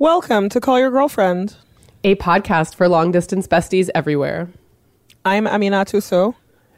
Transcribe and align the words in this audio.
Welcome 0.00 0.48
to 0.48 0.60
Call 0.60 0.78
Your 0.78 0.90
Girlfriend. 0.90 1.56
a 2.04 2.14
podcast 2.14 2.74
for 2.74 2.88
long 2.88 3.10
distance 3.10 3.46
besties 3.46 3.90
everywhere. 3.94 4.48
I'm 5.26 5.44
Aminatou 5.44 6.02
Sow. 6.02 6.34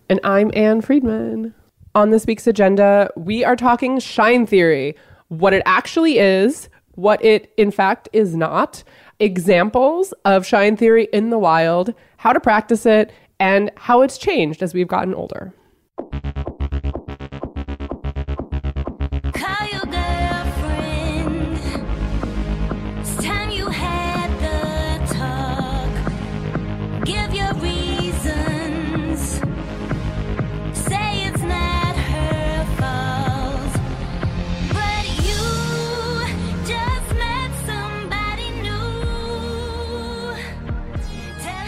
And 0.08 0.18
I'm 0.24 0.50
Ann 0.54 0.80
Friedman. 0.80 1.54
On 1.94 2.10
this 2.10 2.26
week's 2.26 2.48
agenda, 2.48 3.12
we 3.16 3.44
are 3.44 3.54
talking 3.54 4.00
shine 4.00 4.44
theory 4.44 4.96
what 5.28 5.52
it 5.52 5.62
actually 5.66 6.18
is, 6.18 6.68
what 6.96 7.24
it 7.24 7.52
in 7.56 7.70
fact 7.70 8.08
is 8.12 8.34
not, 8.34 8.82
examples 9.20 10.12
of 10.24 10.44
shine 10.44 10.76
theory 10.76 11.06
in 11.12 11.30
the 11.30 11.38
wild, 11.38 11.94
how 12.16 12.32
to 12.32 12.40
practice 12.40 12.84
it, 12.86 13.12
and 13.38 13.70
how 13.76 14.02
it's 14.02 14.18
changed 14.18 14.64
as 14.64 14.74
we've 14.74 14.88
gotten 14.88 15.14
older. 15.14 15.54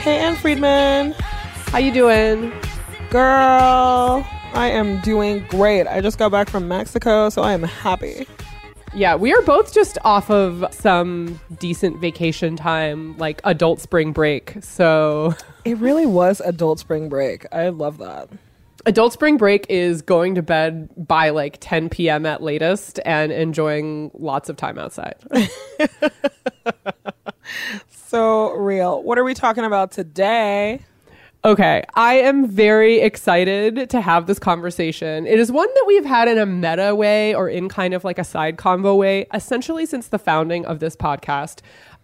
Hey, 0.05 0.19
Ann 0.19 0.37
Friedman. 0.37 1.13
How 1.69 1.79
you 1.79 1.91
doing? 1.91 2.53
Girl, 3.09 4.27
I 4.53 4.69
am 4.71 5.01
doing 5.01 5.47
great. 5.49 5.87
I 5.87 6.03
just 6.03 6.19
got 6.19 6.31
back 6.31 6.51
from 6.51 6.69
Mexico, 6.69 7.31
so 7.31 7.41
I 7.41 7.55
am 7.55 7.63
happy. 7.63 8.27
Yeah, 8.95 9.15
we 9.17 9.33
are 9.33 9.41
both 9.41 9.73
just 9.73 9.97
off 10.05 10.31
of 10.31 10.67
some 10.75 11.41
decent 11.59 12.01
vacation 12.01 12.55
time, 12.55 13.17
like 13.17 13.41
adult 13.45 13.81
spring 13.81 14.13
break. 14.13 14.57
So, 14.61 15.35
It 15.65 15.79
really 15.79 16.05
was 16.07 16.43
adult 16.45 16.81
spring 16.81 17.09
break. 17.09 17.47
I 17.51 17.71
love 17.71 17.97
that. 17.99 18.29
adult 18.85 19.15
spring 19.15 19.39
break 19.39 19.65
is 19.71 20.03
going 20.03 20.35
to 20.35 20.43
bed 20.43 20.91
by 20.99 21.31
like 21.31 21.57
10 21.61 21.89
p.m. 21.89 22.27
at 22.27 22.43
latest 22.43 23.01
and 23.07 23.33
enjoying 23.33 24.11
lots 24.13 24.51
of 24.51 24.57
time 24.59 24.79
outside. 24.79 25.17
So 28.15 28.53
real. 28.53 29.03
What 29.03 29.19
are 29.19 29.25
we 29.25 29.35
talking 29.35 29.65
about 29.65 29.91
today? 29.91 30.79
Okay, 31.45 31.83
I 31.97 32.15
am 32.15 32.47
very 32.47 33.01
excited 33.01 33.91
to 33.91 34.01
have 34.01 34.29
this 34.29 34.39
conversation. 34.39 35.27
It 35.27 35.41
is 35.41 35.51
one 35.51 35.67
that 35.67 35.85
we've 35.89 36.05
had 36.05 36.29
in 36.29 36.39
a 36.39 36.47
meta 36.47 36.95
way 36.95 37.35
or 37.35 37.49
in 37.49 37.69
kind 37.69 37.93
of 37.93 38.05
like 38.05 38.21
a 38.21 38.23
side 38.23 38.57
convo 38.57 38.97
way, 38.97 39.27
essentially 39.35 39.85
since 39.85 40.07
the 40.07 40.21
founding 40.21 40.65
of 40.65 40.79
this 40.79 40.95
podcast. 40.95 41.59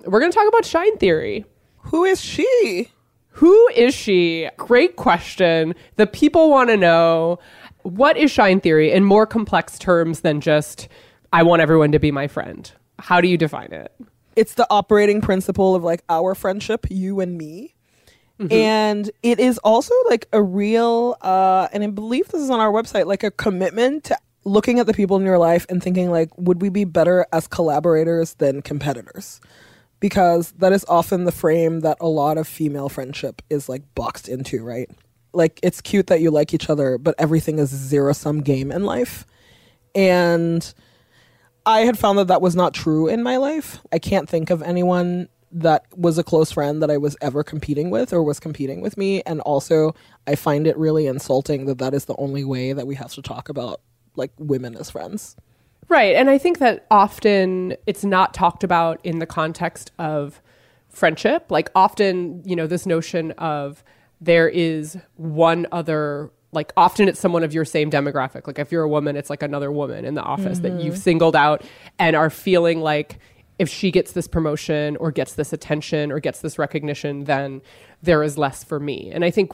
We're 0.05 0.19
going 0.19 0.33
to 0.33 0.37
talk 0.37 0.49
about 0.49 0.65
shine 0.65 0.99
theory. 0.99 1.45
Who 1.77 2.05
is 2.05 2.21
she? 2.21 2.91
Who 3.29 3.69
is 3.69 3.95
she? 3.95 4.49
Great 4.57 4.97
question. 4.97 5.77
The 5.95 6.09
people 6.09 6.51
want 6.51 6.71
to 6.71 6.77
know 6.77 7.39
what 7.83 8.17
is 8.17 8.33
shine 8.33 8.59
theory 8.59 8.91
in 8.91 9.05
more 9.05 9.27
complex 9.27 9.79
terms 9.79 10.23
than 10.23 10.41
just, 10.41 10.89
I 11.33 11.45
want 11.45 11.63
everyone 11.63 11.93
to 11.93 12.01
be 12.01 12.11
my 12.11 12.27
friend. 12.27 12.69
How 12.99 13.21
do 13.21 13.29
you 13.29 13.39
define 13.39 13.73
it? 13.73 13.95
It's 14.37 14.55
the 14.55 14.67
operating 14.71 15.21
principle 15.21 15.75
of 15.75 15.83
like 15.83 16.03
our 16.09 16.35
friendship, 16.35 16.87
you 16.91 17.21
and 17.21 17.37
me. 17.37 17.75
And 18.51 19.11
it 19.23 19.39
is 19.39 19.59
also 19.59 19.95
like 20.09 20.27
a 20.33 20.43
real, 20.43 21.17
uh, 21.21 21.69
and 21.73 21.85
I 21.85 21.89
believe 21.89 22.29
this 22.29 22.41
is 22.41 22.49
on 22.51 22.59
our 22.59 22.73
website, 22.73 23.07
like 23.07 23.23
a 23.23 23.31
commitment 23.31 24.05
to 24.05 24.17
looking 24.45 24.79
at 24.79 24.87
the 24.87 24.95
people 24.95 25.19
in 25.19 25.25
your 25.25 25.37
life 25.39 25.67
and 25.69 25.83
thinking 25.83 26.11
like, 26.11 26.31
would 26.39 26.63
we 26.63 26.71
be 26.71 26.85
better 26.85 27.27
as 27.33 27.47
collaborators 27.47 28.35
than 28.35 28.63
competitors? 28.63 29.41
Because 30.01 30.53
that 30.53 30.73
is 30.73 30.87
often 30.89 31.25
the 31.25 31.33
frame 31.33 31.81
that 31.81 31.99
a 32.01 32.09
lot 32.09 32.39
of 32.39 32.49
female 32.49 32.89
friendship 32.89 33.43
is 33.51 33.69
like 33.69 33.83
boxed 33.95 34.29
into, 34.29 34.65
right? 34.65 34.91
Like 35.35 35.61
it's 35.63 35.83
cute 35.83 36.07
that 36.07 36.23
you 36.23 36.31
like 36.31 36.55
each 36.55 36.71
other, 36.71 36.97
but 36.97 37.15
everything 37.19 37.59
is 37.59 37.69
zero 37.69 38.15
sum 38.15 38.41
game 38.41 38.73
in 38.73 38.85
life. 38.85 39.27
And 39.95 40.73
I 41.67 41.81
had 41.81 41.99
found 41.99 42.19
that 42.19 42.29
that 42.29 42.43
was 42.43 42.57
not 42.57 42.75
true 42.75 43.09
in 43.09 43.23
my 43.23 43.37
life. 43.37 43.81
I 43.93 43.99
can't 43.99 44.29
think 44.29 44.51
of 44.51 44.63
anyone 44.63 45.29
that 45.53 45.85
was 45.97 46.17
a 46.17 46.23
close 46.23 46.53
friend 46.53 46.81
that 46.83 46.91
I 46.91 46.97
was 46.97 47.17
ever 47.21 47.43
competing 47.43 47.91
with 47.91 48.13
or 48.13 48.23
was 48.23 48.39
competing 48.39 48.81
with 48.81 48.97
me. 48.97 49.23
And 49.23 49.41
also, 49.41 49.95
I 50.27 50.37
find 50.37 50.67
it 50.67 50.77
really 50.77 51.07
insulting 51.07 51.67
that 51.67 51.79
that 51.79 51.93
is 51.93 52.05
the 52.05 52.17
only 52.17 52.45
way 52.45 52.73
that 52.73 52.87
we 52.87 52.95
have 52.95 53.13
to 53.15 53.23
talk 53.23 53.49
about 53.49 53.81
like 54.17 54.33
women 54.39 54.77
as 54.77 54.91
friends. 54.91 55.37
Right. 55.89 56.15
And 56.15 56.31
I 56.31 56.39
think 56.39 56.59
that 56.59 56.87
often 56.91 57.77
it's 57.87 58.05
not 58.05 58.33
talked 58.33 58.63
about 58.63 59.01
in 59.05 59.19
the 59.19 59.27
context 59.27 59.91
of 59.99 60.41
friendship. 60.89 61.51
Like, 61.51 61.71
often, 61.75 62.43
you 62.45 62.55
know, 62.55 62.69
this 62.69 62.87
notion 62.87 63.33
of 63.33 63.83
there 64.21 64.49
is 64.49 64.99
one 65.17 65.67
other, 65.73 66.31
like, 66.53 66.73
often 66.77 67.09
it's 67.09 67.21
someone 67.21 67.45
of 67.45 67.53
your 67.53 67.65
same 67.65 67.91
demographic. 67.91 68.47
Like, 68.47 68.59
if 68.59 68.73
you're 68.73 68.83
a 68.83 68.89
woman, 68.89 69.17
it's 69.17 69.31
like 69.31 69.43
another 69.43 69.71
woman 69.71 70.05
in 70.05 70.15
the 70.15 70.23
office 70.23 70.61
that 70.61 70.81
you've 70.81 70.95
mm-hmm. 70.95 71.03
singled 71.03 71.37
out 71.37 71.65
and 71.99 72.17
are 72.17 72.31
feeling 72.31 72.81
like 72.81 73.19
if 73.61 73.69
she 73.69 73.91
gets 73.91 74.13
this 74.13 74.27
promotion 74.27 74.97
or 74.97 75.11
gets 75.11 75.35
this 75.35 75.53
attention 75.53 76.11
or 76.11 76.19
gets 76.19 76.41
this 76.41 76.59
recognition, 76.59 77.25
then 77.25 77.61
there 78.03 78.23
is 78.23 78.39
less 78.39 78.65
for 78.65 78.81
me. 78.81 79.11
And 79.13 79.23
I 79.25 79.31
think 79.31 79.53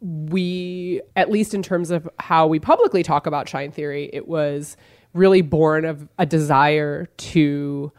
we, 0.00 1.00
at 1.14 1.30
least 1.30 1.54
in 1.54 1.62
terms 1.62 1.90
of 1.90 2.08
how 2.18 2.48
we 2.48 2.58
publicly 2.58 3.04
talk 3.04 3.26
about 3.26 3.48
shine 3.48 3.70
theory, 3.70 4.10
it 4.12 4.26
was 4.26 4.76
really 5.12 5.40
born 5.40 5.84
of 5.84 6.08
a 6.18 6.26
desire 6.26 7.06
to 7.16 7.92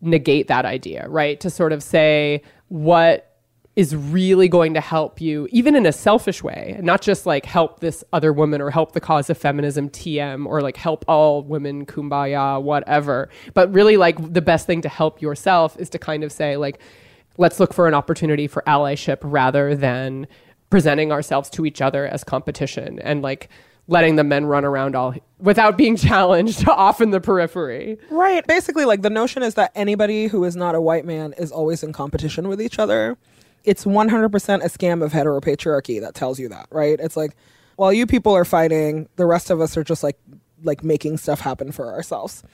negate 0.00 0.46
that 0.46 0.64
idea, 0.64 1.08
right? 1.08 1.40
To 1.40 1.50
sort 1.50 1.72
of 1.72 1.82
say 1.82 2.42
what 2.68 3.31
is 3.74 3.96
really 3.96 4.48
going 4.48 4.74
to 4.74 4.80
help 4.80 5.20
you, 5.20 5.48
even 5.50 5.74
in 5.74 5.86
a 5.86 5.92
selfish 5.92 6.42
way, 6.42 6.78
not 6.82 7.00
just 7.00 7.24
like 7.24 7.46
help 7.46 7.80
this 7.80 8.04
other 8.12 8.32
woman 8.32 8.60
or 8.60 8.70
help 8.70 8.92
the 8.92 9.00
cause 9.00 9.30
of 9.30 9.38
feminism 9.38 9.88
TM 9.88 10.44
or 10.44 10.60
like 10.60 10.76
help 10.76 11.04
all 11.08 11.42
women 11.42 11.86
kumbaya, 11.86 12.60
whatever. 12.62 13.30
But 13.54 13.72
really, 13.72 13.96
like 13.96 14.32
the 14.32 14.42
best 14.42 14.66
thing 14.66 14.82
to 14.82 14.90
help 14.90 15.22
yourself 15.22 15.76
is 15.78 15.88
to 15.90 15.98
kind 15.98 16.22
of 16.22 16.30
say, 16.30 16.58
like, 16.58 16.80
let's 17.38 17.58
look 17.58 17.72
for 17.72 17.88
an 17.88 17.94
opportunity 17.94 18.46
for 18.46 18.62
allyship 18.66 19.18
rather 19.22 19.74
than 19.74 20.26
presenting 20.68 21.10
ourselves 21.10 21.48
to 21.50 21.64
each 21.64 21.80
other 21.80 22.06
as 22.06 22.24
competition 22.24 22.98
and 23.00 23.22
like 23.22 23.48
letting 23.88 24.16
the 24.16 24.24
men 24.24 24.46
run 24.46 24.64
around 24.64 24.94
all 24.94 25.14
without 25.38 25.76
being 25.76 25.96
challenged 26.08 26.68
off 26.68 27.00
in 27.00 27.10
the 27.10 27.20
periphery. 27.20 27.98
Right. 28.10 28.46
Basically, 28.46 28.84
like 28.84 29.00
the 29.00 29.10
notion 29.10 29.42
is 29.42 29.54
that 29.54 29.72
anybody 29.74 30.26
who 30.26 30.44
is 30.44 30.56
not 30.56 30.74
a 30.74 30.80
white 30.80 31.06
man 31.06 31.32
is 31.38 31.50
always 31.50 31.82
in 31.82 31.92
competition 31.92 32.48
with 32.48 32.60
each 32.60 32.78
other. 32.78 33.16
It's 33.64 33.84
100% 33.84 34.64
a 34.64 34.68
scam 34.68 35.04
of 35.04 35.12
heteropatriarchy 35.12 36.00
that 36.00 36.14
tells 36.14 36.38
you 36.38 36.48
that, 36.48 36.66
right? 36.70 36.98
It's 36.98 37.16
like, 37.16 37.36
while 37.76 37.92
you 37.92 38.06
people 38.06 38.32
are 38.32 38.44
fighting, 38.44 39.08
the 39.16 39.26
rest 39.26 39.50
of 39.50 39.60
us 39.60 39.76
are 39.76 39.84
just 39.84 40.02
like 40.02 40.18
like 40.64 40.84
making 40.84 41.16
stuff 41.16 41.40
happen 41.40 41.72
for 41.72 41.92
ourselves. 41.92 42.44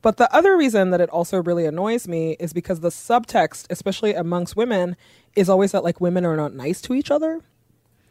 But 0.00 0.16
the 0.16 0.32
other 0.34 0.56
reason 0.56 0.90
that 0.90 1.00
it 1.00 1.08
also 1.10 1.40
really 1.40 1.64
annoys 1.64 2.08
me 2.08 2.36
is 2.40 2.52
because 2.52 2.80
the 2.80 2.88
subtext, 2.88 3.66
especially 3.70 4.14
amongst 4.14 4.56
women, 4.56 4.96
is 5.36 5.48
always 5.48 5.72
that 5.72 5.84
like 5.84 6.00
women 6.00 6.26
are 6.26 6.36
not 6.36 6.54
nice 6.54 6.80
to 6.82 6.94
each 6.94 7.10
other. 7.10 7.40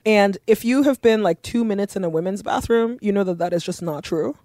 And 0.06 0.38
if 0.48 0.64
you 0.64 0.84
have 0.84 1.02
been 1.02 1.22
like 1.22 1.42
two 1.42 1.66
minutes 1.66 1.96
in 1.96 2.04
a 2.04 2.10
women's 2.10 2.42
bathroom, 2.42 2.98
you 3.02 3.12
know 3.12 3.26
that 3.26 3.38
that 3.40 3.54
is 3.54 3.64
just 3.64 3.82
not 3.82 4.04
true. 4.04 4.38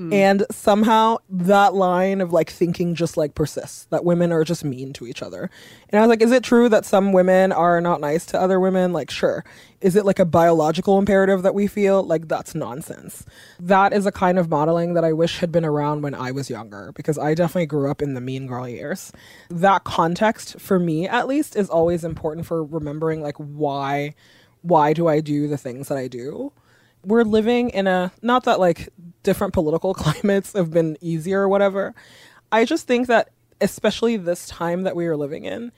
Mm. 0.00 0.14
And 0.14 0.46
somehow 0.50 1.18
that 1.28 1.74
line 1.74 2.22
of 2.22 2.32
like 2.32 2.48
thinking 2.48 2.94
just 2.94 3.18
like 3.18 3.34
persists 3.34 3.84
that 3.90 4.02
women 4.02 4.32
are 4.32 4.44
just 4.44 4.64
mean 4.64 4.94
to 4.94 5.06
each 5.06 5.20
other. 5.20 5.50
And 5.90 5.98
I 5.98 6.00
was 6.00 6.08
like, 6.08 6.22
is 6.22 6.32
it 6.32 6.42
true 6.42 6.70
that 6.70 6.86
some 6.86 7.12
women 7.12 7.52
are 7.52 7.82
not 7.82 8.00
nice 8.00 8.24
to 8.26 8.40
other 8.40 8.58
women? 8.58 8.94
Like, 8.94 9.10
sure. 9.10 9.44
Is 9.82 9.96
it 9.96 10.06
like 10.06 10.18
a 10.18 10.24
biological 10.24 10.98
imperative 10.98 11.42
that 11.42 11.54
we 11.54 11.66
feel? 11.66 12.02
Like, 12.02 12.28
that's 12.28 12.54
nonsense. 12.54 13.26
That 13.58 13.92
is 13.92 14.06
a 14.06 14.12
kind 14.12 14.38
of 14.38 14.48
modeling 14.48 14.94
that 14.94 15.04
I 15.04 15.12
wish 15.12 15.38
had 15.38 15.52
been 15.52 15.66
around 15.66 16.00
when 16.00 16.14
I 16.14 16.30
was 16.30 16.48
younger 16.48 16.92
because 16.94 17.18
I 17.18 17.34
definitely 17.34 17.66
grew 17.66 17.90
up 17.90 18.00
in 18.00 18.14
the 18.14 18.20
mean 18.22 18.46
girl 18.46 18.66
years. 18.66 19.12
That 19.50 19.84
context, 19.84 20.58
for 20.58 20.78
me 20.78 21.06
at 21.06 21.28
least, 21.28 21.56
is 21.56 21.68
always 21.68 22.04
important 22.04 22.46
for 22.46 22.64
remembering 22.64 23.22
like 23.22 23.36
why 23.36 24.14
why 24.62 24.92
do 24.92 25.08
I 25.08 25.20
do 25.20 25.48
the 25.48 25.56
things 25.56 25.88
that 25.88 25.98
I 25.98 26.08
do? 26.08 26.52
We're 27.04 27.24
living 27.24 27.70
in 27.70 27.86
a 27.86 28.12
not 28.22 28.44
that 28.44 28.60
like 28.60 28.88
different 29.22 29.52
political 29.52 29.94
climates 30.02 30.52
have 30.52 30.70
been 30.70 30.96
easier 31.00 31.42
or 31.42 31.48
whatever. 31.48 31.94
I 32.52 32.64
just 32.64 32.86
think 32.86 33.06
that 33.06 33.30
especially 33.60 34.16
this 34.16 34.46
time 34.46 34.82
that 34.82 34.96
we 34.96 35.06
are 35.06 35.16
living 35.16 35.44
in, 35.44 35.72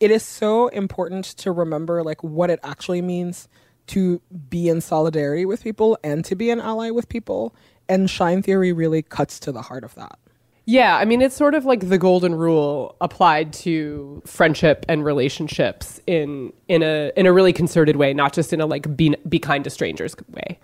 it 0.00 0.10
is 0.10 0.22
so 0.22 0.68
important 0.68 1.24
to 1.24 1.52
remember 1.52 2.02
like 2.02 2.22
what 2.22 2.50
it 2.50 2.60
actually 2.62 3.02
means 3.02 3.48
to 3.88 4.20
be 4.48 4.68
in 4.68 4.80
solidarity 4.80 5.44
with 5.44 5.62
people 5.62 5.98
and 6.04 6.24
to 6.24 6.34
be 6.34 6.50
an 6.50 6.60
ally 6.60 6.90
with 6.90 7.08
people. 7.08 7.54
And 7.88 8.08
shine 8.08 8.42
theory 8.42 8.72
really 8.72 9.02
cuts 9.02 9.40
to 9.40 9.52
the 9.52 9.62
heart 9.62 9.84
of 9.84 9.94
that. 9.96 10.18
Yeah, 10.64 10.96
I 10.96 11.04
mean 11.04 11.22
it's 11.22 11.34
sort 11.34 11.54
of 11.54 11.64
like 11.64 11.88
the 11.88 11.98
golden 11.98 12.34
rule 12.34 12.96
applied 13.00 13.52
to 13.54 14.22
friendship 14.24 14.86
and 14.88 15.04
relationships 15.04 16.00
in 16.06 16.52
in 16.68 16.82
a 16.82 17.10
in 17.16 17.26
a 17.26 17.32
really 17.32 17.52
concerted 17.52 17.96
way, 17.96 18.14
not 18.14 18.32
just 18.32 18.52
in 18.52 18.60
a 18.60 18.66
like 18.66 18.96
be 18.96 19.16
be 19.28 19.38
kind 19.38 19.64
to 19.64 19.70
strangers 19.70 20.14
way. 20.30 20.60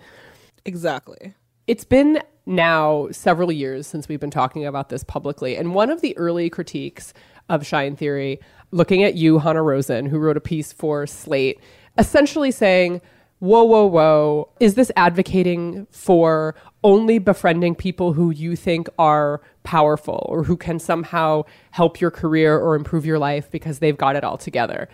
Exactly. 0.65 1.33
It's 1.67 1.83
been 1.83 2.21
now 2.45 3.09
several 3.11 3.51
years 3.51 3.87
since 3.87 4.07
we've 4.07 4.19
been 4.19 4.31
talking 4.31 4.65
about 4.65 4.89
this 4.89 5.03
publicly, 5.03 5.55
and 5.57 5.75
one 5.75 5.89
of 5.89 6.01
the 6.01 6.17
early 6.17 6.49
critiques 6.49 7.13
of 7.49 7.65
Shine 7.65 7.95
Theory, 7.95 8.39
looking 8.71 9.03
at 9.03 9.15
you, 9.15 9.39
Hanna 9.39 9.61
Rosin, 9.61 10.05
who 10.05 10.17
wrote 10.17 10.37
a 10.37 10.41
piece 10.41 10.71
for 10.71 11.05
Slate, 11.07 11.59
essentially 11.97 12.51
saying, 12.51 13.01
whoa, 13.39 13.63
whoa, 13.63 13.85
whoa, 13.85 14.49
is 14.59 14.75
this 14.75 14.91
advocating 14.95 15.87
for 15.91 16.55
only 16.83 17.19
befriending 17.19 17.75
people 17.75 18.13
who 18.13 18.31
you 18.31 18.55
think 18.55 18.87
are 18.97 19.41
powerful 19.63 20.25
or 20.29 20.43
who 20.43 20.55
can 20.55 20.79
somehow 20.79 21.43
help 21.71 21.99
your 21.99 22.11
career 22.11 22.57
or 22.57 22.75
improve 22.75 23.05
your 23.05 23.19
life 23.19 23.49
because 23.51 23.79
they've 23.79 23.97
got 23.97 24.15
it 24.15 24.23
all 24.23 24.37
together? 24.37 24.87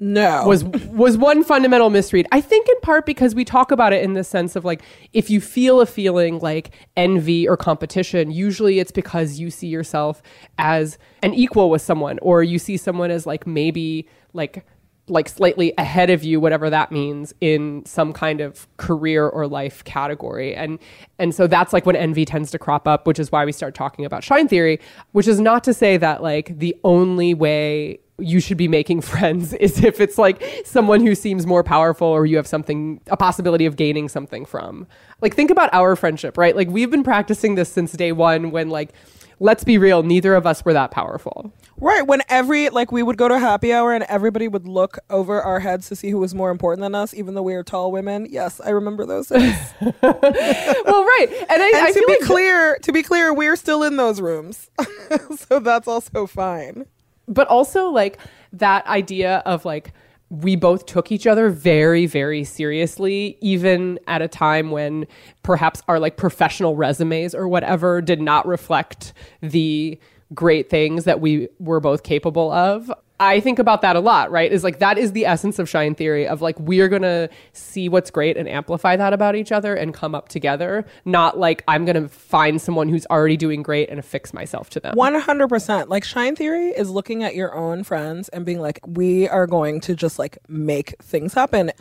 No. 0.00 0.46
was 0.46 0.62
was 0.62 1.16
one 1.16 1.42
fundamental 1.42 1.90
misread. 1.90 2.28
I 2.30 2.40
think 2.40 2.68
in 2.68 2.80
part 2.82 3.04
because 3.04 3.34
we 3.34 3.44
talk 3.44 3.72
about 3.72 3.92
it 3.92 4.04
in 4.04 4.12
the 4.12 4.22
sense 4.22 4.54
of 4.54 4.64
like 4.64 4.82
if 5.12 5.28
you 5.28 5.40
feel 5.40 5.80
a 5.80 5.86
feeling 5.86 6.38
like 6.38 6.70
envy 6.96 7.48
or 7.48 7.56
competition, 7.56 8.30
usually 8.30 8.78
it's 8.78 8.92
because 8.92 9.40
you 9.40 9.50
see 9.50 9.66
yourself 9.66 10.22
as 10.56 10.98
an 11.24 11.34
equal 11.34 11.68
with 11.68 11.82
someone 11.82 12.20
or 12.22 12.44
you 12.44 12.60
see 12.60 12.76
someone 12.76 13.10
as 13.10 13.26
like 13.26 13.44
maybe 13.44 14.08
like 14.34 14.64
like 15.10 15.28
slightly 15.28 15.72
ahead 15.78 16.10
of 16.10 16.24
you 16.24 16.40
whatever 16.40 16.70
that 16.70 16.92
means 16.92 17.34
in 17.40 17.84
some 17.86 18.12
kind 18.12 18.40
of 18.40 18.66
career 18.76 19.28
or 19.28 19.46
life 19.46 19.84
category. 19.84 20.54
And 20.54 20.78
and 21.18 21.34
so 21.34 21.46
that's 21.46 21.72
like 21.72 21.86
when 21.86 21.96
envy 21.96 22.24
tends 22.24 22.50
to 22.52 22.58
crop 22.58 22.86
up 22.86 23.06
which 23.06 23.18
is 23.18 23.32
why 23.32 23.44
we 23.44 23.52
start 23.52 23.74
talking 23.74 24.04
about 24.04 24.24
shine 24.24 24.48
theory 24.48 24.80
which 25.12 25.26
is 25.26 25.40
not 25.40 25.64
to 25.64 25.74
say 25.74 25.96
that 25.96 26.22
like 26.22 26.58
the 26.58 26.76
only 26.84 27.34
way 27.34 27.98
you 28.18 28.40
should 28.40 28.56
be 28.56 28.68
making 28.68 29.00
friends 29.12 29.52
is 29.54 29.82
if 29.82 30.00
it's 30.00 30.18
like 30.18 30.42
someone 30.64 31.00
who 31.00 31.14
seems 31.14 31.46
more 31.46 31.62
powerful 31.62 32.08
or 32.08 32.26
you 32.26 32.36
have 32.36 32.46
something 32.46 33.00
a 33.08 33.16
possibility 33.16 33.66
of 33.66 33.76
gaining 33.76 34.08
something 34.08 34.44
from. 34.44 34.86
Like 35.20 35.34
think 35.34 35.50
about 35.50 35.72
our 35.72 35.96
friendship 35.96 36.36
right? 36.36 36.54
Like 36.54 36.68
we've 36.68 36.90
been 36.90 37.04
practicing 37.04 37.54
this 37.54 37.70
since 37.70 37.92
day 37.92 38.12
one 38.12 38.50
when 38.50 38.70
like 38.70 38.92
let's 39.40 39.64
be 39.64 39.78
real 39.78 40.02
neither 40.02 40.34
of 40.34 40.46
us 40.46 40.64
were 40.64 40.72
that 40.72 40.90
powerful 40.90 41.52
Right. 41.80 42.06
When 42.06 42.22
every, 42.28 42.68
like, 42.70 42.90
we 42.90 43.02
would 43.02 43.16
go 43.16 43.28
to 43.28 43.38
happy 43.38 43.72
hour 43.72 43.92
and 43.92 44.04
everybody 44.08 44.48
would 44.48 44.66
look 44.66 44.98
over 45.10 45.40
our 45.40 45.60
heads 45.60 45.88
to 45.88 45.96
see 45.96 46.10
who 46.10 46.18
was 46.18 46.34
more 46.34 46.50
important 46.50 46.82
than 46.82 46.94
us, 46.94 47.14
even 47.14 47.34
though 47.34 47.42
we 47.42 47.54
were 47.54 47.62
tall 47.62 47.92
women. 47.92 48.26
Yes, 48.30 48.60
I 48.60 48.70
remember 48.70 49.06
those 49.06 49.28
days. 49.28 49.56
well 49.80 49.92
right 50.02 51.26
and 51.48 51.62
i, 51.62 51.66
and 51.68 51.76
I 51.76 51.92
to 51.92 52.04
be 52.06 52.12
like 52.14 52.20
clear, 52.20 52.78
to 52.82 52.92
be 52.92 53.02
clear, 53.02 53.32
we're 53.32 53.56
still 53.56 53.82
in 53.82 53.96
those 53.96 54.20
rooms. 54.20 54.70
so 55.36 55.60
that's 55.60 55.86
also 55.88 56.26
fine. 56.26 56.86
but 57.28 57.46
also 57.48 57.88
like 57.90 58.18
that 58.52 58.86
idea 58.86 59.42
of 59.46 59.64
like 59.64 59.92
we 60.30 60.56
both 60.56 60.84
took 60.86 61.10
each 61.12 61.26
other 61.26 61.48
very 61.50 62.06
very 62.06 62.44
seriously 62.44 63.38
even 63.40 63.98
at 64.06 64.20
a 64.20 64.28
time 64.28 64.70
when 64.70 65.06
perhaps 65.42 65.82
our 65.88 65.98
like 65.98 66.16
professional 66.16 66.76
resumes 66.76 67.34
or 67.34 67.48
whatever 67.48 68.00
did 68.02 68.20
not 68.20 68.46
reflect 68.46 69.12
the 69.40 69.98
great 70.34 70.68
things 70.68 71.04
that 71.04 71.20
we 71.20 71.48
were 71.58 71.80
both 71.80 72.02
capable 72.02 72.52
of 72.52 72.92
i 73.18 73.40
think 73.40 73.58
about 73.58 73.82
that 73.82 73.96
a 73.96 74.00
lot 74.00 74.30
right 74.30 74.52
is 74.52 74.62
like 74.62 74.78
that 74.78 74.98
is 74.98 75.12
the 75.12 75.24
essence 75.24 75.58
of 75.58 75.68
shine 75.68 75.94
theory 75.94 76.26
of 76.26 76.42
like 76.42 76.58
we're 76.60 76.88
gonna 76.88 77.28
see 77.52 77.88
what's 77.88 78.10
great 78.10 78.36
and 78.36 78.48
amplify 78.48 78.94
that 78.94 79.12
about 79.12 79.34
each 79.34 79.50
other 79.50 79.74
and 79.74 79.94
come 79.94 80.14
up 80.14 80.28
together 80.28 80.84
not 81.04 81.38
like 81.38 81.64
i'm 81.66 81.84
gonna 81.84 82.08
find 82.08 82.60
someone 82.60 82.88
who's 82.88 83.06
already 83.06 83.36
doing 83.36 83.62
great 83.62 83.88
and 83.88 83.98
affix 83.98 84.34
myself 84.34 84.68
to 84.70 84.78
them 84.80 84.94
100%. 84.94 85.88
Like, 85.88 86.04
Shine 86.04 86.36
Theory 86.36 86.68
is 86.68 86.90
looking 86.90 87.22
at 87.22 87.34
your 87.34 87.54
own 87.54 87.84
friends 87.84 88.28
and 88.30 88.44
being 88.44 88.60
like, 88.60 88.80
we 88.86 89.28
are 89.28 89.46
going 89.46 89.80
to 89.82 89.94
just 89.94 90.18
like 90.18 90.38
make 90.48 90.94
things 91.02 91.34
happen. 91.34 91.72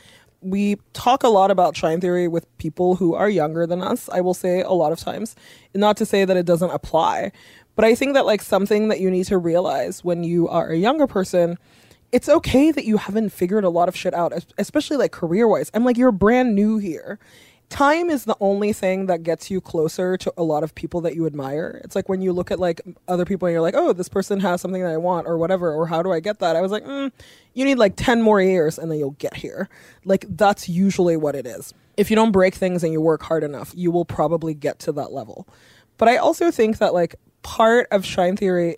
We 0.41 0.77
talk 0.93 1.23
a 1.23 1.27
lot 1.29 1.51
about 1.51 1.75
Shine 1.75 1.99
Theory 1.99 2.27
with 2.27 2.45
people 2.57 2.95
who 2.95 3.15
are 3.15 3.29
younger 3.29 3.65
than 3.65 3.81
us, 3.81 4.07
I 4.09 4.21
will 4.21 4.33
say 4.33 4.61
a 4.61 4.71
lot 4.71 4.91
of 4.91 4.99
times. 4.99 5.35
Not 5.73 5.97
to 5.97 6.05
say 6.05 6.25
that 6.25 6.37
it 6.37 6.45
doesn't 6.45 6.71
apply, 6.71 7.31
but 7.77 7.85
I 7.85 7.95
think 7.95 8.15
that 8.15 8.25
like 8.25 8.41
something 8.41 8.89
that 8.89 8.99
you 8.99 9.09
need 9.09 9.27
to 9.27 9.37
realize 9.37 10.03
when 10.03 10.25
you 10.25 10.49
are 10.49 10.67
a 10.67 10.75
younger 10.75 11.07
person 11.07 11.57
it's 12.11 12.29
okay 12.29 12.71
that 12.71 12.85
you 12.85 12.97
haven't 12.97 13.29
figured 13.29 13.63
a 13.63 13.69
lot 13.69 13.89
of 13.89 13.95
shit 13.95 14.13
out, 14.13 14.33
especially 14.57 14.97
like 14.97 15.11
career 15.11 15.47
wise. 15.47 15.69
I'm 15.73 15.83
like, 15.83 15.97
you're 15.97 16.11
brand 16.11 16.55
new 16.55 16.77
here. 16.77 17.19
Time 17.69 18.09
is 18.09 18.23
the 18.23 18.37
only 18.39 18.71
thing 18.71 19.07
that 19.07 19.23
gets 19.23 19.51
you 19.51 19.59
closer 19.59 20.15
to 20.15 20.33
a 20.37 20.43
lot 20.43 20.63
of 20.63 20.73
people 20.73 21.01
that 21.01 21.15
you 21.15 21.25
admire. 21.25 21.81
It's 21.83 21.97
like 21.97 22.07
when 22.07 22.21
you 22.21 22.31
look 22.31 22.49
at 22.49 22.59
like 22.59 22.79
other 23.09 23.25
people 23.25 23.45
and 23.45 23.53
you're 23.53 23.61
like, 23.61 23.75
oh, 23.75 23.91
this 23.91 24.07
person 24.07 24.39
has 24.39 24.61
something 24.61 24.81
that 24.81 24.91
I 24.91 24.95
want 24.95 25.27
or 25.27 25.37
whatever, 25.37 25.73
or 25.73 25.85
how 25.85 26.01
do 26.01 26.13
I 26.13 26.21
get 26.21 26.39
that? 26.39 26.55
I 26.55 26.61
was 26.61 26.71
like, 26.71 26.85
mm, 26.85 27.11
you 27.53 27.65
need 27.65 27.77
like 27.77 27.97
10 27.97 28.21
more 28.21 28.41
years 28.41 28.79
and 28.79 28.89
then 28.89 28.97
you'll 28.97 29.11
get 29.11 29.35
here. 29.35 29.67
Like, 30.05 30.25
that's 30.29 30.69
usually 30.69 31.17
what 31.17 31.35
it 31.35 31.45
is. 31.45 31.73
If 31.97 32.09
you 32.09 32.15
don't 32.15 32.31
break 32.31 32.55
things 32.55 32.85
and 32.85 32.93
you 32.93 33.01
work 33.01 33.23
hard 33.23 33.43
enough, 33.43 33.73
you 33.75 33.91
will 33.91 34.05
probably 34.05 34.53
get 34.53 34.79
to 34.79 34.93
that 34.93 35.11
level. 35.11 35.45
But 35.97 36.07
I 36.07 36.17
also 36.17 36.51
think 36.51 36.77
that 36.77 36.93
like 36.93 37.15
part 37.43 37.87
of 37.91 38.05
Shine 38.05 38.35
Theory 38.35 38.77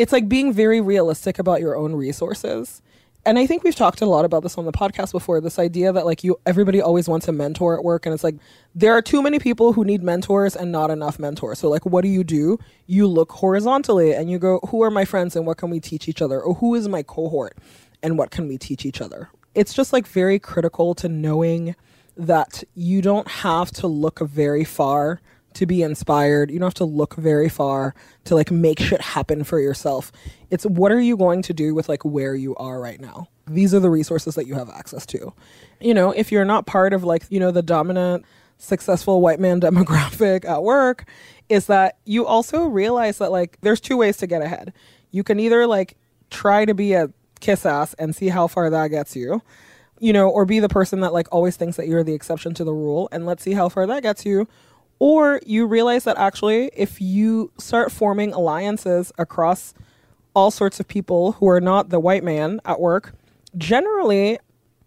it's 0.00 0.12
like 0.12 0.30
being 0.30 0.50
very 0.50 0.80
realistic 0.80 1.38
about 1.38 1.60
your 1.60 1.76
own 1.76 1.94
resources. 1.94 2.80
And 3.26 3.38
I 3.38 3.46
think 3.46 3.62
we've 3.62 3.74
talked 3.74 4.00
a 4.00 4.06
lot 4.06 4.24
about 4.24 4.42
this 4.42 4.56
on 4.56 4.64
the 4.64 4.72
podcast 4.72 5.12
before. 5.12 5.42
This 5.42 5.58
idea 5.58 5.92
that 5.92 6.06
like 6.06 6.24
you, 6.24 6.40
everybody 6.46 6.80
always 6.80 7.06
wants 7.06 7.28
a 7.28 7.32
mentor 7.32 7.76
at 7.76 7.84
work, 7.84 8.06
and 8.06 8.14
it's 8.14 8.24
like 8.24 8.36
there 8.74 8.94
are 8.94 9.02
too 9.02 9.20
many 9.20 9.38
people 9.38 9.74
who 9.74 9.84
need 9.84 10.02
mentors 10.02 10.56
and 10.56 10.72
not 10.72 10.90
enough 10.90 11.18
mentors. 11.18 11.58
So 11.58 11.68
like, 11.68 11.84
what 11.84 12.00
do 12.00 12.08
you 12.08 12.24
do? 12.24 12.58
You 12.86 13.06
look 13.06 13.30
horizontally 13.30 14.14
and 14.14 14.30
you 14.30 14.38
go, 14.38 14.60
who 14.70 14.82
are 14.82 14.90
my 14.90 15.04
friends 15.04 15.36
and 15.36 15.46
what 15.46 15.58
can 15.58 15.68
we 15.68 15.80
teach 15.80 16.08
each 16.08 16.22
other, 16.22 16.40
or 16.40 16.54
who 16.54 16.74
is 16.74 16.88
my 16.88 17.02
cohort 17.02 17.58
and 18.02 18.16
what 18.16 18.30
can 18.30 18.48
we 18.48 18.56
teach 18.56 18.86
each 18.86 19.02
other? 19.02 19.28
It's 19.54 19.74
just 19.74 19.92
like 19.92 20.06
very 20.06 20.38
critical 20.38 20.94
to 20.94 21.08
knowing 21.10 21.76
that 22.16 22.64
you 22.74 23.02
don't 23.02 23.28
have 23.28 23.70
to 23.72 23.86
look 23.86 24.20
very 24.20 24.64
far 24.64 25.20
to 25.54 25.66
be 25.66 25.82
inspired. 25.82 26.50
You 26.50 26.58
don't 26.58 26.66
have 26.66 26.74
to 26.74 26.84
look 26.84 27.14
very 27.14 27.48
far 27.48 27.94
to 28.24 28.34
like 28.34 28.50
make 28.50 28.80
shit 28.80 29.00
happen 29.00 29.44
for 29.44 29.58
yourself. 29.58 30.12
It's 30.50 30.64
what 30.64 30.92
are 30.92 31.00
you 31.00 31.16
going 31.16 31.42
to 31.42 31.52
do 31.52 31.74
with 31.74 31.88
like 31.88 32.04
where 32.04 32.34
you 32.34 32.54
are 32.56 32.80
right 32.80 33.00
now? 33.00 33.28
These 33.46 33.74
are 33.74 33.80
the 33.80 33.90
resources 33.90 34.34
that 34.36 34.46
you 34.46 34.54
have 34.54 34.70
access 34.70 35.04
to. 35.06 35.32
You 35.80 35.94
know, 35.94 36.12
if 36.12 36.30
you're 36.30 36.44
not 36.44 36.66
part 36.66 36.92
of 36.92 37.04
like, 37.04 37.24
you 37.30 37.40
know, 37.40 37.50
the 37.50 37.62
dominant 37.62 38.24
successful 38.58 39.20
white 39.20 39.40
man 39.40 39.60
demographic 39.60 40.44
at 40.44 40.62
work, 40.62 41.08
is 41.48 41.66
that 41.66 41.98
you 42.04 42.26
also 42.26 42.66
realize 42.66 43.18
that 43.18 43.32
like 43.32 43.58
there's 43.60 43.80
two 43.80 43.96
ways 43.96 44.16
to 44.18 44.26
get 44.26 44.42
ahead. 44.42 44.72
You 45.10 45.24
can 45.24 45.40
either 45.40 45.66
like 45.66 45.96
try 46.30 46.64
to 46.64 46.74
be 46.74 46.92
a 46.92 47.10
kiss 47.40 47.66
ass 47.66 47.94
and 47.94 48.14
see 48.14 48.28
how 48.28 48.46
far 48.46 48.70
that 48.70 48.88
gets 48.88 49.16
you 49.16 49.42
you 50.00 50.14
know, 50.14 50.28
or 50.28 50.46
be 50.46 50.58
the 50.58 50.68
person 50.68 51.00
that 51.00 51.12
like 51.12 51.28
always 51.30 51.56
thinks 51.56 51.76
that 51.76 51.86
you're 51.86 52.02
the 52.02 52.14
exception 52.14 52.54
to 52.54 52.64
the 52.64 52.72
rule 52.72 53.08
and 53.12 53.26
let's 53.26 53.42
see 53.42 53.52
how 53.52 53.68
far 53.68 53.86
that 53.86 54.02
gets 54.02 54.24
you. 54.24 54.48
Or 55.00 55.40
you 55.46 55.66
realize 55.66 56.04
that 56.04 56.18
actually, 56.18 56.70
if 56.76 57.00
you 57.00 57.50
start 57.58 57.90
forming 57.90 58.32
alliances 58.32 59.10
across 59.18 59.74
all 60.34 60.50
sorts 60.50 60.78
of 60.78 60.86
people 60.86 61.32
who 61.32 61.48
are 61.48 61.60
not 61.60 61.88
the 61.88 61.98
white 61.98 62.22
man 62.22 62.60
at 62.64 62.78
work, 62.78 63.14
generally 63.56 64.38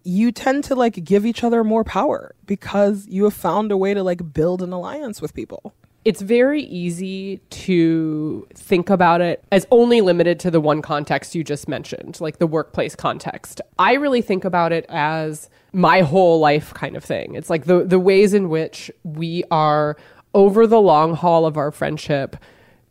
you 0.03 0.31
tend 0.31 0.63
to 0.65 0.75
like 0.75 1.03
give 1.03 1.25
each 1.25 1.43
other 1.43 1.63
more 1.63 1.83
power 1.83 2.35
because 2.45 3.07
you 3.07 3.23
have 3.23 3.33
found 3.33 3.71
a 3.71 3.77
way 3.77 3.93
to 3.93 4.03
like 4.03 4.33
build 4.33 4.61
an 4.61 4.71
alliance 4.71 5.21
with 5.21 5.33
people. 5.33 5.73
It's 6.05 6.21
very 6.21 6.63
easy 6.63 7.37
to 7.49 8.47
think 8.53 8.89
about 8.89 9.21
it 9.21 9.43
as 9.51 9.65
only 9.71 10.01
limited 10.01 10.39
to 10.41 10.51
the 10.51 10.59
one 10.59 10.81
context 10.81 11.33
you 11.33 11.43
just 11.43 11.67
mentioned, 11.67 12.19
like 12.19 12.39
the 12.39 12.47
workplace 12.47 12.95
context. 12.95 13.61
I 13.79 13.93
really 13.93 14.21
think 14.21 14.43
about 14.43 14.73
it 14.73 14.85
as 14.89 15.49
my 15.71 16.01
whole 16.01 16.39
life 16.39 16.73
kind 16.73 16.97
of 16.97 17.03
thing. 17.03 17.35
It's 17.35 17.49
like 17.49 17.65
the 17.65 17.83
the 17.85 17.99
ways 17.99 18.33
in 18.33 18.49
which 18.49 18.91
we 19.03 19.43
are 19.49 19.95
over 20.33 20.67
the 20.67 20.81
long 20.81 21.15
haul 21.15 21.45
of 21.45 21.57
our 21.57 21.71
friendship 21.71 22.35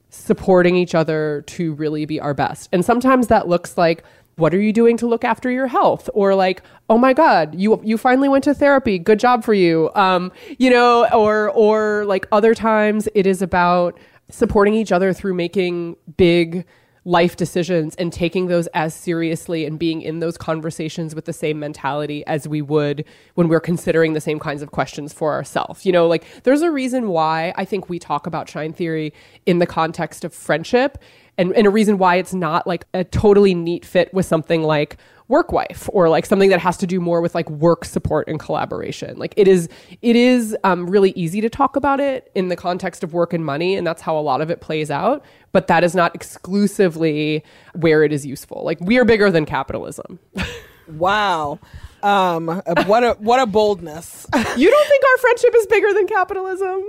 supporting 0.08 0.76
each 0.76 0.94
other 0.94 1.42
to 1.46 1.72
really 1.74 2.04
be 2.04 2.20
our 2.20 2.34
best. 2.34 2.68
And 2.72 2.84
sometimes 2.84 3.28
that 3.28 3.48
looks 3.48 3.78
like 3.78 4.04
what 4.36 4.54
are 4.54 4.60
you 4.60 4.72
doing 4.72 4.96
to 4.98 5.06
look 5.06 5.24
after 5.24 5.50
your 5.50 5.66
health? 5.66 6.08
Or 6.14 6.34
like 6.34 6.62
oh 6.88 6.98
my 6.98 7.12
god 7.12 7.54
you 7.54 7.80
you 7.84 7.98
finally 7.98 8.28
went 8.28 8.44
to 8.44 8.54
therapy. 8.54 8.98
Good 8.98 9.18
job 9.18 9.44
for 9.44 9.54
you. 9.54 9.90
Um 9.94 10.32
you 10.58 10.70
know 10.70 11.06
or 11.12 11.50
or 11.50 12.04
like 12.06 12.26
other 12.32 12.54
times 12.54 13.08
it 13.14 13.26
is 13.26 13.42
about 13.42 13.98
supporting 14.30 14.74
each 14.74 14.92
other 14.92 15.12
through 15.12 15.34
making 15.34 15.96
big 16.16 16.64
life 17.04 17.36
decisions 17.36 17.96
and 17.96 18.12
taking 18.12 18.46
those 18.46 18.68
as 18.68 18.94
seriously 18.94 19.64
and 19.64 19.78
being 19.78 20.02
in 20.02 20.20
those 20.20 20.38
conversations 20.38 21.14
with 21.14 21.24
the 21.24 21.32
same 21.32 21.58
mentality 21.58 22.24
as 22.26 22.46
we 22.46 22.62
would 22.62 23.04
when 23.34 23.48
we're 23.48 23.60
considering 23.60 24.12
the 24.12 24.20
same 24.20 24.38
kinds 24.38 24.62
of 24.62 24.70
questions 24.70 25.12
for 25.12 25.32
ourselves. 25.32 25.84
You 25.84 25.90
know, 25.92 26.06
like 26.06 26.24
there's 26.44 26.62
a 26.62 26.70
reason 26.70 27.08
why 27.08 27.52
I 27.56 27.64
think 27.64 27.88
we 27.88 27.98
talk 27.98 28.26
about 28.26 28.48
shine 28.48 28.72
theory 28.72 29.12
in 29.46 29.58
the 29.58 29.66
context 29.66 30.24
of 30.24 30.32
friendship 30.32 30.98
and, 31.38 31.52
and 31.54 31.66
a 31.66 31.70
reason 31.70 31.98
why 31.98 32.16
it's 32.16 32.34
not 32.34 32.66
like 32.66 32.86
a 32.94 33.04
totally 33.04 33.54
neat 33.54 33.84
fit 33.84 34.12
with 34.12 34.26
something 34.26 34.62
like 34.62 34.96
work 35.28 35.50
wife 35.50 35.88
or 35.92 36.08
like 36.08 36.26
something 36.26 36.50
that 36.50 36.60
has 36.60 36.76
to 36.76 36.86
do 36.86 37.00
more 37.00 37.20
with 37.20 37.34
like 37.34 37.48
work 37.48 37.84
support 37.84 38.28
and 38.28 38.38
collaboration. 38.38 39.18
Like 39.18 39.32
it 39.36 39.48
is 39.48 39.68
it 40.02 40.16
is 40.16 40.56
um, 40.64 40.88
really 40.88 41.12
easy 41.12 41.40
to 41.40 41.48
talk 41.48 41.76
about 41.76 42.00
it 42.00 42.30
in 42.34 42.48
the 42.48 42.56
context 42.56 43.02
of 43.02 43.14
work 43.14 43.32
and 43.32 43.44
money 43.44 43.76
and 43.76 43.86
that's 43.86 44.02
how 44.02 44.18
a 44.18 44.20
lot 44.20 44.40
of 44.40 44.50
it 44.50 44.60
plays 44.60 44.90
out 44.90 45.24
but 45.52 45.66
that 45.68 45.84
is 45.84 45.94
not 45.94 46.14
exclusively 46.14 47.44
where 47.74 48.04
it 48.04 48.12
is 48.12 48.26
useful. 48.26 48.62
Like 48.64 48.78
we 48.80 48.98
are 48.98 49.04
bigger 49.04 49.30
than 49.30 49.46
capitalism. 49.46 50.18
Wow. 50.88 51.60
Um, 52.02 52.48
what 52.86 53.04
a 53.04 53.12
what 53.18 53.40
a 53.40 53.46
boldness. 53.46 54.26
You 54.54 54.70
don't 54.70 54.88
think 54.88 55.02
our 55.04 55.18
friendship 55.18 55.54
is 55.56 55.66
bigger 55.66 55.94
than 55.94 56.06
capitalism? 56.06 56.82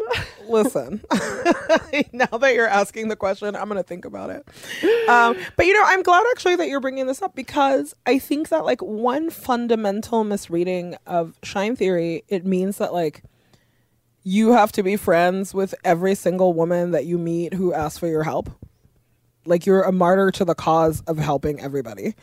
Listen, 0.49 1.01
now 2.13 2.37
that 2.37 2.53
you're 2.55 2.67
asking 2.67 3.07
the 3.07 3.15
question, 3.15 3.55
I'm 3.55 3.69
gonna 3.69 3.83
think 3.83 4.03
about 4.03 4.31
it. 4.31 4.45
Um, 5.07 5.37
but 5.55 5.65
you 5.65 5.73
know, 5.73 5.83
I'm 5.85 6.03
glad 6.03 6.25
actually 6.31 6.57
that 6.57 6.67
you're 6.67 6.81
bringing 6.81 7.07
this 7.07 7.21
up 7.21 7.35
because 7.35 7.95
I 8.05 8.19
think 8.19 8.49
that 8.49 8.65
like 8.65 8.81
one 8.81 9.29
fundamental 9.29 10.25
misreading 10.25 10.97
of 11.07 11.37
Shine 11.41 11.75
Theory, 11.77 12.25
it 12.27 12.45
means 12.45 12.79
that 12.79 12.93
like 12.93 13.23
you 14.23 14.53
have 14.53 14.71
to 14.73 14.83
be 14.83 14.95
friends 14.97 15.53
with 15.53 15.75
every 15.83 16.15
single 16.15 16.53
woman 16.53 16.91
that 16.91 17.05
you 17.05 17.17
meet 17.17 17.53
who 17.53 17.73
asks 17.73 17.99
for 17.99 18.07
your 18.07 18.23
help. 18.23 18.49
Like 19.45 19.65
you're 19.65 19.83
a 19.83 19.91
martyr 19.91 20.31
to 20.31 20.45
the 20.45 20.55
cause 20.55 21.01
of 21.07 21.17
helping 21.17 21.59
everybody. 21.59 22.15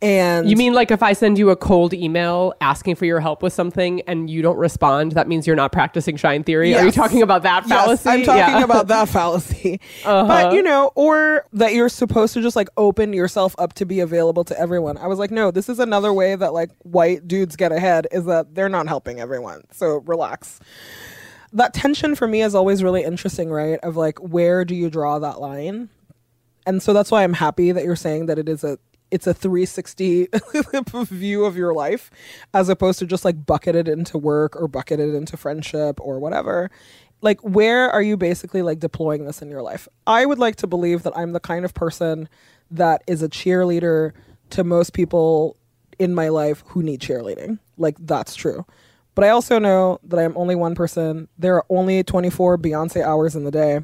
And 0.00 0.48
You 0.48 0.56
mean 0.56 0.74
like 0.74 0.92
if 0.92 1.02
I 1.02 1.12
send 1.12 1.38
you 1.38 1.50
a 1.50 1.56
cold 1.56 1.92
email 1.92 2.54
asking 2.60 2.94
for 2.94 3.04
your 3.04 3.18
help 3.18 3.42
with 3.42 3.52
something 3.52 4.00
and 4.02 4.30
you 4.30 4.42
don't 4.42 4.56
respond, 4.56 5.12
that 5.12 5.26
means 5.26 5.44
you're 5.44 5.56
not 5.56 5.72
practicing 5.72 6.16
shine 6.16 6.44
theory? 6.44 6.72
Are 6.76 6.84
you 6.84 6.92
talking 6.92 7.20
about 7.20 7.42
that 7.42 7.64
Yes, 7.66 7.84
fallacy? 8.02 8.08
I'm 8.08 8.22
talking 8.22 8.38
Yeah. 8.38 8.62
about 8.62 8.86
that 8.88 9.08
fallacy. 9.08 9.80
Uh-huh. 10.04 10.26
But 10.28 10.52
you 10.54 10.62
know, 10.62 10.92
or 10.94 11.44
that 11.54 11.74
you're 11.74 11.88
supposed 11.88 12.32
to 12.34 12.42
just 12.42 12.54
like 12.54 12.68
open 12.76 13.12
yourself 13.12 13.56
up 13.58 13.72
to 13.74 13.84
be 13.84 13.98
available 13.98 14.44
to 14.44 14.58
everyone. 14.60 14.96
I 14.98 15.08
was 15.08 15.18
like, 15.18 15.32
no, 15.32 15.50
this 15.50 15.68
is 15.68 15.80
another 15.80 16.12
way 16.12 16.36
that 16.36 16.52
like 16.52 16.70
white 16.84 17.26
dudes 17.26 17.56
get 17.56 17.72
ahead 17.72 18.06
is 18.12 18.24
that 18.26 18.54
they're 18.54 18.68
not 18.68 18.86
helping 18.86 19.18
everyone. 19.18 19.62
So 19.72 20.02
relax. 20.06 20.60
That 21.52 21.74
tension 21.74 22.14
for 22.14 22.28
me 22.28 22.42
is 22.42 22.54
always 22.54 22.84
really 22.84 23.02
interesting, 23.02 23.50
right? 23.50 23.80
Of 23.82 23.96
like 23.96 24.18
where 24.20 24.64
do 24.64 24.76
you 24.76 24.90
draw 24.90 25.18
that 25.18 25.40
line? 25.40 25.88
And 26.66 26.80
so 26.82 26.92
that's 26.92 27.10
why 27.10 27.24
I'm 27.24 27.32
happy 27.32 27.72
that 27.72 27.82
you're 27.82 27.96
saying 27.96 28.26
that 28.26 28.38
it 28.38 28.48
is 28.48 28.62
a 28.62 28.78
it's 29.10 29.26
a 29.26 29.34
360 29.34 30.28
view 31.04 31.44
of 31.44 31.56
your 31.56 31.74
life 31.74 32.10
as 32.54 32.68
opposed 32.68 32.98
to 32.98 33.06
just 33.06 33.24
like 33.24 33.46
bucketed 33.46 33.88
into 33.88 34.18
work 34.18 34.56
or 34.56 34.68
bucketed 34.68 35.14
into 35.14 35.36
friendship 35.36 36.00
or 36.00 36.18
whatever. 36.18 36.70
Like 37.20 37.40
where 37.40 37.90
are 37.90 38.02
you 38.02 38.16
basically 38.16 38.62
like 38.62 38.80
deploying 38.80 39.24
this 39.24 39.42
in 39.42 39.50
your 39.50 39.62
life? 39.62 39.88
I 40.06 40.26
would 40.26 40.38
like 40.38 40.56
to 40.56 40.66
believe 40.66 41.02
that 41.02 41.16
I'm 41.16 41.32
the 41.32 41.40
kind 41.40 41.64
of 41.64 41.74
person 41.74 42.28
that 42.70 43.02
is 43.06 43.22
a 43.22 43.28
cheerleader 43.28 44.12
to 44.50 44.64
most 44.64 44.92
people 44.92 45.56
in 45.98 46.14
my 46.14 46.28
life 46.28 46.62
who 46.68 46.82
need 46.82 47.00
cheerleading. 47.00 47.58
Like 47.76 47.96
that's 47.98 48.34
true. 48.34 48.64
But 49.14 49.24
I 49.24 49.30
also 49.30 49.58
know 49.58 49.98
that 50.04 50.20
I'm 50.20 50.36
only 50.36 50.54
one 50.54 50.76
person. 50.76 51.26
There 51.38 51.56
are 51.56 51.66
only 51.68 52.04
24 52.04 52.56
Beyonce 52.58 53.02
hours 53.02 53.34
in 53.34 53.42
the 53.44 53.50
day. 53.50 53.80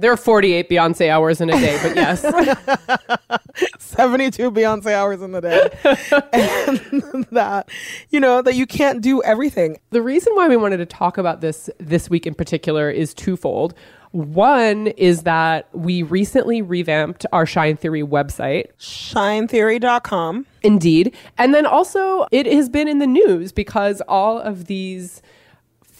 There 0.00 0.10
are 0.10 0.16
48 0.16 0.70
Beyonce 0.70 1.10
hours 1.10 1.42
in 1.42 1.50
a 1.50 1.52
day, 1.52 1.78
but 1.82 1.94
yes. 1.94 2.22
72 3.78 4.50
Beyonce 4.50 4.92
hours 4.92 5.20
in 5.20 5.32
the 5.32 5.42
day. 5.42 5.68
and 7.12 7.26
that, 7.32 7.68
you 8.08 8.18
know, 8.18 8.40
that 8.40 8.54
you 8.54 8.66
can't 8.66 9.02
do 9.02 9.22
everything. 9.22 9.78
the 9.90 10.00
reason 10.00 10.34
why 10.34 10.48
we 10.48 10.56
wanted 10.56 10.78
to 10.78 10.86
talk 10.86 11.18
about 11.18 11.42
this 11.42 11.68
this 11.78 12.08
week 12.08 12.26
in 12.26 12.34
particular 12.34 12.88
is 12.90 13.12
twofold. 13.12 13.74
One 14.12 14.86
is 14.88 15.24
that 15.24 15.68
we 15.72 16.02
recently 16.02 16.62
revamped 16.62 17.26
our 17.30 17.44
Shine 17.44 17.76
Theory 17.76 18.02
website. 18.02 18.68
Shinetheory.com. 18.78 20.46
Indeed. 20.62 21.14
And 21.36 21.54
then 21.54 21.66
also, 21.66 22.26
it 22.32 22.46
has 22.46 22.70
been 22.70 22.88
in 22.88 23.00
the 23.00 23.06
news 23.06 23.52
because 23.52 24.00
all 24.08 24.38
of 24.38 24.64
these 24.64 25.20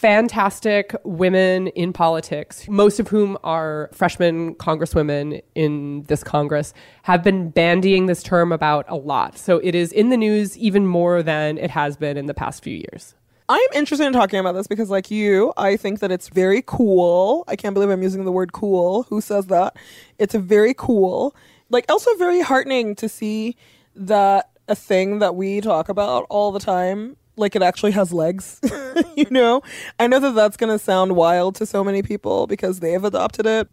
fantastic 0.01 0.97
women 1.05 1.67
in 1.69 1.93
politics, 1.93 2.67
most 2.69 2.99
of 2.99 3.09
whom 3.09 3.37
are 3.45 3.91
freshman 3.93 4.55
congresswomen 4.55 5.43
in 5.55 6.05
this 6.05 6.25
Congress, 6.25 6.73
have 7.03 7.23
been 7.23 7.51
bandying 7.51 8.07
this 8.07 8.23
term 8.23 8.51
about 8.51 8.87
a 8.89 8.97
lot. 8.97 9.37
So 9.37 9.59
it 9.59 9.75
is 9.75 9.93
in 9.93 10.09
the 10.09 10.17
news 10.17 10.57
even 10.57 10.87
more 10.87 11.23
than 11.23 11.59
it 11.59 11.71
has 11.71 11.99
been 11.99 12.17
in 12.17 12.25
the 12.25 12.33
past 12.33 12.65
few 12.65 12.75
years. 12.75 13.15
I'm 13.51 13.61
interested 13.75 14.07
in 14.07 14.15
talking 14.15 14.39
about 14.39 14.53
this 14.53 14.67
because, 14.67 14.89
like 14.89 15.11
you, 15.11 15.53
I 15.59 15.77
think 15.77 16.01
that 16.01 16.11
it's 16.11 16.31
very 16.31 16.63
cool. 16.65 17.45
I 17.47 17.55
can't 17.55 17.75
believe 17.75 17.91
I'm 17.91 18.03
using 18.03 18.25
the 18.25 18.33
word 18.33 18.55
cool. 18.55 19.03
Who 19.11 19.21
says 19.21 19.49
that? 19.49 19.77
It's 20.19 20.35
very 20.35 20.73
cool, 20.73 21.37
like 21.69 21.85
also 21.91 22.15
very 22.17 22.41
heartening 22.41 22.95
to 22.95 23.09
see 23.09 23.55
that 23.95 24.49
a 24.67 24.75
thing 24.75 25.19
that 25.19 25.35
we 25.35 25.61
talk 25.61 25.91
about 25.91 26.25
all 26.31 26.53
the 26.53 26.61
time, 26.61 27.19
like 27.41 27.57
it 27.57 27.63
actually 27.63 27.93
has 27.93 28.13
legs. 28.13 28.61
you 29.17 29.27
know, 29.31 29.63
I 29.99 30.07
know 30.07 30.21
that 30.21 30.35
that's 30.35 30.57
going 30.57 30.73
to 30.77 30.83
sound 30.83 31.17
wild 31.17 31.57
to 31.57 31.67
so 31.67 31.83
many 31.83 32.03
people 32.03 32.47
because 32.47 32.81
they've 32.81 33.03
adopted 33.03 33.47
it. 33.47 33.69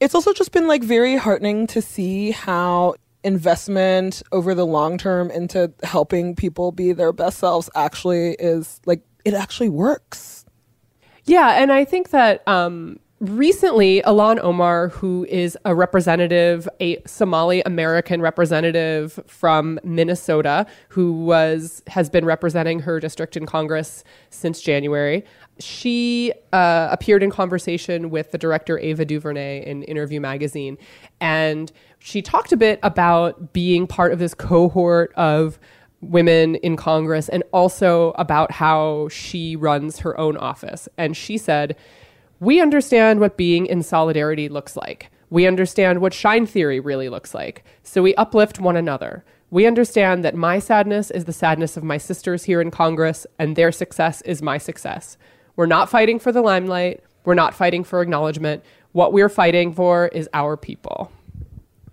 It's 0.00 0.14
also 0.14 0.32
just 0.32 0.52
been 0.52 0.66
like 0.66 0.82
very 0.82 1.16
heartening 1.16 1.66
to 1.68 1.80
see 1.80 2.32
how 2.32 2.94
investment 3.24 4.22
over 4.32 4.54
the 4.54 4.66
long 4.66 4.98
term 4.98 5.30
into 5.30 5.72
helping 5.82 6.34
people 6.34 6.72
be 6.72 6.92
their 6.92 7.12
best 7.12 7.38
selves 7.38 7.70
actually 7.74 8.32
is 8.32 8.80
like 8.84 9.02
it 9.24 9.34
actually 9.34 9.68
works. 9.68 10.44
Yeah, 11.24 11.62
and 11.62 11.70
I 11.70 11.84
think 11.84 12.10
that 12.10 12.46
um, 12.48 12.98
recently, 13.22 14.02
Ilhan 14.02 14.40
Omar, 14.42 14.88
who 14.88 15.24
is 15.28 15.56
a 15.64 15.74
representative, 15.74 16.68
a 16.80 17.00
Somali 17.06 17.62
American 17.62 18.20
representative 18.20 19.20
from 19.28 19.78
Minnesota, 19.84 20.66
who 20.88 21.12
was 21.12 21.82
has 21.86 22.10
been 22.10 22.24
representing 22.24 22.80
her 22.80 22.98
district 22.98 23.36
in 23.36 23.46
Congress 23.46 24.02
since 24.30 24.60
January. 24.60 25.24
She 25.60 26.32
uh, 26.52 26.88
appeared 26.90 27.22
in 27.22 27.30
conversation 27.30 28.10
with 28.10 28.32
the 28.32 28.38
director 28.38 28.78
Ava 28.78 29.04
DuVernay 29.04 29.64
in 29.66 29.84
Interview 29.84 30.20
Magazine, 30.20 30.76
and 31.20 31.70
she 32.00 32.22
talked 32.22 32.50
a 32.50 32.56
bit 32.56 32.80
about 32.82 33.52
being 33.52 33.86
part 33.86 34.12
of 34.12 34.18
this 34.18 34.34
cohort 34.34 35.12
of 35.14 35.60
women 36.00 36.56
in 36.56 36.74
Congress 36.76 37.28
and 37.28 37.44
also 37.52 38.10
about 38.16 38.50
how 38.50 39.08
she 39.08 39.54
runs 39.54 40.00
her 40.00 40.18
own 40.18 40.36
office. 40.36 40.88
And 40.98 41.16
she 41.16 41.38
said, 41.38 41.76
We 42.42 42.60
understand 42.60 43.20
what 43.20 43.36
being 43.36 43.66
in 43.66 43.84
solidarity 43.84 44.48
looks 44.48 44.76
like. 44.76 45.12
We 45.30 45.46
understand 45.46 46.00
what 46.00 46.12
shine 46.12 46.44
theory 46.44 46.80
really 46.80 47.08
looks 47.08 47.34
like. 47.34 47.64
So 47.84 48.02
we 48.02 48.16
uplift 48.16 48.58
one 48.58 48.76
another. 48.76 49.24
We 49.52 49.64
understand 49.64 50.24
that 50.24 50.34
my 50.34 50.58
sadness 50.58 51.12
is 51.12 51.24
the 51.24 51.32
sadness 51.32 51.76
of 51.76 51.84
my 51.84 51.98
sisters 51.98 52.42
here 52.42 52.60
in 52.60 52.72
Congress, 52.72 53.28
and 53.38 53.54
their 53.54 53.70
success 53.70 54.22
is 54.22 54.42
my 54.42 54.58
success. 54.58 55.16
We're 55.54 55.66
not 55.66 55.88
fighting 55.88 56.18
for 56.18 56.32
the 56.32 56.42
limelight. 56.42 57.04
We're 57.24 57.34
not 57.34 57.54
fighting 57.54 57.84
for 57.84 58.02
acknowledgement. 58.02 58.64
What 58.90 59.12
we're 59.12 59.28
fighting 59.28 59.72
for 59.72 60.08
is 60.08 60.28
our 60.34 60.56
people. 60.56 61.12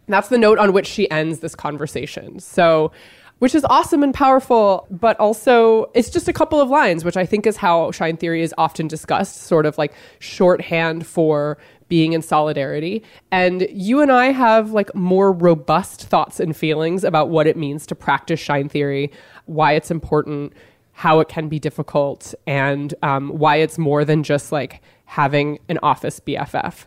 That's 0.07 0.29
the 0.29 0.39
note 0.39 0.57
on 0.57 0.73
which 0.73 0.87
she 0.87 1.11
ends 1.11 1.41
this 1.41 1.53
conversation. 1.53 2.39
So, 2.39 2.91
which 3.39 3.55
is 3.55 3.65
awesome 3.65 4.03
and 4.03 4.13
powerful, 4.13 4.87
but 4.91 5.19
also 5.19 5.89
it's 5.93 6.09
just 6.09 6.27
a 6.27 6.33
couple 6.33 6.61
of 6.61 6.69
lines, 6.69 7.03
which 7.03 7.17
I 7.17 7.25
think 7.25 7.47
is 7.47 7.57
how 7.57 7.91
Shine 7.91 8.17
Theory 8.17 8.41
is 8.41 8.53
often 8.57 8.87
discussed, 8.87 9.43
sort 9.43 9.65
of 9.65 9.77
like 9.77 9.93
shorthand 10.19 11.07
for 11.07 11.57
being 11.87 12.13
in 12.13 12.21
solidarity. 12.21 13.03
And 13.31 13.67
you 13.71 13.99
and 14.01 14.11
I 14.11 14.27
have 14.27 14.71
like 14.71 14.93
more 14.93 15.31
robust 15.31 16.03
thoughts 16.03 16.39
and 16.39 16.55
feelings 16.55 17.03
about 17.03 17.29
what 17.29 17.47
it 17.47 17.57
means 17.57 17.85
to 17.87 17.95
practice 17.95 18.39
Shine 18.39 18.69
Theory, 18.69 19.11
why 19.45 19.73
it's 19.73 19.89
important, 19.89 20.53
how 20.91 21.19
it 21.19 21.29
can 21.29 21.49
be 21.49 21.59
difficult, 21.59 22.35
and 22.45 22.93
um, 23.01 23.29
why 23.29 23.55
it's 23.55 23.77
more 23.77 24.05
than 24.05 24.21
just 24.21 24.51
like 24.51 24.81
having 25.05 25.59
an 25.67 25.79
office 25.81 26.19
BFF. 26.19 26.85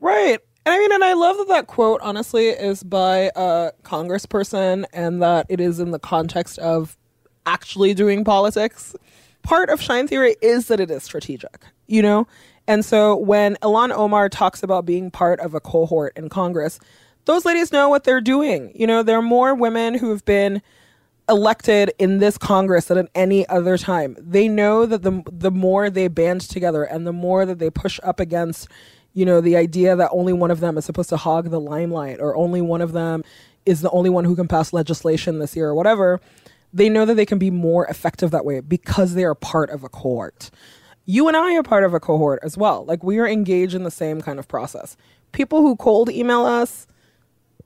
Right. 0.00 0.38
And 0.66 0.74
I 0.74 0.78
mean, 0.78 0.92
and 0.92 1.04
I 1.04 1.12
love 1.12 1.36
that 1.36 1.48
that 1.48 1.66
quote, 1.66 2.00
honestly, 2.02 2.48
is 2.48 2.82
by 2.82 3.30
a 3.36 3.72
congressperson 3.82 4.84
and 4.92 5.22
that 5.22 5.46
it 5.48 5.60
is 5.60 5.78
in 5.78 5.90
the 5.90 5.98
context 5.98 6.58
of 6.58 6.96
actually 7.44 7.92
doing 7.92 8.24
politics. 8.24 8.96
Part 9.42 9.68
of 9.68 9.80
Shine 9.82 10.08
Theory 10.08 10.36
is 10.40 10.68
that 10.68 10.80
it 10.80 10.90
is 10.90 11.02
strategic, 11.02 11.66
you 11.86 12.00
know? 12.00 12.26
And 12.66 12.82
so 12.82 13.14
when 13.14 13.56
Ilhan 13.56 13.92
Omar 13.92 14.30
talks 14.30 14.62
about 14.62 14.86
being 14.86 15.10
part 15.10 15.38
of 15.40 15.54
a 15.54 15.60
cohort 15.60 16.16
in 16.16 16.30
Congress, 16.30 16.80
those 17.26 17.44
ladies 17.44 17.70
know 17.70 17.90
what 17.90 18.04
they're 18.04 18.22
doing. 18.22 18.72
You 18.74 18.86
know, 18.86 19.02
there 19.02 19.18
are 19.18 19.22
more 19.22 19.54
women 19.54 19.94
who 19.94 20.10
have 20.10 20.24
been 20.24 20.62
elected 21.28 21.92
in 21.98 22.18
this 22.18 22.36
Congress 22.38 22.86
than 22.86 22.98
at 22.98 23.10
any 23.14 23.46
other 23.48 23.78
time. 23.78 24.16
They 24.18 24.48
know 24.48 24.86
that 24.86 25.02
the 25.02 25.22
the 25.30 25.50
more 25.50 25.88
they 25.90 26.08
band 26.08 26.42
together 26.42 26.84
and 26.84 27.06
the 27.06 27.12
more 27.12 27.46
that 27.46 27.58
they 27.58 27.70
push 27.70 27.98
up 28.02 28.20
against, 28.20 28.68
you 29.14 29.24
know, 29.24 29.40
the 29.40 29.56
idea 29.56 29.96
that 29.96 30.10
only 30.12 30.32
one 30.32 30.50
of 30.50 30.60
them 30.60 30.76
is 30.76 30.84
supposed 30.84 31.08
to 31.08 31.16
hog 31.16 31.50
the 31.50 31.60
limelight 31.60 32.20
or 32.20 32.36
only 32.36 32.60
one 32.60 32.82
of 32.82 32.92
them 32.92 33.22
is 33.64 33.80
the 33.80 33.90
only 33.90 34.10
one 34.10 34.24
who 34.24 34.36
can 34.36 34.48
pass 34.48 34.72
legislation 34.72 35.38
this 35.38 35.56
year 35.56 35.68
or 35.68 35.74
whatever. 35.74 36.20
They 36.72 36.88
know 36.88 37.04
that 37.04 37.14
they 37.14 37.24
can 37.24 37.38
be 37.38 37.50
more 37.50 37.86
effective 37.86 38.32
that 38.32 38.44
way 38.44 38.60
because 38.60 39.14
they 39.14 39.24
are 39.24 39.36
part 39.36 39.70
of 39.70 39.84
a 39.84 39.88
cohort. 39.88 40.50
You 41.06 41.28
and 41.28 41.36
I 41.36 41.54
are 41.54 41.62
part 41.62 41.84
of 41.84 41.94
a 41.94 42.00
cohort 42.00 42.40
as 42.42 42.58
well. 42.58 42.84
Like 42.84 43.04
we 43.04 43.18
are 43.18 43.28
engaged 43.28 43.74
in 43.74 43.84
the 43.84 43.90
same 43.90 44.20
kind 44.20 44.38
of 44.38 44.48
process. 44.48 44.96
People 45.30 45.60
who 45.60 45.76
cold 45.76 46.10
email 46.10 46.44
us, 46.44 46.88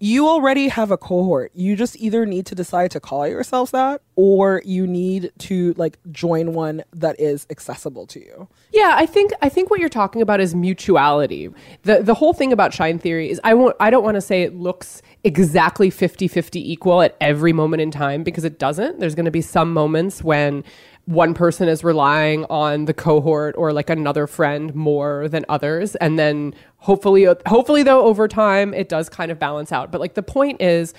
you 0.00 0.28
already 0.28 0.68
have 0.68 0.90
a 0.90 0.96
cohort. 0.96 1.50
You 1.54 1.74
just 1.74 1.96
either 1.96 2.24
need 2.24 2.46
to 2.46 2.54
decide 2.54 2.90
to 2.92 3.00
call 3.00 3.26
yourselves 3.26 3.72
that 3.72 4.00
or 4.14 4.62
you 4.64 4.86
need 4.86 5.32
to 5.38 5.74
like 5.74 5.98
join 6.12 6.52
one 6.52 6.84
that 6.92 7.18
is 7.18 7.46
accessible 7.50 8.06
to 8.08 8.20
you. 8.20 8.48
Yeah, 8.72 8.92
I 8.94 9.06
think 9.06 9.32
I 9.42 9.48
think 9.48 9.70
what 9.70 9.80
you're 9.80 9.88
talking 9.88 10.22
about 10.22 10.40
is 10.40 10.54
mutuality. 10.54 11.50
The 11.82 12.02
the 12.02 12.14
whole 12.14 12.32
thing 12.32 12.52
about 12.52 12.72
shine 12.72 12.98
theory 12.98 13.28
is 13.30 13.40
I 13.42 13.54
won't 13.54 13.74
I 13.80 13.90
don't 13.90 14.04
want 14.04 14.14
to 14.14 14.20
say 14.20 14.42
it 14.42 14.54
looks 14.54 15.02
exactly 15.24 15.90
50-50 15.90 16.56
equal 16.56 17.02
at 17.02 17.16
every 17.20 17.52
moment 17.52 17.82
in 17.82 17.90
time 17.90 18.22
because 18.22 18.44
it 18.44 18.58
doesn't. 18.58 19.00
There's 19.00 19.16
going 19.16 19.24
to 19.24 19.32
be 19.32 19.42
some 19.42 19.72
moments 19.72 20.22
when 20.22 20.62
one 21.08 21.32
person 21.32 21.68
is 21.68 21.82
relying 21.82 22.44
on 22.50 22.84
the 22.84 22.92
cohort 22.92 23.54
or 23.56 23.72
like 23.72 23.88
another 23.88 24.26
friend 24.26 24.74
more 24.74 25.26
than 25.28 25.42
others 25.48 25.96
and 25.96 26.18
then 26.18 26.52
hopefully 26.76 27.26
hopefully 27.46 27.82
though 27.82 28.04
over 28.04 28.28
time 28.28 28.74
it 28.74 28.90
does 28.90 29.08
kind 29.08 29.32
of 29.32 29.38
balance 29.38 29.72
out. 29.72 29.90
But 29.90 30.02
like 30.02 30.12
the 30.12 30.22
point 30.22 30.60
is 30.60 30.92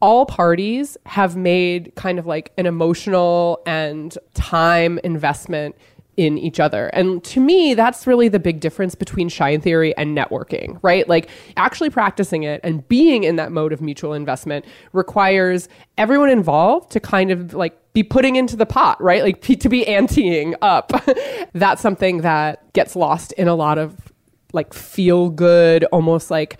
all 0.00 0.26
parties 0.26 0.98
have 1.06 1.34
made 1.34 1.94
kind 1.94 2.18
of 2.18 2.26
like 2.26 2.52
an 2.58 2.66
emotional 2.66 3.62
and 3.64 4.14
time 4.34 4.98
investment 5.02 5.74
in 6.18 6.36
each 6.36 6.60
other. 6.60 6.88
And 6.88 7.24
to 7.24 7.40
me, 7.40 7.72
that's 7.72 8.06
really 8.06 8.28
the 8.28 8.38
big 8.38 8.60
difference 8.60 8.94
between 8.94 9.30
shine 9.30 9.62
theory 9.62 9.96
and 9.96 10.16
networking, 10.16 10.78
right? 10.82 11.08
Like 11.08 11.30
actually 11.56 11.88
practicing 11.88 12.42
it 12.42 12.60
and 12.62 12.86
being 12.88 13.24
in 13.24 13.36
that 13.36 13.50
mode 13.50 13.72
of 13.72 13.80
mutual 13.80 14.12
investment 14.12 14.66
requires 14.92 15.70
everyone 15.96 16.28
involved 16.28 16.92
to 16.92 17.00
kind 17.00 17.30
of 17.30 17.54
like 17.54 17.78
be 17.94 18.02
putting 18.02 18.36
into 18.36 18.56
the 18.56 18.66
pot, 18.66 19.00
right? 19.00 19.22
Like 19.22 19.40
p- 19.40 19.56
to 19.56 19.68
be 19.68 19.84
anteing 19.84 20.54
up. 20.60 20.92
that's 21.54 21.80
something 21.80 22.18
that 22.18 22.72
gets 22.74 22.94
lost 22.96 23.32
in 23.32 23.48
a 23.48 23.54
lot 23.54 23.78
of 23.78 23.96
like 24.52 24.74
feel 24.74 25.30
good, 25.30 25.84
almost 25.84 26.30
like 26.30 26.58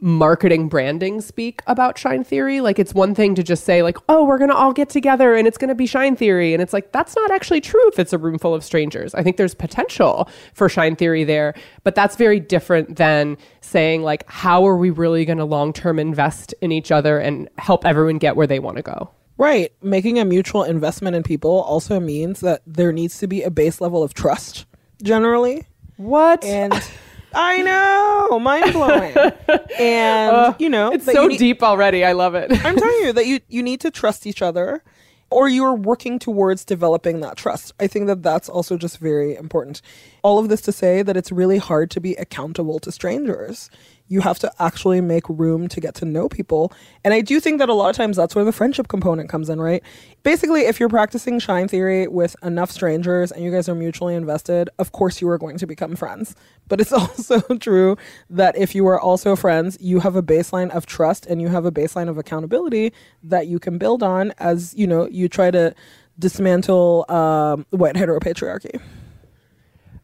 marketing 0.00 0.68
branding 0.68 1.20
speak 1.20 1.60
about 1.66 1.98
shine 1.98 2.22
theory 2.22 2.60
like 2.60 2.78
it's 2.78 2.94
one 2.94 3.16
thing 3.16 3.34
to 3.34 3.42
just 3.42 3.64
say 3.64 3.82
like 3.82 3.96
oh 4.08 4.24
we're 4.24 4.38
going 4.38 4.48
to 4.48 4.54
all 4.54 4.72
get 4.72 4.88
together 4.88 5.34
and 5.34 5.48
it's 5.48 5.58
going 5.58 5.68
to 5.68 5.74
be 5.74 5.86
shine 5.86 6.14
theory 6.14 6.54
and 6.54 6.62
it's 6.62 6.72
like 6.72 6.92
that's 6.92 7.16
not 7.16 7.32
actually 7.32 7.60
true 7.60 7.84
if 7.88 7.98
it's 7.98 8.12
a 8.12 8.18
room 8.18 8.38
full 8.38 8.54
of 8.54 8.62
strangers 8.62 9.12
i 9.16 9.24
think 9.24 9.36
there's 9.36 9.56
potential 9.56 10.28
for 10.54 10.68
shine 10.68 10.94
theory 10.94 11.24
there 11.24 11.52
but 11.82 11.96
that's 11.96 12.14
very 12.14 12.38
different 12.38 12.94
than 12.94 13.36
saying 13.60 14.02
like 14.02 14.24
how 14.30 14.64
are 14.64 14.76
we 14.76 14.88
really 14.88 15.24
going 15.24 15.38
to 15.38 15.44
long 15.44 15.72
term 15.72 15.98
invest 15.98 16.54
in 16.60 16.70
each 16.70 16.92
other 16.92 17.18
and 17.18 17.48
help 17.58 17.84
everyone 17.84 18.18
get 18.18 18.36
where 18.36 18.46
they 18.46 18.60
want 18.60 18.76
to 18.76 18.82
go 18.82 19.10
Right. 19.38 19.72
Making 19.82 20.18
a 20.18 20.24
mutual 20.24 20.62
investment 20.62 21.16
in 21.16 21.22
people 21.22 21.50
also 21.62 21.98
means 22.00 22.40
that 22.40 22.62
there 22.66 22.92
needs 22.92 23.18
to 23.18 23.26
be 23.26 23.42
a 23.42 23.50
base 23.50 23.80
level 23.80 24.02
of 24.02 24.14
trust 24.14 24.66
generally. 25.02 25.66
what 25.96 26.44
And 26.44 26.72
I 27.34 27.62
know, 27.62 28.38
mind 28.38 28.72
blowing. 28.72 29.14
And 29.78 30.54
you 30.58 30.68
know, 30.68 30.92
it's 30.92 31.06
so 31.06 31.26
need- 31.26 31.38
deep 31.38 31.62
already 31.62 32.04
i 32.04 32.12
love 32.12 32.34
it 32.34 32.50
I'm 32.64 32.76
telling 32.76 33.04
you 33.04 33.12
that 33.18 33.26
you 33.26 33.40
you 33.48 33.62
need 33.62 33.80
to 33.80 33.90
trust 33.90 34.26
each 34.26 34.42
other 34.42 34.82
or 35.30 35.48
you're 35.48 35.74
working 35.74 36.18
towards 36.18 36.62
developing 36.62 37.20
that 37.20 37.38
trust. 37.38 37.72
I 37.80 37.86
think 37.86 38.06
that 38.06 38.22
that's 38.22 38.50
also 38.50 38.76
just 38.76 38.98
very 38.98 39.34
important. 39.34 39.80
All 40.22 40.38
of 40.38 40.50
this 40.50 40.60
to 40.62 40.72
say 40.72 41.02
that 41.02 41.16
it's 41.16 41.32
really 41.32 41.56
hard 41.56 41.90
to 41.92 42.00
be 42.02 42.14
accountable 42.16 42.78
to 42.80 42.92
strangers. 42.92 43.70
You 44.08 44.20
have 44.20 44.38
to 44.40 44.52
actually 44.58 45.00
make 45.00 45.28
room 45.28 45.68
to 45.68 45.80
get 45.80 45.94
to 45.96 46.04
know 46.04 46.28
people. 46.28 46.72
And 47.04 47.14
I 47.14 47.20
do 47.20 47.40
think 47.40 47.58
that 47.58 47.68
a 47.68 47.74
lot 47.74 47.90
of 47.90 47.96
times 47.96 48.16
that's 48.16 48.34
where 48.34 48.44
the 48.44 48.52
friendship 48.52 48.88
component 48.88 49.28
comes 49.28 49.48
in, 49.48 49.60
right? 49.60 49.82
Basically, 50.22 50.62
if 50.62 50.78
you're 50.78 50.88
practicing 50.88 51.38
shine 51.38 51.68
theory 51.68 52.06
with 52.06 52.36
enough 52.42 52.70
strangers 52.70 53.32
and 53.32 53.42
you 53.42 53.50
guys 53.50 53.68
are 53.68 53.74
mutually 53.74 54.14
invested, 54.14 54.68
of 54.78 54.92
course 54.92 55.20
you 55.20 55.28
are 55.28 55.38
going 55.38 55.58
to 55.58 55.66
become 55.66 55.96
friends. 55.96 56.34
But 56.68 56.80
it's 56.80 56.92
also 56.92 57.40
true 57.58 57.96
that 58.30 58.56
if 58.56 58.74
you 58.74 58.86
are 58.86 59.00
also 59.00 59.36
friends, 59.36 59.78
you 59.80 60.00
have 60.00 60.16
a 60.16 60.22
baseline 60.22 60.70
of 60.70 60.86
trust 60.86 61.26
and 61.26 61.40
you 61.40 61.48
have 61.48 61.64
a 61.64 61.72
baseline 61.72 62.08
of 62.08 62.18
accountability 62.18 62.92
that 63.22 63.46
you 63.46 63.58
can 63.58 63.78
build 63.78 64.02
on 64.02 64.32
as, 64.38 64.74
you 64.74 64.86
know, 64.86 65.08
you 65.08 65.28
try 65.28 65.50
to 65.50 65.74
dismantle 66.18 67.04
um, 67.08 67.66
white 67.70 67.94
heteropatriarchy. 67.94 68.80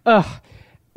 Ugh. 0.07 0.41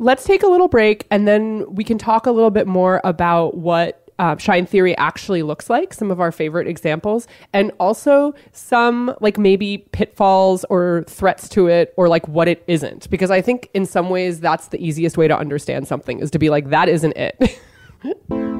Let's 0.02 0.24
take 0.24 0.42
a 0.42 0.48
little 0.48 0.66
break 0.66 1.06
and 1.12 1.28
then 1.28 1.64
we 1.72 1.84
can 1.84 1.96
talk 1.96 2.26
a 2.26 2.32
little 2.32 2.50
bit 2.50 2.66
more 2.66 3.00
about 3.04 3.56
what 3.56 4.10
uh, 4.18 4.36
shine 4.36 4.66
theory 4.66 4.96
actually 4.98 5.44
looks 5.44 5.70
like, 5.70 5.94
some 5.94 6.10
of 6.10 6.20
our 6.20 6.32
favorite 6.32 6.66
examples, 6.66 7.28
and 7.52 7.70
also 7.78 8.34
some 8.50 9.14
like 9.20 9.38
maybe 9.38 9.78
pitfalls 9.92 10.64
or 10.64 11.04
threats 11.06 11.48
to 11.50 11.68
it 11.68 11.94
or 11.96 12.08
like 12.08 12.26
what 12.26 12.48
it 12.48 12.64
isn't. 12.66 13.08
Because 13.10 13.30
I 13.30 13.40
think 13.40 13.70
in 13.74 13.86
some 13.86 14.10
ways 14.10 14.40
that's 14.40 14.68
the 14.68 14.84
easiest 14.84 15.16
way 15.16 15.28
to 15.28 15.38
understand 15.38 15.86
something 15.86 16.18
is 16.18 16.32
to 16.32 16.38
be 16.40 16.50
like, 16.50 16.70
that 16.70 16.88
isn't 16.88 17.16
it. 17.16 17.60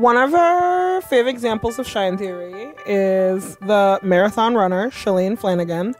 one 0.00 0.16
of 0.16 0.32
our 0.32 1.02
favorite 1.02 1.30
examples 1.30 1.78
of 1.78 1.86
Shine 1.86 2.16
Theory 2.16 2.72
is 2.86 3.56
the 3.56 4.00
marathon 4.02 4.54
runner, 4.54 4.88
Shalane 4.90 5.38
Flanagan, 5.38 5.94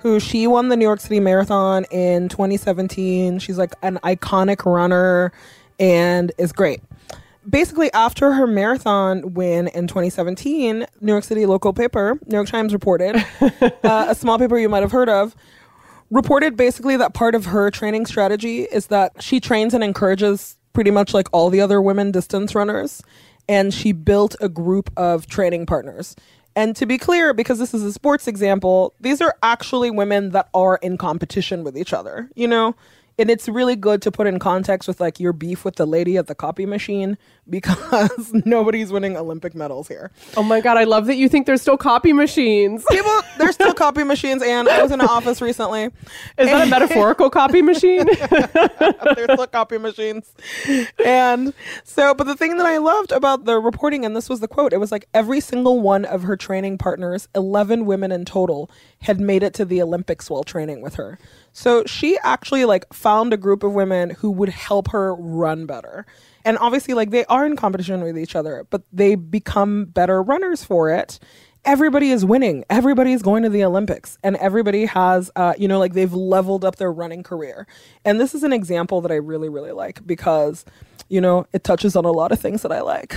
who 0.00 0.18
she 0.18 0.48
won 0.48 0.68
the 0.68 0.76
New 0.76 0.84
York 0.84 0.98
City 0.98 1.20
Marathon 1.20 1.84
in 1.92 2.28
2017. 2.28 3.38
She's 3.38 3.56
like 3.56 3.72
an 3.82 4.00
iconic 4.02 4.64
runner 4.66 5.30
and 5.78 6.32
is 6.38 6.50
great. 6.50 6.80
Basically, 7.48 7.92
after 7.92 8.32
her 8.32 8.48
marathon 8.48 9.34
win 9.34 9.68
in 9.68 9.86
2017, 9.86 10.84
New 11.00 11.12
York 11.12 11.22
City 11.22 11.46
local 11.46 11.72
paper, 11.72 12.18
New 12.26 12.34
York 12.34 12.48
Times 12.48 12.72
reported, 12.72 13.14
uh, 13.40 14.06
a 14.08 14.14
small 14.16 14.40
paper 14.40 14.58
you 14.58 14.68
might 14.68 14.82
have 14.82 14.90
heard 14.90 15.08
of, 15.08 15.36
reported 16.10 16.56
basically 16.56 16.96
that 16.96 17.14
part 17.14 17.36
of 17.36 17.46
her 17.46 17.70
training 17.70 18.06
strategy 18.06 18.62
is 18.62 18.88
that 18.88 19.22
she 19.22 19.38
trains 19.38 19.72
and 19.72 19.84
encourages 19.84 20.58
pretty 20.72 20.90
much 20.90 21.14
like 21.14 21.28
all 21.32 21.48
the 21.48 21.60
other 21.60 21.80
women 21.80 22.10
distance 22.10 22.52
runners 22.52 23.02
and 23.48 23.72
she 23.72 23.92
built 23.92 24.36
a 24.40 24.48
group 24.48 24.90
of 24.96 25.26
training 25.26 25.66
partners. 25.66 26.16
And 26.54 26.74
to 26.76 26.86
be 26.86 26.96
clear 26.96 27.34
because 27.34 27.58
this 27.58 27.74
is 27.74 27.82
a 27.82 27.92
sports 27.92 28.26
example 28.26 28.94
these 28.98 29.20
are 29.20 29.36
actually 29.42 29.90
women 29.90 30.30
that 30.30 30.48
are 30.54 30.76
in 30.76 30.96
competition 30.96 31.64
with 31.64 31.76
each 31.76 31.92
other 31.92 32.30
you 32.34 32.48
know 32.48 32.74
and 33.18 33.30
it's 33.30 33.48
really 33.48 33.76
good 33.76 34.02
to 34.02 34.10
put 34.12 34.26
in 34.26 34.38
context 34.38 34.86
with 34.88 35.00
like 35.00 35.18
your 35.18 35.32
beef 35.32 35.64
with 35.64 35.76
the 35.76 35.86
lady 35.86 36.16
at 36.16 36.26
the 36.26 36.34
copy 36.34 36.66
machine 36.66 37.16
because 37.48 38.32
nobody's 38.44 38.90
winning 38.90 39.16
olympic 39.16 39.54
medals 39.54 39.88
here 39.88 40.10
oh 40.36 40.42
my 40.42 40.60
God, 40.60 40.76
I 40.76 40.84
love 40.84 41.06
that 41.06 41.16
you 41.16 41.28
think 41.28 41.46
there's 41.46 41.62
still 41.62 41.76
copy 41.76 42.12
machines. 42.12 42.84
people 42.90 43.12
there's 43.38 43.54
still 43.54 43.74
copy 43.86 44.02
machines 44.04 44.42
and 44.42 44.68
i 44.68 44.82
was 44.82 44.90
in 44.90 45.00
an 45.00 45.06
office 45.06 45.40
recently 45.40 45.84
Is 46.38 46.46
that 46.46 46.66
a 46.66 46.70
metaphorical 46.70 47.30
copy 47.30 47.62
machine? 47.62 48.06
There's 48.06 49.32
still 49.32 49.46
copy 49.46 49.78
machines. 49.78 50.32
And 51.04 51.52
so, 51.84 52.14
but 52.14 52.24
the 52.24 52.36
thing 52.36 52.56
that 52.58 52.66
I 52.66 52.78
loved 52.78 53.12
about 53.12 53.44
the 53.44 53.58
reporting, 53.58 54.04
and 54.04 54.16
this 54.16 54.28
was 54.28 54.40
the 54.40 54.48
quote, 54.48 54.72
it 54.72 54.78
was 54.78 54.92
like 54.92 55.08
every 55.14 55.40
single 55.40 55.80
one 55.80 56.04
of 56.04 56.22
her 56.22 56.36
training 56.36 56.78
partners, 56.78 57.28
11 57.34 57.86
women 57.86 58.12
in 58.12 58.24
total, 58.24 58.70
had 59.02 59.20
made 59.20 59.42
it 59.42 59.54
to 59.54 59.64
the 59.64 59.80
Olympics 59.82 60.28
while 60.30 60.44
training 60.44 60.80
with 60.82 60.94
her. 60.96 61.18
So 61.56 61.84
she 61.86 62.18
actually 62.22 62.66
like 62.66 62.92
found 62.92 63.32
a 63.32 63.38
group 63.38 63.62
of 63.62 63.72
women 63.72 64.10
who 64.10 64.30
would 64.30 64.50
help 64.50 64.90
her 64.90 65.14
run 65.14 65.64
better. 65.64 66.04
And 66.44 66.58
obviously, 66.58 66.92
like 66.92 67.10
they 67.10 67.24
are 67.24 67.46
in 67.46 67.56
competition 67.56 68.02
with 68.02 68.18
each 68.18 68.36
other, 68.36 68.66
but 68.68 68.82
they 68.92 69.14
become 69.14 69.86
better 69.86 70.22
runners 70.22 70.62
for 70.62 70.90
it 70.90 71.18
everybody 71.64 72.10
is 72.10 72.24
winning. 72.24 72.64
Everybody 72.70 73.12
is 73.12 73.22
going 73.22 73.42
to 73.42 73.48
the 73.48 73.64
Olympics, 73.64 74.18
and 74.22 74.36
everybody 74.36 74.84
has, 74.86 75.32
uh, 75.34 75.54
you 75.58 75.66
know, 75.66 75.80
like 75.80 75.94
they've 75.94 76.12
leveled 76.12 76.64
up 76.64 76.76
their 76.76 76.92
running 76.92 77.24
career. 77.24 77.66
And 78.04 78.20
this 78.20 78.34
is 78.34 78.44
an 78.44 78.52
example 78.52 79.00
that 79.00 79.10
I 79.10 79.16
really, 79.16 79.48
really 79.48 79.72
like 79.72 80.06
because, 80.06 80.64
you 81.08 81.20
know, 81.20 81.46
it 81.52 81.64
touches 81.64 81.96
on 81.96 82.04
a 82.04 82.12
lot 82.12 82.30
of 82.30 82.38
things 82.38 82.62
that 82.62 82.70
I 82.70 82.82
like. 82.82 83.16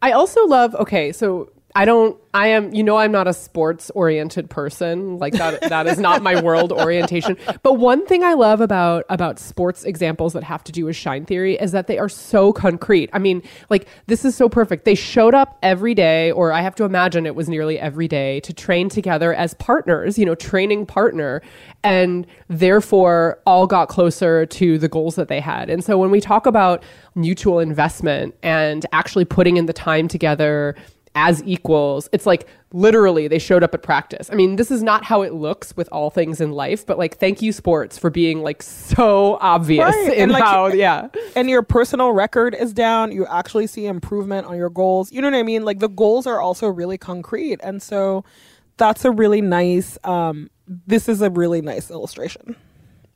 I 0.00 0.12
also 0.12 0.46
love, 0.46 0.74
okay, 0.76 1.12
so 1.12 1.50
I 1.76 1.84
don't 1.84 2.18
I 2.32 2.48
am 2.48 2.72
you 2.72 2.82
know 2.82 2.96
I'm 2.96 3.12
not 3.12 3.28
a 3.28 3.34
sports 3.34 3.90
oriented 3.94 4.48
person. 4.48 5.18
Like 5.18 5.34
that 5.34 5.60
that 5.68 5.86
is 5.86 5.98
not 5.98 6.22
my 6.22 6.40
world 6.40 6.72
orientation. 6.72 7.36
But 7.62 7.74
one 7.74 8.06
thing 8.06 8.24
I 8.24 8.32
love 8.32 8.62
about 8.62 9.04
about 9.10 9.38
sports 9.38 9.84
examples 9.84 10.32
that 10.32 10.42
have 10.42 10.64
to 10.64 10.72
do 10.72 10.86
with 10.86 10.96
shine 10.96 11.26
theory 11.26 11.56
is 11.56 11.72
that 11.72 11.86
they 11.86 11.98
are 11.98 12.08
so 12.08 12.50
concrete. 12.50 13.10
I 13.12 13.18
mean, 13.18 13.42
like 13.68 13.88
this 14.06 14.24
is 14.24 14.34
so 14.34 14.48
perfect. 14.48 14.86
They 14.86 14.94
showed 14.94 15.34
up 15.34 15.58
every 15.62 15.94
day 15.94 16.30
or 16.30 16.50
I 16.50 16.62
have 16.62 16.74
to 16.76 16.84
imagine 16.84 17.26
it 17.26 17.34
was 17.34 17.46
nearly 17.46 17.78
every 17.78 18.08
day 18.08 18.40
to 18.40 18.54
train 18.54 18.88
together 18.88 19.34
as 19.34 19.52
partners, 19.54 20.18
you 20.18 20.24
know, 20.24 20.34
training 20.34 20.86
partner 20.86 21.42
and 21.84 22.26
therefore 22.48 23.38
all 23.44 23.66
got 23.66 23.90
closer 23.90 24.46
to 24.46 24.78
the 24.78 24.88
goals 24.88 25.14
that 25.16 25.28
they 25.28 25.40
had. 25.40 25.68
And 25.68 25.84
so 25.84 25.98
when 25.98 26.10
we 26.10 26.22
talk 26.22 26.46
about 26.46 26.82
mutual 27.14 27.58
investment 27.58 28.34
and 28.42 28.86
actually 28.92 29.26
putting 29.26 29.58
in 29.58 29.66
the 29.66 29.74
time 29.74 30.08
together 30.08 30.74
as 31.16 31.42
equals. 31.44 32.08
It's 32.12 32.26
like 32.26 32.46
literally 32.72 33.26
they 33.26 33.38
showed 33.38 33.64
up 33.64 33.74
at 33.74 33.82
practice. 33.82 34.28
I 34.30 34.34
mean, 34.34 34.56
this 34.56 34.70
is 34.70 34.82
not 34.82 35.02
how 35.02 35.22
it 35.22 35.32
looks 35.32 35.74
with 35.74 35.88
all 35.90 36.10
things 36.10 36.40
in 36.42 36.52
life, 36.52 36.84
but 36.86 36.98
like 36.98 37.18
thank 37.18 37.40
you 37.40 37.52
sports 37.52 37.98
for 37.98 38.10
being 38.10 38.42
like 38.42 38.62
so 38.62 39.38
obvious 39.40 39.86
Right, 39.86 40.12
in 40.12 40.24
and, 40.24 40.32
like, 40.32 40.44
how 40.44 40.66
yeah. 40.68 41.08
and 41.34 41.48
your 41.48 41.62
personal 41.62 42.12
record 42.12 42.54
is 42.54 42.72
down, 42.74 43.12
you 43.12 43.26
actually 43.26 43.66
see 43.66 43.86
improvement 43.86 44.46
on 44.46 44.56
your 44.56 44.70
goals. 44.70 45.10
You 45.10 45.22
know 45.22 45.30
what 45.30 45.38
I 45.38 45.42
mean? 45.42 45.64
Like 45.64 45.78
the 45.78 45.88
goals 45.88 46.26
are 46.26 46.40
also 46.40 46.68
really 46.68 46.98
concrete. 46.98 47.60
And 47.62 47.82
so 47.82 48.22
that's 48.76 49.04
a 49.06 49.10
really 49.10 49.40
nice 49.40 49.98
um 50.04 50.50
this 50.86 51.08
is 51.08 51.22
a 51.22 51.30
really 51.30 51.62
nice 51.62 51.90
illustration. 51.90 52.56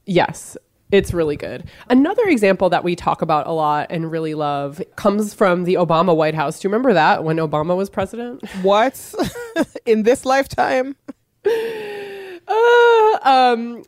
Yes. 0.06 0.56
It's 0.92 1.12
really 1.12 1.37
good. 1.37 1.64
Another 1.88 2.24
example 2.26 2.68
that 2.70 2.83
we 2.83 2.96
talk 2.96 3.22
about 3.22 3.46
a 3.46 3.53
lot 3.53 3.87
and 3.90 4.11
really 4.11 4.35
love 4.35 4.83
comes 4.96 5.33
from 5.35 5.64
the 5.64 5.74
Obama 5.74 6.16
White 6.16 6.35
House. 6.35 6.59
Do 6.59 6.66
you 6.66 6.72
remember 6.72 6.92
that 6.94 7.22
when 7.22 7.37
Obama 7.37 7.76
was 7.76 7.88
president? 7.90 8.42
What 8.62 9.14
in 9.87 10.03
this 10.03 10.24
lifetime? 10.26 10.96
Uh, 11.46 13.18
um, 13.22 13.85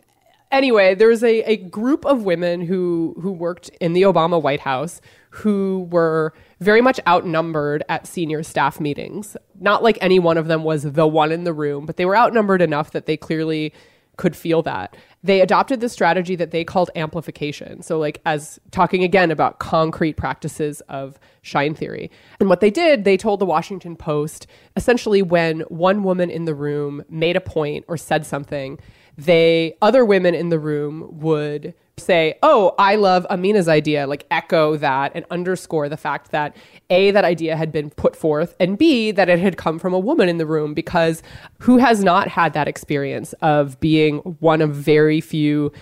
anyway, 0.51 0.95
there 0.95 1.09
was 1.09 1.23
a, 1.23 1.43
a 1.43 1.57
group 1.57 2.05
of 2.07 2.23
women 2.23 2.63
who 2.63 3.17
who 3.21 3.33
worked 3.33 3.69
in 3.81 3.93
the 3.93 4.03
Obama 4.03 4.41
White 4.41 4.61
House 4.61 5.01
who 5.31 5.89
were 5.91 6.33
very 6.61 6.81
much 6.81 7.01
outnumbered 7.07 7.83
at 7.89 8.07
senior 8.07 8.43
staff 8.43 8.81
meetings. 8.81 9.37
Not 9.61 9.83
like 9.83 9.99
any 10.01 10.19
one 10.19 10.39
of 10.39 10.47
them 10.47 10.63
was 10.63 10.83
the 10.85 11.07
one 11.07 11.33
in 11.33 11.45
the 11.45 11.53
room, 11.53 11.87
but 11.87 11.97
they 11.97 12.05
were 12.05 12.17
outnumbered 12.17 12.63
enough 12.63 12.93
that 12.93 13.07
they 13.07 13.17
clearly 13.17 13.73
could 14.17 14.37
feel 14.37 14.63
that. 14.63 14.97
They 15.23 15.41
adopted 15.41 15.81
this 15.81 15.93
strategy 15.93 16.37
that 16.37 16.51
they 16.51 16.65
called 16.65 16.91
amplification. 16.95 17.83
So, 17.83 17.99
like, 17.99 18.21
as 18.27 18.61
talking 18.71 19.03
again 19.05 19.31
about 19.31 19.59
concrete 19.59 20.17
practices 20.17 20.81
of 20.89 21.19
shine 21.43 21.75
theory. 21.75 22.11
And 22.41 22.49
what 22.49 22.61
they 22.61 22.71
did, 22.71 23.05
they 23.05 23.17
told 23.17 23.41
the 23.41 23.47
Washington 23.47 23.97
Post 23.97 24.47
essentially 24.77 25.23
when 25.23 25.61
one 25.63 26.03
woman 26.03 26.31
in 26.31 26.45
the 26.45 26.55
room 26.55 27.05
made 27.09 27.37
a 27.37 27.41
point 27.41 27.85
or 27.89 27.97
said 27.97 28.27
something, 28.27 28.79
they 29.17 29.77
other 29.81 30.05
women 30.05 30.35
in 30.35 30.49
the 30.49 30.59
room 30.59 31.09
would 31.21 31.75
say, 32.03 32.35
"Oh, 32.43 32.75
I 32.79 32.97
love 32.97 33.27
Amina's 33.31 33.69
idea," 33.69 34.07
like 34.07 34.27
echo 34.31 34.77
that 34.77 35.13
and 35.15 35.25
underscore 35.31 35.89
the 35.89 35.97
fact 35.97 36.31
that 36.33 36.57
A 36.91 37.11
that 37.13 37.25
idea 37.25 37.57
had 37.57 37.73
been 37.73 37.91
put 37.91 38.17
forth 38.17 38.55
and 38.61 38.77
B 38.77 39.11
that 39.13 39.29
it 39.29 39.39
had 39.39 39.57
come 39.57 39.79
from 39.79 39.95
a 39.95 39.99
woman 39.99 40.29
in 40.29 40.39
the 40.39 40.47
room 40.47 40.75
because 40.75 41.23
who 41.59 41.79
has 41.79 42.03
not 42.03 42.29
had 42.29 42.53
that 42.53 42.69
experience 42.69 43.33
of 43.41 43.79
being 43.81 44.19
one 44.41 44.61
of 44.61 44.75
very 44.75 45.21
few 45.21 45.73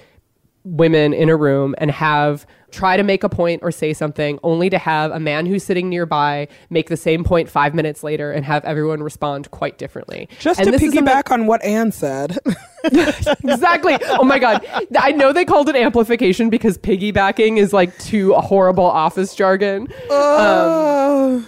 women 0.70 1.12
in 1.12 1.28
a 1.28 1.36
room 1.36 1.74
and 1.78 1.90
have 1.90 2.46
try 2.70 2.96
to 2.96 3.02
make 3.02 3.24
a 3.24 3.28
point 3.28 3.60
or 3.64 3.72
say 3.72 3.92
something 3.92 4.38
only 4.44 4.70
to 4.70 4.78
have 4.78 5.10
a 5.10 5.18
man 5.18 5.44
who's 5.44 5.64
sitting 5.64 5.88
nearby 5.88 6.46
make 6.70 6.88
the 6.88 6.96
same 6.96 7.24
point 7.24 7.48
5 7.48 7.74
minutes 7.74 8.04
later 8.04 8.30
and 8.30 8.44
have 8.44 8.64
everyone 8.64 9.02
respond 9.02 9.50
quite 9.50 9.76
differently. 9.76 10.28
Just 10.38 10.60
And 10.60 10.66
to 10.66 10.70
this 10.70 10.80
is 10.82 10.94
a 10.96 11.02
me- 11.02 11.08
piggyback 11.10 11.32
on 11.32 11.46
what 11.46 11.60
Ann 11.64 11.90
said. 11.90 12.38
exactly. 12.84 13.98
Oh 14.10 14.22
my 14.24 14.38
god. 14.38 14.64
I 14.96 15.10
know 15.12 15.32
they 15.32 15.44
called 15.44 15.68
it 15.68 15.74
amplification 15.74 16.48
because 16.48 16.78
piggybacking 16.78 17.58
is 17.58 17.72
like 17.72 17.98
too 17.98 18.34
horrible 18.34 18.84
office 18.84 19.34
jargon. 19.34 19.88
Uh, 20.08 21.40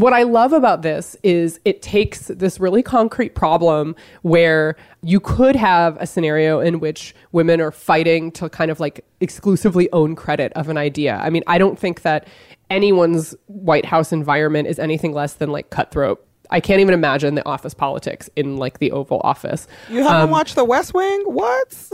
What 0.00 0.14
I 0.14 0.22
love 0.22 0.54
about 0.54 0.80
this 0.80 1.14
is 1.22 1.60
it 1.66 1.82
takes 1.82 2.28
this 2.28 2.58
really 2.58 2.82
concrete 2.82 3.34
problem 3.34 3.94
where 4.22 4.76
you 5.02 5.20
could 5.20 5.54
have 5.56 5.98
a 6.00 6.06
scenario 6.06 6.58
in 6.58 6.80
which 6.80 7.14
women 7.32 7.60
are 7.60 7.70
fighting 7.70 8.32
to 8.32 8.48
kind 8.48 8.70
of 8.70 8.80
like 8.80 9.04
exclusively 9.20 9.92
own 9.92 10.16
credit 10.16 10.54
of 10.54 10.70
an 10.70 10.78
idea. 10.78 11.20
I 11.22 11.28
mean, 11.28 11.42
I 11.46 11.58
don't 11.58 11.78
think 11.78 12.00
that 12.00 12.26
anyone's 12.70 13.34
White 13.48 13.84
House 13.84 14.10
environment 14.10 14.68
is 14.68 14.78
anything 14.78 15.12
less 15.12 15.34
than 15.34 15.50
like 15.52 15.68
cutthroat. 15.68 16.26
I 16.48 16.60
can't 16.60 16.80
even 16.80 16.94
imagine 16.94 17.34
the 17.34 17.46
office 17.46 17.74
politics 17.74 18.30
in 18.36 18.56
like 18.56 18.78
the 18.78 18.92
Oval 18.92 19.20
Office. 19.22 19.68
you 19.90 20.02
haven't 20.02 20.22
um, 20.22 20.30
watched 20.30 20.54
The 20.54 20.64
West 20.64 20.94
Wing? 20.94 21.24
What? 21.26 21.90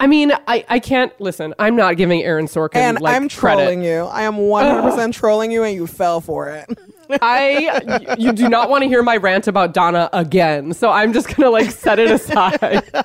I 0.00 0.08
mean, 0.08 0.32
I, 0.48 0.64
I 0.68 0.80
can't 0.80 1.12
listen. 1.20 1.54
I'm 1.60 1.76
not 1.76 1.96
giving 1.96 2.24
Aaron 2.24 2.46
Sorkin 2.46 2.74
And 2.74 3.00
like 3.00 3.14
I'm 3.14 3.28
credit. 3.28 3.62
trolling 3.62 3.84
you. 3.84 4.06
I 4.06 4.22
am 4.22 4.34
100% 4.34 5.12
trolling 5.14 5.52
you, 5.52 5.62
and 5.62 5.76
you 5.76 5.86
fell 5.86 6.20
for 6.20 6.48
it. 6.48 6.76
I 7.20 8.16
you 8.18 8.32
do 8.32 8.48
not 8.48 8.70
want 8.70 8.82
to 8.82 8.88
hear 8.88 9.02
my 9.02 9.16
rant 9.16 9.46
about 9.48 9.74
Donna 9.74 10.08
again, 10.12 10.72
so 10.72 10.90
I'm 10.90 11.12
just 11.12 11.34
gonna 11.34 11.50
like 11.50 11.70
set 11.70 11.98
it 11.98 12.10
aside. 12.10 12.82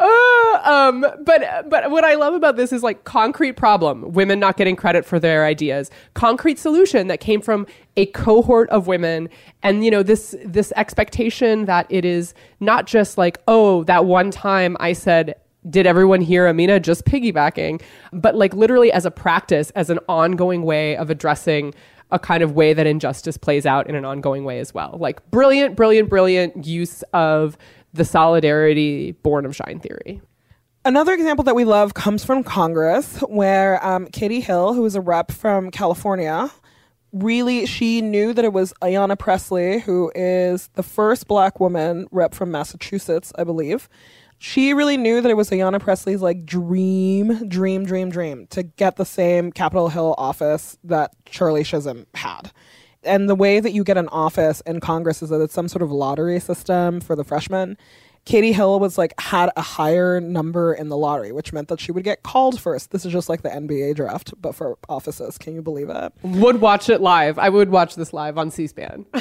Uh, 0.00 0.60
um, 0.64 1.04
but 1.24 1.68
but 1.68 1.90
what 1.90 2.04
I 2.04 2.14
love 2.14 2.32
about 2.32 2.56
this 2.56 2.72
is 2.72 2.82
like 2.82 3.04
concrete 3.04 3.52
problem: 3.52 4.12
women 4.12 4.40
not 4.40 4.56
getting 4.56 4.74
credit 4.74 5.04
for 5.04 5.20
their 5.20 5.44
ideas. 5.44 5.90
Concrete 6.14 6.58
solution 6.58 7.08
that 7.08 7.20
came 7.20 7.42
from 7.42 7.66
a 7.98 8.06
cohort 8.06 8.70
of 8.70 8.86
women, 8.86 9.28
and 9.62 9.84
you 9.84 9.90
know 9.90 10.02
this 10.02 10.34
this 10.42 10.72
expectation 10.74 11.66
that 11.66 11.86
it 11.90 12.06
is 12.06 12.32
not 12.60 12.86
just 12.86 13.18
like 13.18 13.38
oh 13.46 13.84
that 13.84 14.06
one 14.06 14.30
time 14.30 14.74
I 14.80 14.94
said 14.94 15.34
did 15.68 15.86
everyone 15.86 16.20
hear 16.20 16.46
Amina 16.46 16.80
just 16.80 17.04
piggybacking? 17.04 17.82
But 18.12 18.34
like 18.34 18.54
literally 18.54 18.90
as 18.92 19.04
a 19.04 19.10
practice, 19.10 19.70
as 19.70 19.90
an 19.90 19.98
ongoing 20.08 20.62
way 20.62 20.96
of 20.96 21.10
addressing 21.10 21.74
a 22.10 22.18
kind 22.18 22.42
of 22.42 22.52
way 22.52 22.72
that 22.72 22.86
injustice 22.86 23.36
plays 23.36 23.66
out 23.66 23.88
in 23.88 23.94
an 23.94 24.04
ongoing 24.04 24.44
way 24.44 24.58
as 24.58 24.74
well. 24.74 24.96
Like 24.98 25.28
brilliant, 25.30 25.76
brilliant, 25.76 26.08
brilliant 26.08 26.66
use 26.66 27.02
of 27.12 27.56
the 27.92 28.04
solidarity 28.04 29.12
born 29.12 29.44
of 29.46 29.54
shine 29.54 29.80
theory. 29.80 30.20
Another 30.84 31.12
example 31.12 31.44
that 31.44 31.54
we 31.54 31.64
love 31.64 31.92
comes 31.92 32.24
from 32.24 32.42
Congress, 32.42 33.18
where 33.28 33.84
um, 33.86 34.06
Katie 34.06 34.40
Hill, 34.40 34.72
who 34.72 34.86
is 34.86 34.94
a 34.94 35.00
rep 35.00 35.30
from 35.30 35.70
California, 35.70 36.50
really 37.12 37.66
she 37.66 38.00
knew 38.00 38.32
that 38.32 38.44
it 38.44 38.52
was 38.52 38.72
Ayanna 38.80 39.18
Pressley, 39.18 39.80
who 39.80 40.10
is 40.14 40.68
the 40.74 40.82
first 40.82 41.26
black 41.26 41.60
woman 41.60 42.06
rep 42.10 42.34
from 42.34 42.50
Massachusetts, 42.50 43.30
I 43.36 43.44
believe. 43.44 43.90
She 44.42 44.72
really 44.72 44.96
knew 44.96 45.20
that 45.20 45.30
it 45.30 45.36
was 45.36 45.50
Ayanna 45.50 45.80
Pressley's 45.80 46.22
like 46.22 46.46
dream, 46.46 47.46
dream, 47.46 47.84
dream, 47.84 48.08
dream 48.08 48.46
to 48.46 48.62
get 48.62 48.96
the 48.96 49.04
same 49.04 49.52
Capitol 49.52 49.90
Hill 49.90 50.14
office 50.16 50.78
that 50.82 51.12
Shirley 51.28 51.62
Chisholm 51.62 52.06
had. 52.14 52.50
And 53.02 53.28
the 53.28 53.34
way 53.34 53.60
that 53.60 53.72
you 53.72 53.84
get 53.84 53.98
an 53.98 54.08
office 54.08 54.62
in 54.62 54.80
Congress 54.80 55.22
is 55.22 55.28
that 55.28 55.42
it's 55.42 55.52
some 55.52 55.68
sort 55.68 55.82
of 55.82 55.92
lottery 55.92 56.40
system 56.40 57.02
for 57.02 57.14
the 57.14 57.22
freshmen. 57.22 57.76
Katie 58.26 58.52
Hill 58.52 58.78
was 58.78 58.98
like 58.98 59.18
had 59.18 59.50
a 59.56 59.62
higher 59.62 60.20
number 60.20 60.72
in 60.74 60.88
the 60.88 60.96
lottery, 60.96 61.32
which 61.32 61.52
meant 61.52 61.68
that 61.68 61.80
she 61.80 61.90
would 61.90 62.04
get 62.04 62.22
called 62.22 62.60
first. 62.60 62.90
This 62.90 63.04
is 63.04 63.12
just 63.12 63.28
like 63.28 63.42
the 63.42 63.48
NBA 63.48 63.96
draft, 63.96 64.34
but 64.40 64.54
for 64.54 64.76
offices. 64.88 65.38
Can 65.38 65.54
you 65.54 65.62
believe 65.62 65.88
it? 65.88 66.12
Would 66.22 66.60
watch 66.60 66.88
it 66.88 67.00
live. 67.00 67.38
I 67.38 67.48
would 67.48 67.70
watch 67.70 67.96
this 67.96 68.12
live 68.12 68.38
on 68.38 68.50
C-SPAN. 68.50 69.06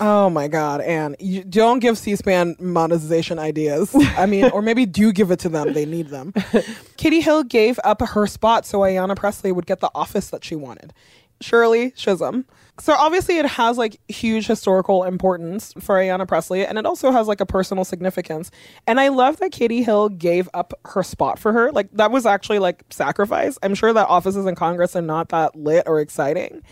Oh 0.00 0.28
my 0.28 0.48
God, 0.48 0.80
Ann. 0.80 1.14
You 1.20 1.44
don't 1.44 1.78
give 1.78 1.96
C 1.96 2.16
SPAN 2.16 2.56
monetization 2.58 3.38
ideas. 3.38 3.94
I 3.94 4.26
mean, 4.26 4.46
or 4.50 4.60
maybe 4.60 4.84
do 4.84 5.12
give 5.12 5.30
it 5.30 5.38
to 5.40 5.48
them. 5.48 5.72
They 5.74 5.86
need 5.86 6.08
them. 6.08 6.34
Katie 6.96 7.20
Hill 7.20 7.44
gave 7.44 7.78
up 7.84 8.00
her 8.02 8.26
spot 8.26 8.66
so 8.66 8.80
Ayanna 8.80 9.16
Pressley 9.16 9.52
would 9.52 9.66
get 9.66 9.80
the 9.80 9.90
office 9.94 10.28
that 10.30 10.44
she 10.44 10.56
wanted. 10.56 10.92
Shirley 11.40 11.92
Chisholm. 11.92 12.46
So 12.78 12.92
obviously 12.92 13.38
it 13.38 13.46
has 13.46 13.78
like 13.78 13.98
huge 14.08 14.46
historical 14.46 15.04
importance 15.04 15.72
for 15.80 15.96
Ayanna 15.96 16.28
Pressley 16.28 16.66
and 16.66 16.76
it 16.76 16.84
also 16.84 17.10
has 17.10 17.26
like 17.26 17.40
a 17.40 17.46
personal 17.46 17.84
significance. 17.84 18.50
And 18.86 19.00
I 19.00 19.08
love 19.08 19.38
that 19.38 19.50
Katie 19.52 19.82
Hill 19.82 20.10
gave 20.10 20.48
up 20.52 20.74
her 20.84 21.02
spot 21.02 21.38
for 21.38 21.52
her. 21.52 21.72
Like 21.72 21.90
that 21.92 22.10
was 22.10 22.26
actually 22.26 22.58
like 22.58 22.84
sacrifice. 22.90 23.58
I'm 23.62 23.74
sure 23.74 23.92
that 23.94 24.08
offices 24.08 24.44
in 24.44 24.54
Congress 24.56 24.94
are 24.94 25.02
not 25.02 25.30
that 25.30 25.56
lit 25.56 25.84
or 25.86 26.00
exciting. 26.00 26.62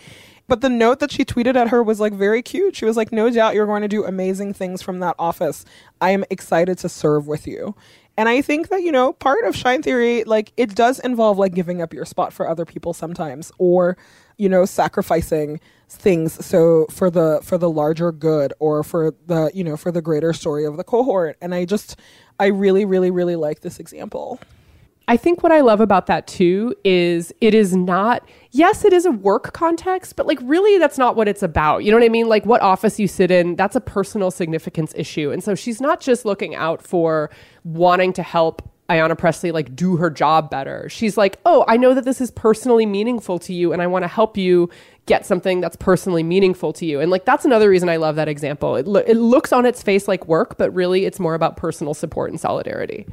But 0.47 0.61
the 0.61 0.69
note 0.69 0.99
that 0.99 1.11
she 1.11 1.25
tweeted 1.25 1.55
at 1.55 1.69
her 1.69 1.81
was 1.81 1.99
like 1.99 2.13
very 2.13 2.41
cute. 2.41 2.75
She 2.75 2.85
was 2.85 2.97
like, 2.97 3.11
No 3.11 3.29
doubt 3.29 3.55
you're 3.55 3.65
going 3.65 3.81
to 3.81 3.87
do 3.87 4.05
amazing 4.05 4.53
things 4.53 4.81
from 4.81 4.99
that 4.99 5.15
office. 5.17 5.65
I 6.01 6.11
am 6.11 6.23
excited 6.29 6.77
to 6.79 6.89
serve 6.89 7.27
with 7.27 7.47
you. 7.47 7.75
And 8.17 8.29
I 8.29 8.41
think 8.41 8.69
that, 8.69 8.81
you 8.81 8.91
know, 8.91 9.11
part 9.13 9.43
of 9.43 9.55
Shine 9.55 9.81
Theory, 9.81 10.23
like, 10.23 10.53
it 10.55 10.73
does 10.73 10.99
involve 10.99 11.37
like 11.37 11.53
giving 11.53 11.81
up 11.81 11.93
your 11.93 12.05
spot 12.05 12.31
for 12.31 12.47
other 12.47 12.63
people 12.63 12.93
sometimes 12.93 13.51
or, 13.57 13.97
you 14.37 14.47
know, 14.47 14.65
sacrificing 14.65 15.59
things 15.87 16.43
so 16.43 16.87
for 16.89 17.09
the 17.09 17.39
for 17.43 17.57
the 17.57 17.69
larger 17.69 18.11
good 18.11 18.53
or 18.59 18.83
for 18.83 19.13
the 19.27 19.51
you 19.53 19.63
know 19.63 19.77
for 19.77 19.91
the 19.91 20.01
greater 20.01 20.33
story 20.33 20.65
of 20.65 20.77
the 20.77 20.83
cohort 20.83 21.37
and 21.41 21.53
i 21.53 21.63
just 21.63 21.99
i 22.39 22.47
really 22.47 22.85
really 22.85 23.11
really 23.11 23.35
like 23.35 23.61
this 23.61 23.79
example 23.79 24.39
I 25.07 25.17
think 25.17 25.43
what 25.43 25.51
I 25.51 25.61
love 25.61 25.81
about 25.81 26.07
that 26.07 26.25
too 26.25 26.73
is 26.83 27.31
it 27.39 27.53
is 27.53 27.75
not, 27.75 28.27
yes, 28.51 28.83
it 28.83 28.91
is 28.91 29.05
a 29.05 29.11
work 29.11 29.53
context, 29.53 30.15
but 30.15 30.25
like 30.25 30.39
really 30.41 30.79
that's 30.79 30.97
not 30.97 31.15
what 31.15 31.27
it's 31.27 31.43
about. 31.43 31.83
You 31.83 31.91
know 31.91 31.97
what 31.97 32.05
I 32.05 32.09
mean? 32.09 32.27
Like 32.27 32.45
what 32.45 32.61
office 32.61 32.99
you 32.99 33.07
sit 33.07 33.29
in, 33.29 33.55
that's 33.55 33.75
a 33.75 33.81
personal 33.81 34.31
significance 34.31 34.93
issue. 34.95 35.31
And 35.31 35.43
so 35.43 35.53
she's 35.53 35.79
not 35.79 36.01
just 36.01 36.25
looking 36.25 36.55
out 36.55 36.81
for 36.81 37.29
wanting 37.63 38.13
to 38.13 38.23
help 38.23 38.67
Ayanna 38.89 39.17
Pressley 39.17 39.51
like 39.51 39.75
do 39.75 39.95
her 39.97 40.09
job 40.09 40.49
better. 40.51 40.87
She's 40.89 41.17
like, 41.17 41.39
"Oh, 41.43 41.65
I 41.67 41.75
know 41.75 41.95
that 41.95 42.05
this 42.05 42.21
is 42.21 42.29
personally 42.29 42.85
meaningful 42.85 43.39
to 43.39 43.53
you 43.53 43.73
and 43.73 43.81
I 43.81 43.87
want 43.87 44.03
to 44.03 44.07
help 44.07 44.37
you 44.37 44.69
get 45.07 45.25
something 45.25 45.59
that's 45.59 45.75
personally 45.75 46.21
meaningful 46.21 46.71
to 46.73 46.85
you." 46.85 46.99
And 46.99 47.09
like 47.09 47.25
that's 47.25 47.45
another 47.45 47.67
reason 47.69 47.89
I 47.89 47.95
love 47.95 48.15
that 48.17 48.27
example. 48.27 48.75
It, 48.75 48.85
lo- 48.85 49.03
it 49.05 49.15
looks 49.17 49.51
on 49.51 49.65
its 49.65 49.81
face 49.81 50.07
like 50.07 50.27
work, 50.27 50.59
but 50.59 50.71
really 50.73 51.05
it's 51.05 51.19
more 51.19 51.33
about 51.33 51.57
personal 51.57 51.95
support 51.95 52.29
and 52.29 52.39
solidarity. 52.39 53.07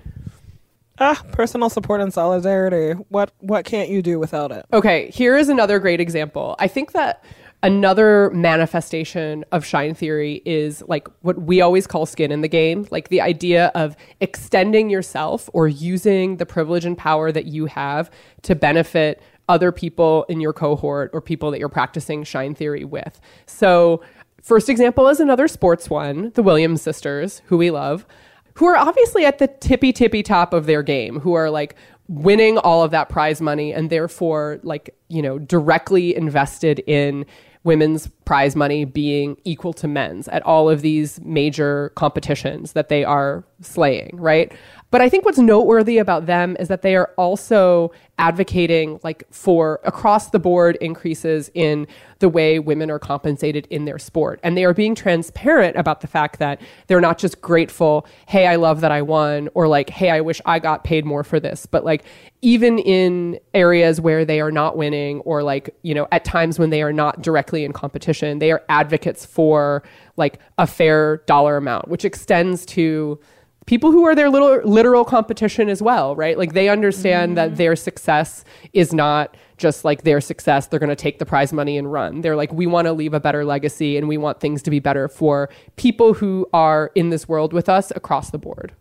Ah, 0.98 1.22
personal 1.32 1.70
support 1.70 2.00
and 2.00 2.12
solidarity. 2.12 2.92
What 3.08 3.32
what 3.40 3.64
can't 3.64 3.88
you 3.88 4.02
do 4.02 4.18
without 4.18 4.52
it? 4.52 4.66
Okay, 4.72 5.10
here 5.10 5.36
is 5.36 5.48
another 5.48 5.78
great 5.78 6.00
example. 6.00 6.54
I 6.58 6.68
think 6.68 6.92
that 6.92 7.24
another 7.62 8.30
manifestation 8.30 9.44
of 9.52 9.64
shine 9.64 9.94
theory 9.94 10.42
is 10.44 10.82
like 10.88 11.08
what 11.20 11.42
we 11.42 11.60
always 11.60 11.86
call 11.86 12.06
skin 12.06 12.32
in 12.32 12.40
the 12.40 12.48
game, 12.48 12.86
like 12.90 13.08
the 13.08 13.20
idea 13.20 13.70
of 13.74 13.96
extending 14.20 14.90
yourself 14.90 15.48
or 15.52 15.68
using 15.68 16.36
the 16.36 16.46
privilege 16.46 16.84
and 16.84 16.98
power 16.98 17.30
that 17.30 17.46
you 17.46 17.66
have 17.66 18.10
to 18.42 18.54
benefit 18.54 19.22
other 19.48 19.72
people 19.72 20.24
in 20.28 20.40
your 20.40 20.52
cohort 20.52 21.10
or 21.12 21.20
people 21.20 21.50
that 21.50 21.58
you're 21.58 21.68
practicing 21.68 22.24
shine 22.24 22.54
theory 22.54 22.84
with. 22.84 23.20
So, 23.46 24.02
first 24.42 24.68
example 24.68 25.08
is 25.08 25.20
another 25.20 25.46
sports 25.46 25.88
one, 25.88 26.30
the 26.34 26.42
Williams 26.42 26.82
sisters, 26.82 27.42
who 27.46 27.56
we 27.56 27.70
love 27.70 28.06
who 28.54 28.66
are 28.66 28.76
obviously 28.76 29.24
at 29.24 29.38
the 29.38 29.48
tippy 29.48 29.92
tippy 29.92 30.22
top 30.22 30.52
of 30.52 30.66
their 30.66 30.82
game, 30.82 31.20
who 31.20 31.34
are 31.34 31.50
like 31.50 31.74
winning 32.08 32.58
all 32.58 32.82
of 32.82 32.90
that 32.90 33.08
prize 33.08 33.40
money 33.40 33.72
and 33.72 33.90
therefore 33.90 34.60
like, 34.62 34.94
you 35.08 35.22
know, 35.22 35.38
directly 35.38 36.14
invested 36.14 36.80
in 36.80 37.24
women's 37.64 38.08
prize 38.32 38.56
money 38.56 38.86
being 38.86 39.36
equal 39.44 39.74
to 39.74 39.86
men's 39.86 40.26
at 40.28 40.42
all 40.46 40.70
of 40.70 40.80
these 40.80 41.20
major 41.20 41.92
competitions 41.96 42.72
that 42.72 42.88
they 42.88 43.04
are 43.04 43.44
slaying, 43.60 44.10
right? 44.14 44.50
But 44.90 45.02
I 45.02 45.10
think 45.10 45.26
what's 45.26 45.38
noteworthy 45.38 45.98
about 45.98 46.24
them 46.24 46.56
is 46.58 46.68
that 46.68 46.80
they 46.80 46.96
are 46.96 47.10
also 47.18 47.92
advocating 48.18 49.00
like 49.02 49.24
for 49.30 49.80
across 49.84 50.30
the 50.30 50.38
board 50.38 50.76
increases 50.82 51.50
in 51.54 51.86
the 52.18 52.28
way 52.28 52.58
women 52.58 52.90
are 52.90 52.98
compensated 52.98 53.66
in 53.70 53.86
their 53.86 53.98
sport. 53.98 54.38
And 54.42 54.56
they 54.56 54.64
are 54.64 54.74
being 54.74 54.94
transparent 54.94 55.76
about 55.76 56.02
the 56.02 56.06
fact 56.06 56.38
that 56.38 56.60
they're 56.86 57.00
not 57.00 57.18
just 57.18 57.40
grateful, 57.40 58.06
hey, 58.26 58.46
I 58.46 58.56
love 58.56 58.80
that 58.82 58.92
I 58.92 59.02
won, 59.02 59.48
or 59.54 59.66
like, 59.66 59.90
hey, 59.90 60.10
I 60.10 60.20
wish 60.20 60.40
I 60.44 60.58
got 60.58 60.84
paid 60.84 61.04
more 61.04 61.24
for 61.24 61.40
this. 61.40 61.66
But 61.66 61.84
like 61.84 62.04
even 62.42 62.78
in 62.78 63.40
areas 63.54 64.00
where 64.00 64.24
they 64.24 64.40
are 64.40 64.52
not 64.52 64.76
winning, 64.76 65.20
or 65.20 65.42
like, 65.42 65.74
you 65.82 65.94
know, 65.94 66.06
at 66.12 66.24
times 66.24 66.58
when 66.58 66.70
they 66.70 66.82
are 66.82 66.92
not 66.92 67.22
directly 67.22 67.64
in 67.64 67.72
competition, 67.72 68.21
they 68.22 68.50
are 68.52 68.62
advocates 68.68 69.26
for 69.26 69.82
like 70.16 70.38
a 70.58 70.66
fair 70.66 71.18
dollar 71.26 71.56
amount, 71.56 71.88
which 71.88 72.04
extends 72.04 72.64
to 72.66 73.18
people 73.66 73.92
who 73.92 74.04
are 74.04 74.14
their 74.14 74.30
little 74.30 74.60
literal 74.64 75.04
competition 75.04 75.68
as 75.68 75.80
well, 75.80 76.16
right? 76.16 76.36
Like 76.36 76.52
they 76.52 76.68
understand 76.68 77.36
that 77.36 77.50
mm-hmm. 77.50 77.56
their 77.56 77.76
success 77.76 78.44
is 78.72 78.92
not 78.92 79.36
just 79.56 79.84
like 79.84 80.02
their 80.02 80.20
success. 80.20 80.66
They're 80.66 80.80
going 80.80 80.90
to 80.90 80.96
take 80.96 81.18
the 81.18 81.26
prize 81.26 81.52
money 81.52 81.78
and 81.78 81.90
run. 81.90 82.20
They're 82.20 82.36
like, 82.36 82.52
we 82.52 82.66
want 82.66 82.86
to 82.86 82.92
leave 82.92 83.14
a 83.14 83.20
better 83.20 83.44
legacy 83.44 83.96
and 83.96 84.08
we 84.08 84.18
want 84.18 84.40
things 84.40 84.62
to 84.62 84.70
be 84.70 84.80
better 84.80 85.08
for 85.08 85.48
people 85.76 86.14
who 86.14 86.46
are 86.52 86.90
in 86.94 87.10
this 87.10 87.28
world 87.28 87.52
with 87.52 87.68
us 87.68 87.92
across 87.94 88.30
the 88.30 88.38
board. 88.38 88.74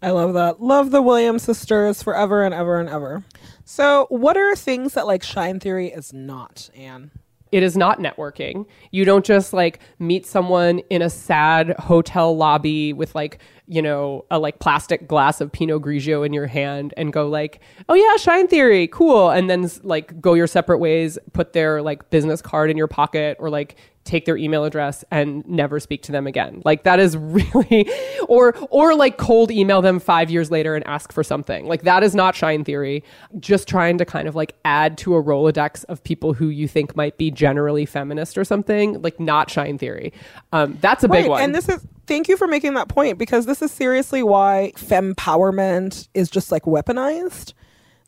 I 0.00 0.10
love 0.10 0.34
that. 0.34 0.60
Love 0.60 0.90
the 0.90 1.02
Williams 1.02 1.44
sisters 1.44 2.02
forever 2.02 2.42
and 2.42 2.52
ever 2.52 2.80
and 2.80 2.88
ever. 2.88 3.24
So, 3.64 4.06
what 4.10 4.36
are 4.36 4.56
things 4.56 4.94
that 4.94 5.06
like 5.06 5.22
Shine 5.22 5.60
Theory 5.60 5.88
is 5.88 6.12
not, 6.12 6.70
Ann? 6.74 7.12
It 7.52 7.62
is 7.62 7.76
not 7.76 8.00
networking. 8.00 8.66
You 8.90 9.04
don't 9.04 9.24
just 9.24 9.52
like 9.52 9.78
meet 9.98 10.26
someone 10.26 10.78
in 10.90 11.02
a 11.02 11.10
sad 11.10 11.76
hotel 11.78 12.34
lobby 12.34 12.94
with 12.94 13.14
like, 13.14 13.40
you 13.68 13.82
know, 13.82 14.24
a 14.30 14.38
like 14.38 14.58
plastic 14.58 15.06
glass 15.06 15.40
of 15.40 15.52
Pinot 15.52 15.82
Grigio 15.82 16.24
in 16.26 16.32
your 16.32 16.46
hand 16.46 16.94
and 16.96 17.12
go 17.12 17.28
like, 17.28 17.60
"Oh 17.88 17.94
yeah, 17.94 18.16
Shine 18.16 18.48
Theory, 18.48 18.88
cool." 18.88 19.30
And 19.30 19.48
then 19.48 19.70
like 19.82 20.20
go 20.20 20.34
your 20.34 20.46
separate 20.46 20.78
ways, 20.78 21.18
put 21.34 21.52
their 21.52 21.82
like 21.82 22.08
business 22.10 22.42
card 22.42 22.70
in 22.70 22.76
your 22.76 22.88
pocket 22.88 23.36
or 23.38 23.50
like 23.50 23.76
take 24.04 24.24
their 24.24 24.36
email 24.36 24.64
address 24.64 25.04
and 25.10 25.46
never 25.48 25.78
speak 25.78 26.02
to 26.02 26.12
them 26.12 26.26
again. 26.26 26.62
Like 26.64 26.82
that 26.84 26.98
is 26.98 27.16
really 27.18 27.88
or 28.28 28.56
or 28.70 28.94
like 28.94 29.16
cold 29.16 29.50
email 29.50 29.82
them 29.82 30.00
5 30.00 30.30
years 30.30 30.50
later 30.50 30.74
and 30.74 30.86
ask 30.86 31.12
for 31.12 31.22
something. 31.22 31.66
Like 31.66 31.82
that 31.82 32.02
is 32.02 32.14
not 32.14 32.34
shine 32.34 32.64
theory. 32.64 33.04
Just 33.38 33.68
trying 33.68 33.98
to 33.98 34.04
kind 34.04 34.28
of 34.28 34.34
like 34.34 34.54
add 34.64 34.98
to 34.98 35.14
a 35.14 35.22
Rolodex 35.22 35.84
of 35.84 36.02
people 36.04 36.34
who 36.34 36.48
you 36.48 36.66
think 36.68 36.96
might 36.96 37.16
be 37.18 37.30
generally 37.30 37.86
feminist 37.86 38.36
or 38.36 38.44
something, 38.44 39.00
like 39.02 39.20
not 39.20 39.50
shine 39.50 39.78
theory. 39.78 40.12
Um, 40.52 40.78
that's 40.80 41.04
a 41.04 41.08
big 41.08 41.28
one. 41.28 41.42
And 41.42 41.54
this 41.54 41.68
is 41.68 41.86
thank 42.06 42.28
you 42.28 42.36
for 42.36 42.46
making 42.46 42.74
that 42.74 42.88
point 42.88 43.18
because 43.18 43.46
this 43.46 43.62
is 43.62 43.70
seriously 43.70 44.22
why 44.22 44.72
fempowerment 44.76 46.08
is 46.14 46.28
just 46.30 46.50
like 46.52 46.64
weaponized. 46.64 47.52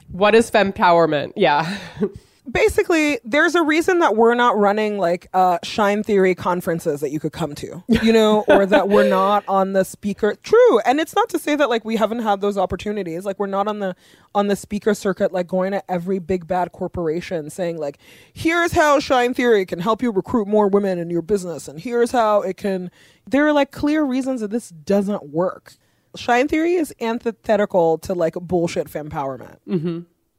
what 0.09 0.35
is 0.35 0.50
fempowerment? 0.50 1.33
Yeah. 1.37 1.78
basically 2.50 3.18
there's 3.24 3.54
a 3.54 3.62
reason 3.62 4.00
that 4.00 4.16
we're 4.16 4.35
not 4.35 4.57
running 4.57 4.98
like 4.98 5.28
uh 5.33 5.59
shine 5.62 6.02
theory 6.02 6.35
conferences 6.35 7.00
that 7.00 7.11
you 7.11 7.18
could 7.18 7.33
come 7.33 7.54
to 7.54 7.83
you 8.02 8.12
know 8.12 8.44
or 8.48 8.66
that 8.66 8.88
we're 8.88 9.09
not 9.09 9.42
on 9.48 9.72
the 9.72 9.85
speaker 9.85 10.35
true 10.42 10.78
and 10.80 11.00
it's 11.00 11.14
not 11.14 11.28
to 11.28 11.38
say 11.38 11.57
that 11.57 11.70
like 11.70 11.85
we 11.85 11.96
haven't 11.96 12.20
had 12.20 12.40
those 12.40 12.59
opportunities 12.59 13.24
like 13.24 13.38
we're 13.38 13.46
not 13.46 13.66
on 13.66 13.78
the 13.78 13.96
on 14.35 14.48
the 14.48 14.57
speaker 14.57 14.92
circuit 14.94 15.33
like 15.33 15.46
going 15.46 15.72
to 15.72 15.90
every 15.90 16.18
big 16.18 16.46
bad 16.46 16.70
corporation 16.72 17.48
saying 17.48 17.78
like 17.78 17.98
here's 18.33 18.72
how 18.72 19.00
shine 19.00 19.33
theory 19.33 19.64
can 19.64 19.78
help 19.78 20.02
you 20.02 20.11
recruit 20.12 20.46
more 20.46 20.68
women 20.68 20.98
in 20.98 21.09
your 21.09 21.22
business 21.22 21.66
and 21.66 21.80
here's 21.80 22.11
how 22.11 22.42
it 22.42 22.57
can 22.57 22.90
there 23.26 23.46
are 23.46 23.52
like 23.52 23.70
clear 23.70 24.04
reasons 24.04 24.40
that 24.40 24.50
this 24.50 24.68
doesn't 24.68 25.30
work. 25.30 25.74
Shine 26.16 26.46
theory 26.46 26.74
is 26.74 26.94
antithetical 27.00 27.98
to 27.98 28.14
like 28.14 28.35
bullshit 28.35 28.88
fempowerment 28.88 29.57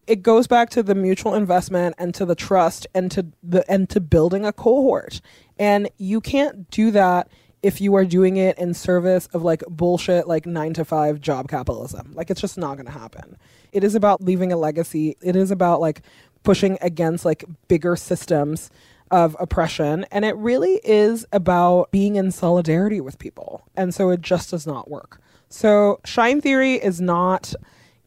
it 0.08 0.22
goes 0.22 0.48
back 0.48 0.70
to 0.72 0.84
the 0.84 0.96
mutual 0.96 1.34
investment 1.34 1.96
and 1.98 2.14
to 2.16 2.26
the 2.26 2.36
trust 2.36 2.88
and 2.94 3.12
to 3.12 3.26
the 3.44 3.70
and 3.70 3.90
to 3.90 4.00
building 4.00 4.46
a 4.46 4.54
cohort. 4.54 5.22
And 5.58 5.90
you 5.98 6.22
can't 6.22 6.70
do 6.70 6.92
that 6.92 7.28
if 7.64 7.82
you 7.82 7.96
are 7.96 8.06
doing 8.06 8.38
it 8.38 8.58
in 8.60 8.74
service 8.76 9.28
of 9.28 9.42
like 9.42 9.64
bullshit 9.68 10.28
like 10.28 10.46
9 10.46 10.74
to 10.74 10.86
5 10.86 11.20
job 11.20 11.48
capitalism. 11.48 12.12
Like 12.14 12.30
it's 12.30 12.42
just 12.42 12.58
not 12.58 12.76
going 12.76 12.86
to 12.86 12.92
happen. 12.92 13.38
It 13.72 13.84
is 13.84 13.96
about 13.96 14.22
leaving 14.22 14.52
a 14.52 14.58
legacy. 14.58 15.18
It 15.22 15.36
is 15.36 15.50
about 15.50 15.82
like 15.82 16.02
pushing 16.44 16.78
against 16.82 17.26
like 17.26 17.44
bigger 17.68 17.96
systems 17.96 18.70
of 19.10 19.36
oppression. 19.40 20.06
And 20.12 20.26
it 20.26 20.36
really 20.36 20.80
is 20.84 21.26
about 21.32 21.90
being 21.92 22.16
in 22.16 22.32
solidarity 22.32 23.02
with 23.02 23.18
people. 23.18 23.68
And 23.76 23.96
so 23.96 24.10
it 24.12 24.22
just 24.22 24.52
does 24.52 24.68
not 24.68 24.90
work. 24.90 25.20
So 25.50 26.00
shine 26.06 26.42
theory 26.42 26.76
is 26.76 27.02
not 27.02 27.56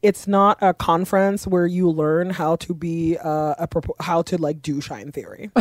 it's 0.02 0.28
not 0.28 0.58
a 0.61 0.74
conference 0.74 1.46
where 1.46 1.66
you 1.66 1.90
learn 1.90 2.30
how 2.30 2.56
to 2.56 2.74
be 2.74 3.16
uh, 3.18 3.54
a 3.58 3.66
propo- 3.66 3.96
how 4.00 4.22
to 4.22 4.38
like 4.38 4.62
do 4.62 4.80
shine 4.80 5.12
theory. 5.12 5.50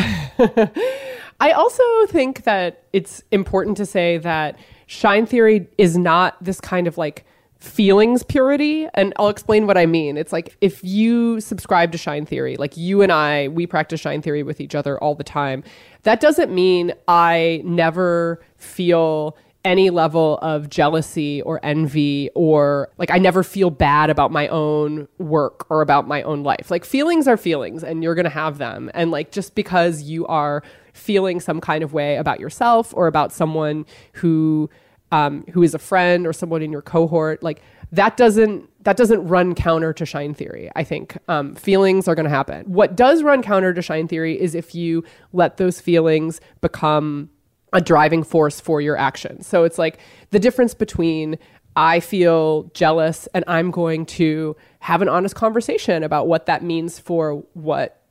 I 1.39 1.51
also 1.51 1.83
think 2.07 2.43
that 2.43 2.83
it's 2.93 3.23
important 3.31 3.77
to 3.77 3.85
say 3.85 4.17
that 4.17 4.57
shine 4.85 5.25
theory 5.25 5.67
is 5.77 5.97
not 5.97 6.41
this 6.43 6.59
kind 6.59 6.87
of 6.87 6.97
like 6.97 7.25
feelings 7.59 8.21
purity 8.23 8.87
and 8.93 9.13
I'll 9.17 9.29
explain 9.29 9.65
what 9.65 9.77
I 9.77 9.85
mean. 9.85 10.17
It's 10.17 10.31
like 10.31 10.55
if 10.61 10.83
you 10.83 11.41
subscribe 11.41 11.91
to 11.91 11.97
shine 11.97 12.25
theory, 12.25 12.55
like 12.57 12.77
you 12.77 13.01
and 13.01 13.11
I, 13.11 13.47
we 13.49 13.65
practice 13.65 13.99
shine 13.99 14.21
theory 14.21 14.43
with 14.43 14.61
each 14.61 14.75
other 14.75 15.01
all 15.03 15.15
the 15.15 15.23
time. 15.23 15.63
That 16.03 16.19
doesn't 16.19 16.53
mean 16.53 16.93
I 17.07 17.61
never 17.65 18.41
feel 18.57 19.35
any 19.67 19.89
level 19.89 20.39
of 20.41 20.69
jealousy 20.69 21.41
or 21.41 21.59
envy 21.61 22.29
or 22.35 22.89
like 22.97 23.11
I 23.11 23.17
never 23.17 23.43
feel 23.43 23.69
bad 23.69 24.09
about 24.09 24.31
my 24.31 24.47
own 24.47 25.09
work 25.17 25.69
or 25.69 25.81
about 25.81 26.07
my 26.07 26.21
own 26.21 26.41
life. 26.41 26.71
Like 26.71 26.85
feelings 26.85 27.27
are 27.27 27.35
feelings 27.35 27.83
and 27.83 28.01
you're 28.01 28.15
going 28.15 28.23
to 28.23 28.29
have 28.29 28.59
them. 28.59 28.89
And 28.93 29.11
like 29.11 29.31
just 29.31 29.55
because 29.55 30.03
you 30.03 30.25
are 30.27 30.63
feeling 30.93 31.41
some 31.41 31.59
kind 31.59 31.83
of 31.83 31.91
way 31.91 32.15
about 32.15 32.39
yourself 32.39 32.93
or 32.95 33.07
about 33.07 33.33
someone 33.33 33.85
who 34.13 34.69
um, 35.11 35.45
who 35.51 35.63
is 35.63 35.73
a 35.73 35.79
friend 35.79 36.25
or 36.25 36.33
someone 36.33 36.61
in 36.61 36.71
your 36.71 36.81
cohort, 36.81 37.43
like 37.43 37.61
that 37.91 38.15
doesn't 38.15 38.69
that 38.83 38.95
doesn't 38.95 39.27
run 39.27 39.53
counter 39.53 39.91
to 39.91 40.05
shine 40.05 40.33
theory. 40.33 40.71
I 40.77 40.85
think 40.85 41.17
um, 41.27 41.55
feelings 41.55 42.07
are 42.07 42.15
going 42.15 42.23
to 42.25 42.29
happen. 42.29 42.65
What 42.71 42.95
does 42.95 43.21
run 43.21 43.41
counter 43.41 43.73
to 43.73 43.81
shine 43.81 44.07
theory 44.07 44.39
is 44.39 44.55
if 44.55 44.73
you 44.73 45.03
let 45.33 45.57
those 45.57 45.81
feelings 45.81 46.39
become 46.61 47.29
a 47.73 47.81
driving 47.81 48.23
force 48.23 48.59
for 48.59 48.81
your 48.81 48.97
action. 48.97 49.41
So 49.41 49.63
it's 49.63 49.77
like 49.77 49.99
the 50.31 50.39
difference 50.39 50.73
between 50.73 51.37
I 51.75 51.99
feel 51.99 52.71
jealous 52.73 53.27
and 53.33 53.43
I'm 53.47 53.71
going 53.71 54.05
to 54.07 54.55
have 54.79 55.01
an 55.01 55.09
honest 55.09 55.35
conversation 55.35 56.03
about 56.03 56.27
what 56.27 56.47
that 56.47 56.63
means 56.63 56.97
for 56.97 57.43
what 57.53 58.01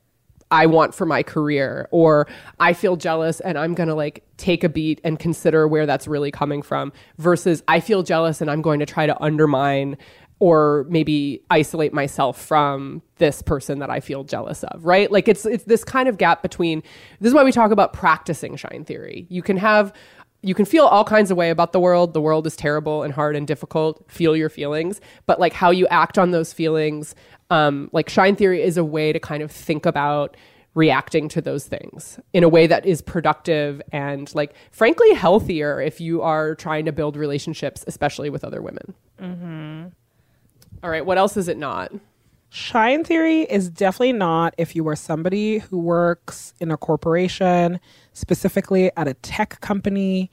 I 0.49 0.67
want 0.67 0.95
for 0.95 1.05
my 1.05 1.23
career, 1.23 1.89
or 1.91 2.27
I 2.59 2.71
feel 2.71 2.95
jealous 2.95 3.41
and 3.41 3.57
I'm 3.57 3.73
going 3.73 3.89
to 3.89 3.95
like 3.95 4.23
take 4.37 4.63
a 4.63 4.69
beat 4.69 5.01
and 5.03 5.19
consider 5.19 5.67
where 5.67 5.85
that's 5.85 6.07
really 6.07 6.31
coming 6.31 6.61
from, 6.61 6.93
versus 7.17 7.61
I 7.67 7.81
feel 7.81 8.03
jealous 8.03 8.39
and 8.39 8.49
I'm 8.49 8.61
going 8.61 8.79
to 8.79 8.85
try 8.85 9.05
to 9.05 9.21
undermine 9.21 9.97
or 10.39 10.85
maybe 10.89 11.41
isolate 11.49 11.93
myself 11.93 12.39
from 12.39 13.01
this 13.17 13.41
person 13.41 13.79
that 13.79 13.89
I 13.89 13.99
feel 13.99 14.23
jealous 14.23 14.63
of, 14.65 14.85
right? 14.85 15.11
Like 15.11 15.27
it's 15.27 15.45
it's 15.45 15.63
this 15.63 15.83
kind 15.83 16.07
of 16.07 16.17
gap 16.17 16.41
between 16.41 16.83
this 17.19 17.29
is 17.29 17.33
why 17.33 17.43
we 17.43 17.51
talk 17.51 17.71
about 17.71 17.93
practicing 17.93 18.55
shine 18.55 18.85
theory. 18.85 19.25
You 19.29 19.41
can 19.41 19.57
have 19.57 19.93
you 20.43 20.53
can 20.53 20.65
feel 20.65 20.85
all 20.85 21.03
kinds 21.03 21.31
of 21.31 21.37
way 21.37 21.49
about 21.49 21.73
the 21.73 21.79
world. 21.79 22.13
The 22.13 22.21
world 22.21 22.45
is 22.45 22.55
terrible 22.55 23.01
and 23.03 23.13
hard 23.13 23.35
and 23.35 23.47
difficult. 23.47 24.09
Feel 24.09 24.35
your 24.35 24.49
feelings, 24.49 25.01
but 25.25 25.39
like 25.39 25.53
how 25.53 25.71
you 25.71 25.87
act 25.87 26.17
on 26.19 26.31
those 26.31 26.53
feelings, 26.53 27.15
um, 27.49 27.89
like 27.91 28.07
shine 28.07 28.35
theory 28.35 28.61
is 28.61 28.77
a 28.77 28.83
way 28.83 29.11
to 29.11 29.19
kind 29.19 29.41
of 29.41 29.51
think 29.51 29.85
about 29.85 30.37
reacting 30.75 31.27
to 31.27 31.41
those 31.41 31.65
things 31.65 32.19
in 32.33 32.43
a 32.43 32.49
way 32.49 32.67
that 32.67 32.85
is 32.85 33.01
productive 33.01 33.81
and 33.91 34.33
like 34.35 34.53
frankly 34.69 35.11
healthier 35.15 35.81
if 35.81 35.99
you 35.99 36.21
are 36.21 36.53
trying 36.53 36.85
to 36.85 36.91
build 36.91 37.17
relationships, 37.17 37.83
especially 37.87 38.29
with 38.29 38.43
other 38.43 38.61
women. 38.61 38.93
All 40.83 40.89
right, 40.89 41.05
what 41.05 41.17
else 41.17 41.37
is 41.37 41.47
it 41.47 41.57
not? 41.57 41.91
Shine 42.49 43.03
theory 43.03 43.41
is 43.41 43.69
definitely 43.69 44.13
not 44.13 44.53
if 44.57 44.75
you 44.75 44.87
are 44.87 44.95
somebody 44.95 45.59
who 45.59 45.77
works 45.77 46.53
in 46.59 46.71
a 46.71 46.77
corporation, 46.77 47.79
specifically 48.13 48.91
at 48.95 49.07
a 49.07 49.15
tech 49.15 49.59
company, 49.59 50.31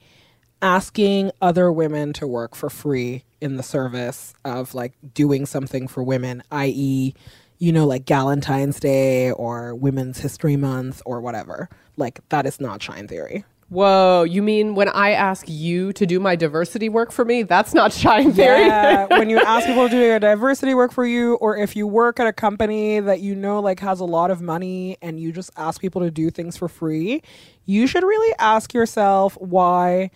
asking 0.61 1.31
other 1.41 1.71
women 1.71 2.13
to 2.13 2.25
work 2.25 2.55
for 2.55 2.69
free 2.69 3.23
in 3.41 3.57
the 3.57 3.63
service 3.63 4.33
of 4.45 4.73
like 4.73 4.93
doing 5.13 5.45
something 5.45 5.87
for 5.87 6.03
women, 6.03 6.41
i.e., 6.51 7.13
you 7.57 7.71
know, 7.71 7.85
like 7.85 8.05
Galentine's 8.05 8.79
Day 8.79 9.31
or 9.31 9.75
Women's 9.75 10.19
History 10.19 10.57
Month 10.57 11.01
or 11.05 11.21
whatever. 11.21 11.69
Like, 11.95 12.19
that 12.29 12.45
is 12.45 12.59
not 12.59 12.81
shine 12.81 13.07
theory. 13.07 13.45
Whoa, 13.69 14.23
you 14.23 14.43
mean 14.43 14.75
when 14.75 14.89
I 14.89 15.11
ask 15.11 15.49
you 15.49 15.91
to 15.93 16.05
do 16.05 16.19
my 16.19 16.35
diversity 16.35 16.87
work 16.87 17.11
for 17.11 17.25
me? 17.25 17.41
That's 17.41 17.73
not 17.73 17.91
shine 17.91 18.31
theory. 18.31 18.67
Yeah, 18.67 19.05
when 19.09 19.27
you 19.27 19.39
ask 19.39 19.65
people 19.65 19.85
to 19.85 19.89
do 19.89 19.97
your 19.97 20.19
diversity 20.19 20.75
work 20.75 20.91
for 20.91 21.05
you, 21.05 21.35
or 21.35 21.57
if 21.57 21.75
you 21.75 21.87
work 21.87 22.19
at 22.19 22.27
a 22.27 22.33
company 22.33 22.99
that 22.99 23.21
you 23.21 23.33
know 23.33 23.59
like 23.59 23.79
has 23.79 23.99
a 23.99 24.05
lot 24.05 24.29
of 24.29 24.39
money 24.39 24.97
and 25.01 25.19
you 25.19 25.31
just 25.31 25.49
ask 25.57 25.81
people 25.81 26.01
to 26.01 26.11
do 26.11 26.29
things 26.29 26.55
for 26.55 26.67
free, 26.67 27.23
you 27.65 27.87
should 27.87 28.03
really 28.03 28.35
ask 28.37 28.71
yourself 28.71 29.35
why 29.41 30.11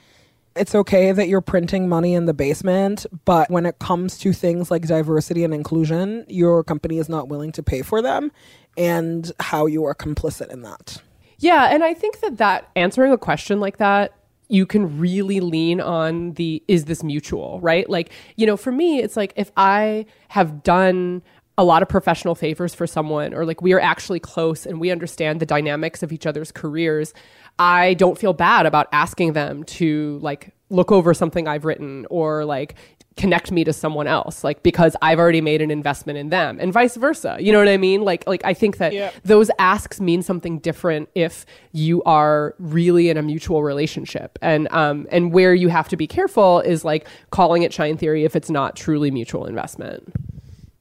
it's 0.55 0.75
okay 0.75 1.12
that 1.12 1.27
you're 1.27 1.41
printing 1.41 1.89
money 1.89 2.13
in 2.13 2.25
the 2.25 2.33
basement, 2.33 3.07
but 3.25 3.49
when 3.49 3.65
it 3.65 3.79
comes 3.79 4.17
to 4.19 4.31
things 4.31 4.69
like 4.69 4.85
diversity 4.85 5.43
and 5.43 5.53
inclusion, 5.53 6.23
your 6.27 6.63
company 6.63 6.99
is 6.99 7.09
not 7.09 7.29
willing 7.29 7.51
to 7.53 7.63
pay 7.63 7.81
for 7.81 8.01
them 8.01 8.31
and 8.77 9.31
how 9.39 9.65
you 9.65 9.85
are 9.85 9.95
complicit 9.95 10.49
in 10.51 10.62
that. 10.62 11.01
Yeah, 11.39 11.69
and 11.71 11.84
I 11.84 11.93
think 11.93 12.19
that 12.19 12.38
that 12.38 12.69
answering 12.75 13.12
a 13.12 13.17
question 13.17 13.60
like 13.60 13.78
that 13.78 14.13
you 14.49 14.65
can 14.65 14.99
really 14.99 15.39
lean 15.39 15.80
on 15.80 16.34
the 16.34 16.62
is 16.67 16.86
this 16.86 17.04
mutual, 17.04 17.60
right? 17.62 17.89
Like, 17.89 18.12
you 18.36 18.45
know, 18.45 18.58
for 18.58 18.71
me 18.71 18.99
it's 18.99 19.15
like 19.15 19.32
if 19.36 19.52
I 19.56 20.06
have 20.30 20.63
done 20.63 21.21
a 21.58 21.63
lot 21.63 21.82
of 21.84 21.89
professional 21.89 22.36
favors 22.36 22.73
for 22.73 22.88
someone 22.88 23.34
or 23.34 23.45
like 23.45 23.62
we 23.62 23.73
are 23.73 23.80
actually 23.80 24.19
close 24.19 24.65
and 24.65 24.80
we 24.80 24.91
understand 24.91 25.39
the 25.39 25.45
dynamics 25.45 26.02
of 26.02 26.12
each 26.12 26.25
other's 26.25 26.52
careers, 26.52 27.13
I 27.60 27.93
don't 27.95 28.17
feel 28.17 28.34
bad 28.34 28.65
about 28.65 28.88
asking 28.91 29.34
them 29.34 29.63
to 29.65 30.19
like 30.21 30.54
look 30.69 30.91
over 30.91 31.13
something 31.13 31.47
I've 31.47 31.65
written 31.65 32.08
or 32.10 32.43
like 32.43 32.75
connect 33.19 33.51
me 33.51 33.63
to 33.65 33.73
someone 33.73 34.08
else 34.08 34.43
like 34.43 34.63
because 34.63 34.95
I've 35.01 35.19
already 35.19 35.41
made 35.41 35.62
an 35.62 35.69
investment 35.69 36.17
in 36.17 36.29
them 36.29 36.58
and 36.60 36.73
vice 36.73 36.95
versa. 36.95 37.38
You 37.39 37.51
know 37.51 37.60
what 37.60 37.67
I 37.67 37.77
mean? 37.77 38.01
Like 38.01 38.25
like 38.25 38.43
I 38.45 38.53
think 38.53 38.77
that 38.77 38.93
Yeah. 38.93 39.12
those 39.23 39.51
asks 39.60 39.99
mean 39.99 40.21
something 40.23 40.58
different 40.60 41.10
if 41.15 41.45
you 41.73 42.01
are 42.03 42.55
really 42.58 43.10
in 43.10 43.17
a 43.17 43.21
mutual 43.21 43.62
relationship. 43.62 44.39
And 44.41 44.67
um 44.71 45.05
and 45.12 45.34
where 45.34 45.53
you 45.53 45.67
have 45.67 45.89
to 45.89 45.97
be 45.97 46.08
careful 46.08 46.62
is 46.62 46.86
like 46.86 47.08
calling 47.29 47.62
it 47.63 47.73
shine 47.73 47.97
theory 47.97 48.23
if 48.23 48.36
it's 48.36 48.49
not 48.49 48.75
truly 48.75 49.12
mutual 49.12 49.45
investment. 49.45 50.13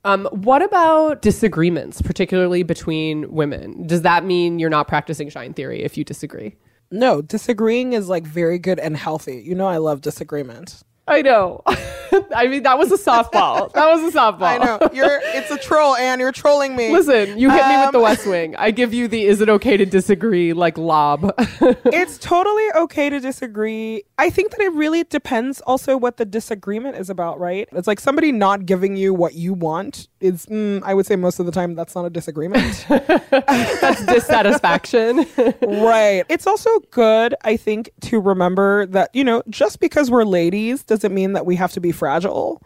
Um, 0.05 0.27
what 0.31 0.62
about 0.62 1.20
disagreements, 1.22 2.01
particularly 2.01 2.62
between 2.62 3.31
women? 3.33 3.87
Does 3.87 4.03
that 4.03 4.24
mean 4.24 4.59
you're 4.61 4.70
not 4.70 4.87
practicing 4.88 5.29
shine 5.29 5.53
theory 5.53 5.83
if 5.83 5.98
you 5.98 6.05
disagree? 6.05 6.55
No, 6.90 7.20
disagreeing 7.20 7.92
is 7.92 8.09
like 8.09 8.24
very 8.27 8.59
good 8.59 8.79
and 8.79 8.96
healthy. 8.96 9.42
You 9.44 9.55
know, 9.57 9.66
I 9.66 9.77
love 9.79 10.01
disagreement. 10.01 10.83
I 11.09 11.23
know. 11.23 11.62
I 12.35 12.47
mean, 12.47 12.62
that 12.62 12.79
was 12.79 12.90
a 12.90 12.97
softball. 12.97 13.73
that 13.73 13.87
was 13.88 14.14
a 14.14 14.16
softball. 14.16 14.42
I 14.42 14.59
know 14.59 14.79
you're. 14.92 15.21
It's 15.23 15.51
a 15.51 15.59
troll, 15.59 15.94
and 15.97 16.21
you're 16.21 16.33
trolling 16.33 16.75
me. 16.75 16.90
Listen, 16.92 17.38
you 17.38 17.51
hit 17.51 17.66
me 17.66 17.77
with 17.81 17.92
the 17.92 17.99
Um, 17.99 18.03
West 18.03 18.27
Wing. 18.27 18.57
I 18.57 18.71
give 18.71 18.94
you 18.94 19.09
the 19.09 19.25
"Is 19.25 19.40
it 19.40 19.49
okay 19.49 19.77
to 19.77 19.85
disagree?" 19.87 20.53
like 20.53 20.79
lob. 20.79 21.35
it's 21.38 22.18
totally 22.18 22.66
okay 22.77 23.11
to 23.11 23.21
disagree. 23.21 24.03
I 24.18 24.31
think 24.31 24.51
that 24.53 24.61
it 24.61 24.73
really 24.73 25.05
depends 25.05 25.61
also 25.62 25.97
what 25.97 26.16
the 26.16 26.25
disagreement 26.25 26.97
is 26.97 27.11
about, 27.11 27.38
right? 27.38 27.68
It's 27.73 27.87
like 27.87 28.01
somebody 28.01 28.33
not 28.33 28.66
giving 28.66 28.97
you 28.97 29.12
what 29.14 29.35
you 29.35 29.53
want 29.55 30.09
is, 30.20 30.46
mm, 30.46 30.83
I 30.83 30.94
would 30.94 31.07
say 31.07 31.16
most 31.16 31.38
of 31.38 31.46
the 31.46 31.52
time, 31.52 31.74
that's 31.74 31.94
not 31.94 32.04
a 32.04 32.11
disagreement. 32.11 32.87
That's 32.88 34.04
dissatisfaction. 34.04 35.26
right. 35.62 36.24
It's 36.28 36.46
also 36.46 36.70
good, 36.90 37.35
I 37.42 37.57
think, 37.57 37.90
to 38.02 38.20
remember 38.20 38.87
that, 38.87 39.11
you 39.14 39.24
know, 39.24 39.42
just 39.48 39.81
because 39.81 40.11
we're 40.11 40.24
ladies 40.24 40.83
doesn't 40.83 41.14
mean 41.14 41.33
that 41.35 41.46
we 41.46 41.57
have 41.57 41.72
to 41.72 41.81
be 41.81 41.92
fragile. 41.92 42.62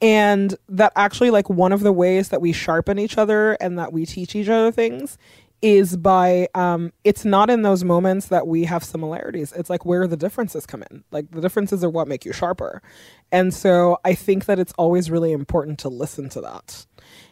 And 0.00 0.54
that 0.68 0.92
actually, 0.96 1.30
like, 1.30 1.50
one 1.50 1.72
of 1.72 1.80
the 1.80 1.92
ways 1.92 2.28
that 2.28 2.40
we 2.40 2.52
sharpen 2.52 2.98
each 2.98 3.18
other 3.18 3.52
and 3.54 3.78
that 3.78 3.92
we 3.92 4.06
teach 4.06 4.36
each 4.36 4.48
other 4.48 4.70
things 4.70 5.18
is 5.60 5.96
by 5.96 6.48
um 6.54 6.92
it's 7.04 7.24
not 7.24 7.50
in 7.50 7.62
those 7.62 7.82
moments 7.82 8.28
that 8.28 8.46
we 8.46 8.64
have 8.64 8.84
similarities 8.84 9.52
it's 9.52 9.68
like 9.68 9.84
where 9.84 10.06
the 10.06 10.16
differences 10.16 10.64
come 10.64 10.84
in 10.90 11.02
like 11.10 11.28
the 11.32 11.40
differences 11.40 11.82
are 11.82 11.90
what 11.90 12.06
make 12.06 12.24
you 12.24 12.32
sharper 12.32 12.80
and 13.32 13.52
so 13.52 13.98
i 14.04 14.14
think 14.14 14.44
that 14.44 14.58
it's 14.58 14.72
always 14.78 15.10
really 15.10 15.32
important 15.32 15.78
to 15.78 15.88
listen 15.88 16.28
to 16.28 16.40
that 16.40 16.86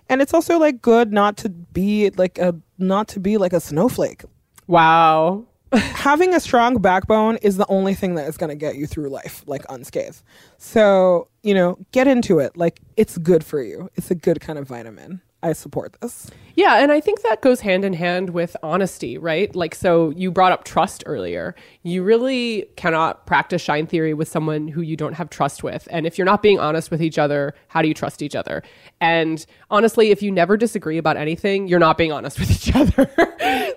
and 0.08 0.22
it's 0.22 0.34
also 0.34 0.58
like 0.58 0.82
good 0.82 1.12
not 1.12 1.36
to 1.38 1.48
be 1.48 2.10
like 2.10 2.38
a 2.38 2.54
not 2.78 3.08
to 3.08 3.20
be 3.20 3.36
like 3.36 3.52
a 3.52 3.60
snowflake. 3.60 4.24
Wow. 4.66 5.44
having 5.72 6.32
a 6.32 6.38
strong 6.38 6.80
backbone 6.80 7.36
is 7.38 7.56
the 7.56 7.66
only 7.68 7.92
thing 7.92 8.14
that 8.14 8.28
is 8.28 8.36
going 8.36 8.50
to 8.50 8.56
get 8.56 8.76
you 8.76 8.86
through 8.86 9.08
life 9.08 9.42
like 9.46 9.64
unscathed. 9.68 10.22
So 10.58 11.28
you 11.42 11.54
know 11.54 11.78
get 11.92 12.06
into 12.06 12.38
it. 12.38 12.56
Like 12.56 12.80
it's 12.96 13.18
good 13.18 13.44
for 13.44 13.62
you. 13.62 13.90
It's 13.94 14.10
a 14.10 14.14
good 14.14 14.40
kind 14.40 14.58
of 14.58 14.68
vitamin 14.68 15.20
i 15.46 15.52
support 15.52 15.96
this 16.00 16.30
Yeah, 16.56 16.76
and 16.82 16.90
I 16.90 17.00
think 17.02 17.20
that 17.20 17.42
goes 17.42 17.60
hand 17.60 17.84
in 17.84 17.92
hand 17.92 18.30
with 18.30 18.56
honesty, 18.62 19.18
right? 19.18 19.54
Like, 19.54 19.74
so 19.74 20.08
you 20.16 20.30
brought 20.30 20.52
up 20.52 20.64
trust 20.64 21.02
earlier. 21.04 21.54
You 21.82 22.02
really 22.02 22.64
cannot 22.76 23.26
practice 23.26 23.60
shine 23.60 23.86
theory 23.86 24.14
with 24.14 24.26
someone 24.26 24.68
who 24.68 24.80
you 24.80 24.96
don't 24.96 25.12
have 25.20 25.28
trust 25.28 25.62
with. 25.62 25.86
And 25.90 26.06
if 26.06 26.16
you're 26.16 26.24
not 26.24 26.40
being 26.42 26.58
honest 26.58 26.90
with 26.90 27.02
each 27.02 27.18
other, 27.18 27.52
how 27.68 27.82
do 27.82 27.88
you 27.88 27.92
trust 27.94 28.22
each 28.22 28.34
other? 28.34 28.62
And 29.02 29.44
honestly, 29.70 30.10
if 30.12 30.22
you 30.22 30.32
never 30.32 30.56
disagree 30.56 30.96
about 30.96 31.18
anything, 31.18 31.68
you're 31.68 31.78
not 31.88 31.98
being 31.98 32.10
honest 32.10 32.40
with 32.40 32.50
each 32.50 32.74
other. 32.74 33.04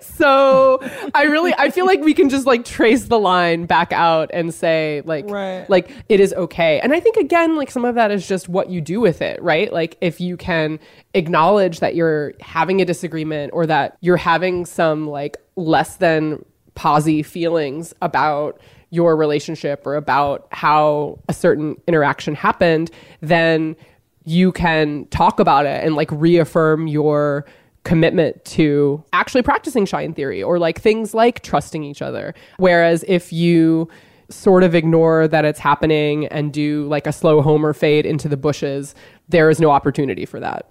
so 0.00 0.80
I 1.14 1.24
really, 1.24 1.52
I 1.58 1.68
feel 1.68 1.84
like 1.84 2.00
we 2.00 2.14
can 2.14 2.30
just 2.30 2.46
like 2.46 2.64
trace 2.64 3.04
the 3.04 3.18
line 3.18 3.66
back 3.66 3.92
out 3.92 4.30
and 4.32 4.54
say, 4.54 5.02
like, 5.04 5.28
Right. 5.28 5.68
like 5.68 5.90
it 6.08 6.18
is 6.18 6.32
okay. 6.32 6.80
And 6.80 6.94
I 6.94 7.00
think 7.00 7.16
again, 7.18 7.56
like 7.56 7.70
some 7.70 7.84
of 7.84 7.94
that 7.96 8.10
is 8.10 8.26
just 8.26 8.48
what 8.48 8.70
you 8.70 8.80
do 8.80 9.00
with 9.00 9.20
it, 9.20 9.42
right? 9.42 9.70
Like 9.70 9.98
if 10.00 10.18
you 10.18 10.38
can 10.38 10.78
acknowledge 11.14 11.80
that 11.80 11.94
you're 11.94 12.34
having 12.40 12.80
a 12.80 12.84
disagreement 12.84 13.52
or 13.52 13.66
that 13.66 13.96
you're 14.00 14.16
having 14.16 14.64
some 14.64 15.08
like 15.08 15.36
less 15.56 15.96
than 15.96 16.44
posy 16.74 17.22
feelings 17.22 17.92
about 18.00 18.60
your 18.90 19.16
relationship 19.16 19.86
or 19.86 19.96
about 19.96 20.48
how 20.50 21.18
a 21.28 21.34
certain 21.34 21.76
interaction 21.86 22.34
happened, 22.34 22.90
then 23.20 23.76
you 24.24 24.52
can 24.52 25.06
talk 25.06 25.40
about 25.40 25.66
it 25.66 25.84
and 25.84 25.94
like 25.94 26.10
reaffirm 26.12 26.86
your 26.86 27.44
commitment 27.84 28.44
to 28.44 29.02
actually 29.12 29.42
practicing 29.42 29.86
shine 29.86 30.12
theory 30.12 30.42
or 30.42 30.58
like 30.58 30.80
things 30.80 31.14
like 31.14 31.42
trusting 31.42 31.82
each 31.82 32.02
other. 32.02 32.34
Whereas 32.58 33.04
if 33.08 33.32
you 33.32 33.88
sort 34.28 34.62
of 34.62 34.74
ignore 34.74 35.26
that 35.26 35.44
it's 35.44 35.58
happening 35.58 36.26
and 36.26 36.52
do 36.52 36.86
like 36.88 37.06
a 37.06 37.12
slow 37.12 37.42
homer 37.42 37.72
fade 37.72 38.06
into 38.06 38.28
the 38.28 38.36
bushes, 38.36 38.94
there 39.28 39.50
is 39.50 39.60
no 39.60 39.70
opportunity 39.70 40.24
for 40.24 40.38
that. 40.40 40.70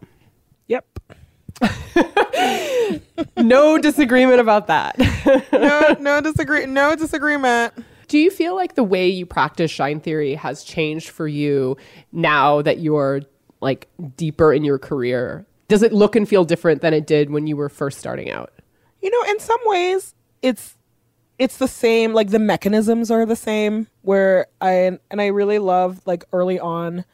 Yep 0.69 0.85
No 3.35 3.77
disagreement 3.77 4.39
about 4.39 4.67
that. 4.67 4.97
no 5.51 5.97
no 5.99 6.21
disagree 6.29 6.65
no 6.65 6.95
disagreement 6.95 7.73
Do 8.07 8.17
you 8.17 8.31
feel 8.31 8.55
like 8.55 8.75
the 8.75 8.83
way 8.83 9.09
you 9.09 9.25
practice 9.25 9.69
shine 9.71 9.99
theory 9.99 10.35
has 10.35 10.63
changed 10.63 11.09
for 11.09 11.27
you 11.27 11.75
now 12.13 12.61
that 12.61 12.79
you're 12.79 13.21
like 13.59 13.89
deeper 14.15 14.53
in 14.53 14.63
your 14.63 14.79
career? 14.79 15.45
Does 15.67 15.83
it 15.83 15.91
look 15.91 16.15
and 16.15 16.27
feel 16.27 16.45
different 16.45 16.81
than 16.81 16.93
it 16.93 17.05
did 17.05 17.29
when 17.29 17.45
you 17.45 17.57
were 17.57 17.67
first 17.69 17.99
starting 17.99 18.31
out? 18.31 18.53
you 19.01 19.09
know 19.09 19.31
in 19.31 19.39
some 19.39 19.59
ways 19.65 20.13
it's 20.41 20.75
it's 21.37 21.55
the 21.57 21.67
same 21.69 22.11
like 22.13 22.31
the 22.31 22.39
mechanisms 22.39 23.09
are 23.09 23.25
the 23.25 23.35
same 23.35 23.87
where 24.01 24.47
i 24.59 24.71
and 25.09 25.21
i 25.21 25.27
really 25.27 25.57
love 25.57 26.01
like 26.05 26.25
early 26.33 26.59
on 26.59 27.05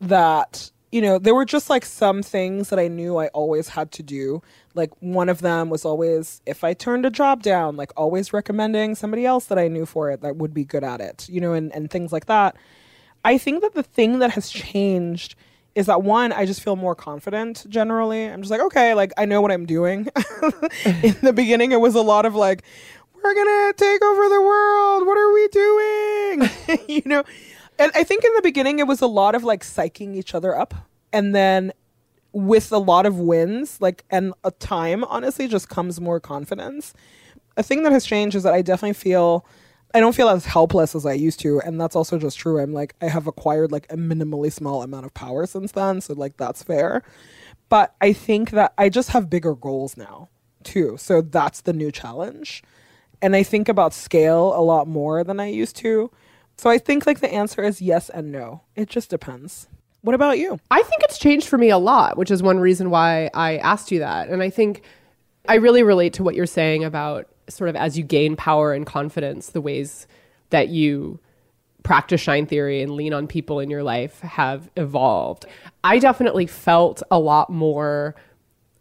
that 0.00 0.70
you 0.90 1.02
know, 1.02 1.18
there 1.18 1.34
were 1.34 1.44
just 1.44 1.68
like 1.68 1.84
some 1.84 2.22
things 2.22 2.70
that 2.70 2.78
I 2.78 2.88
knew 2.88 3.18
I 3.18 3.28
always 3.28 3.68
had 3.68 3.92
to 3.92 4.02
do. 4.02 4.42
Like 4.74 4.90
one 5.00 5.28
of 5.28 5.40
them 5.40 5.68
was 5.68 5.84
always 5.84 6.40
if 6.46 6.64
I 6.64 6.72
turned 6.72 7.04
a 7.04 7.10
job 7.10 7.42
down, 7.42 7.76
like 7.76 7.92
always 7.96 8.32
recommending 8.32 8.94
somebody 8.94 9.26
else 9.26 9.46
that 9.46 9.58
I 9.58 9.68
knew 9.68 9.84
for 9.84 10.10
it 10.10 10.22
that 10.22 10.36
would 10.36 10.54
be 10.54 10.64
good 10.64 10.84
at 10.84 11.00
it, 11.00 11.28
you 11.28 11.40
know, 11.40 11.52
and, 11.52 11.74
and 11.74 11.90
things 11.90 12.12
like 12.12 12.26
that. 12.26 12.56
I 13.24 13.36
think 13.36 13.60
that 13.62 13.74
the 13.74 13.82
thing 13.82 14.20
that 14.20 14.30
has 14.30 14.48
changed 14.48 15.34
is 15.74 15.86
that 15.86 16.02
one, 16.02 16.32
I 16.32 16.46
just 16.46 16.62
feel 16.62 16.76
more 16.76 16.94
confident 16.94 17.66
generally. 17.68 18.24
I'm 18.24 18.40
just 18.40 18.50
like, 18.50 18.60
okay, 18.60 18.94
like 18.94 19.12
I 19.18 19.26
know 19.26 19.40
what 19.40 19.52
I'm 19.52 19.66
doing. 19.66 20.08
In 20.84 21.16
the 21.22 21.32
beginning, 21.34 21.72
it 21.72 21.80
was 21.80 21.94
a 21.94 22.00
lot 22.00 22.24
of 22.24 22.34
like, 22.34 22.62
we're 23.22 23.34
gonna 23.34 23.72
take 23.74 24.02
over 24.02 24.28
the 24.28 24.40
world. 24.40 25.06
What 25.06 25.18
are 25.18 25.32
we 25.32 25.48
doing? 25.48 26.50
you 26.88 27.02
know, 27.04 27.24
and 27.78 27.92
I 27.94 28.04
think 28.04 28.24
in 28.24 28.32
the 28.34 28.42
beginning 28.42 28.78
it 28.78 28.86
was 28.86 29.00
a 29.00 29.06
lot 29.06 29.34
of 29.34 29.44
like 29.44 29.62
psyching 29.62 30.14
each 30.14 30.34
other 30.34 30.56
up, 30.56 30.74
and 31.12 31.34
then 31.34 31.72
with 32.32 32.72
a 32.72 32.78
lot 32.78 33.06
of 33.06 33.18
wins, 33.18 33.80
like 33.80 34.04
and 34.10 34.34
a 34.44 34.50
time, 34.50 35.04
honestly, 35.04 35.48
just 35.48 35.68
comes 35.68 36.00
more 36.00 36.20
confidence. 36.20 36.94
A 37.56 37.62
thing 37.62 37.82
that 37.82 37.92
has 37.92 38.04
changed 38.04 38.36
is 38.36 38.42
that 38.42 38.54
I 38.54 38.62
definitely 38.62 38.94
feel 38.94 39.46
I 39.94 40.00
don't 40.00 40.14
feel 40.14 40.28
as 40.28 40.44
helpless 40.44 40.94
as 40.94 41.06
I 41.06 41.14
used 41.14 41.40
to, 41.40 41.60
and 41.60 41.80
that's 41.80 41.96
also 41.96 42.18
just 42.18 42.38
true. 42.38 42.60
I'm 42.60 42.72
like 42.72 42.94
I 43.00 43.08
have 43.08 43.26
acquired 43.26 43.72
like 43.72 43.86
a 43.90 43.96
minimally 43.96 44.52
small 44.52 44.82
amount 44.82 45.06
of 45.06 45.14
power 45.14 45.46
since 45.46 45.72
then, 45.72 46.00
so 46.00 46.14
like 46.14 46.36
that's 46.36 46.62
fair. 46.62 47.02
But 47.68 47.94
I 48.00 48.12
think 48.12 48.50
that 48.50 48.72
I 48.78 48.88
just 48.88 49.10
have 49.10 49.30
bigger 49.30 49.54
goals 49.54 49.96
now 49.96 50.28
too, 50.64 50.96
so 50.98 51.22
that's 51.22 51.62
the 51.62 51.72
new 51.72 51.90
challenge. 51.90 52.62
And 53.20 53.34
I 53.34 53.42
think 53.42 53.68
about 53.68 53.94
scale 53.94 54.52
a 54.54 54.62
lot 54.62 54.86
more 54.86 55.24
than 55.24 55.40
I 55.40 55.48
used 55.48 55.76
to. 55.76 56.10
So 56.58 56.68
I 56.68 56.78
think 56.78 57.06
like 57.06 57.20
the 57.20 57.32
answer 57.32 57.62
is 57.62 57.80
yes 57.80 58.10
and 58.10 58.32
no. 58.32 58.62
It 58.74 58.88
just 58.88 59.10
depends. 59.10 59.68
What 60.02 60.14
about 60.14 60.38
you? 60.38 60.58
I 60.70 60.82
think 60.82 61.02
it's 61.02 61.18
changed 61.18 61.48
for 61.48 61.56
me 61.56 61.70
a 61.70 61.78
lot, 61.78 62.18
which 62.18 62.30
is 62.30 62.42
one 62.42 62.58
reason 62.58 62.90
why 62.90 63.30
I 63.32 63.58
asked 63.58 63.90
you 63.90 64.00
that. 64.00 64.28
And 64.28 64.42
I 64.42 64.50
think 64.50 64.82
I 65.48 65.54
really 65.56 65.82
relate 65.82 66.12
to 66.14 66.22
what 66.22 66.34
you're 66.34 66.46
saying 66.46 66.84
about 66.84 67.28
sort 67.48 67.70
of 67.70 67.76
as 67.76 67.96
you 67.96 68.04
gain 68.04 68.36
power 68.36 68.72
and 68.72 68.84
confidence, 68.84 69.50
the 69.50 69.60
ways 69.60 70.06
that 70.50 70.68
you 70.68 71.20
practice 71.84 72.20
shine 72.20 72.46
theory 72.46 72.82
and 72.82 72.92
lean 72.92 73.14
on 73.14 73.26
people 73.26 73.60
in 73.60 73.70
your 73.70 73.82
life 73.82 74.20
have 74.20 74.68
evolved. 74.76 75.46
I 75.84 75.98
definitely 75.98 76.46
felt 76.46 77.02
a 77.10 77.18
lot 77.18 77.50
more 77.50 78.14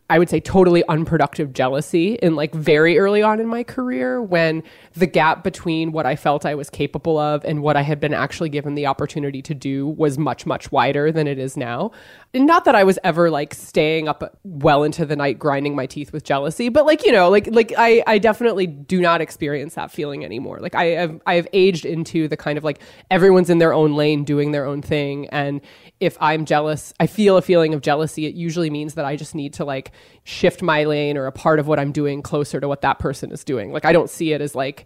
I 0.10 0.20
would 0.20 0.30
say 0.30 0.40
totally 0.40 0.84
unproductive 0.88 1.52
jealousy 1.52 2.14
in 2.16 2.36
like 2.36 2.54
very 2.54 2.98
early 2.98 3.22
on 3.22 3.42
in 3.42 3.48
my 3.48 3.64
career 3.64 4.22
when 4.22 4.64
the 4.94 5.06
gap 5.06 5.44
between 5.44 5.92
what 5.92 6.06
I 6.06 6.16
felt 6.16 6.46
I 6.46 6.56
was 6.56 6.70
capable 6.70 7.18
of 7.18 7.44
and 7.44 7.62
what 7.62 7.76
I 7.76 7.82
had 7.82 8.00
been 8.00 8.14
actually 8.14 8.48
given 8.48 8.76
the 8.76 8.86
opportunity 8.86 9.42
to 9.42 9.54
do 9.54 9.86
was 9.86 10.18
much, 10.18 10.46
much 10.46 10.72
wider 10.72 11.12
than 11.12 11.28
it 11.28 11.38
is 11.38 11.58
now. 11.58 11.92
And 12.34 12.46
not 12.46 12.64
that 12.66 12.76
I 12.76 12.86
was 12.86 12.98
ever 13.04 13.30
like 13.30 13.54
staying 13.54 14.08
up 14.08 14.38
well 14.44 14.84
into 14.84 15.06
the 15.06 15.18
night 15.18 15.40
grinding 15.40 15.76
my 15.76 15.86
teeth 15.86 16.14
with 16.14 16.24
jealousy, 16.24 16.70
but 16.70 16.86
like, 16.86 17.06
you 17.06 17.12
know, 17.12 17.30
like 17.30 17.50
like 17.52 17.74
I, 17.78 18.02
I 18.08 18.18
definitely 18.18 18.68
do 18.68 19.02
not 19.02 19.20
experience 19.20 19.76
that 19.76 19.92
feeling 19.92 20.24
anymore. 20.24 20.60
Like 20.60 20.76
I 20.76 20.86
have 20.86 21.22
I 21.26 21.36
have 21.36 21.48
aged 21.52 21.86
into 21.86 22.30
the 22.30 22.38
kind 22.38 22.58
of 22.58 22.64
like 22.64 22.80
everyone's 23.12 23.50
in 23.50 23.58
their 23.58 23.74
own 23.74 23.96
lane 23.96 24.24
doing 24.24 24.52
their 24.52 24.66
own 24.66 24.82
thing. 24.82 25.28
And 25.30 25.60
if 26.00 26.18
I'm 26.20 26.46
jealous, 26.46 26.94
I 27.00 27.08
feel 27.08 27.38
a 27.38 27.42
feeling 27.42 27.74
of 27.74 27.82
jealousy, 27.82 28.26
it 28.26 28.36
usually 28.36 28.70
means 28.70 28.94
that 28.96 29.06
I 29.06 29.16
just 29.16 29.34
need 29.34 29.54
to 29.54 29.66
like 29.66 29.92
shift 30.24 30.62
my 30.62 30.84
lane 30.84 31.18
or 31.18 31.26
a 31.26 31.32
part 31.32 31.60
of 31.60 31.68
what 31.68 31.80
I'm 31.80 31.92
doing 31.92 32.22
closer 32.22 32.60
to 32.60 32.68
what 32.68 32.82
that 32.82 33.00
person 33.00 33.32
is 33.32 33.44
doing. 33.44 33.72
Like 33.72 33.86
I 33.86 33.94
don't 33.94 34.10
see 34.10 34.34
it 34.34 34.42
as 34.42 34.54
like 34.54 34.86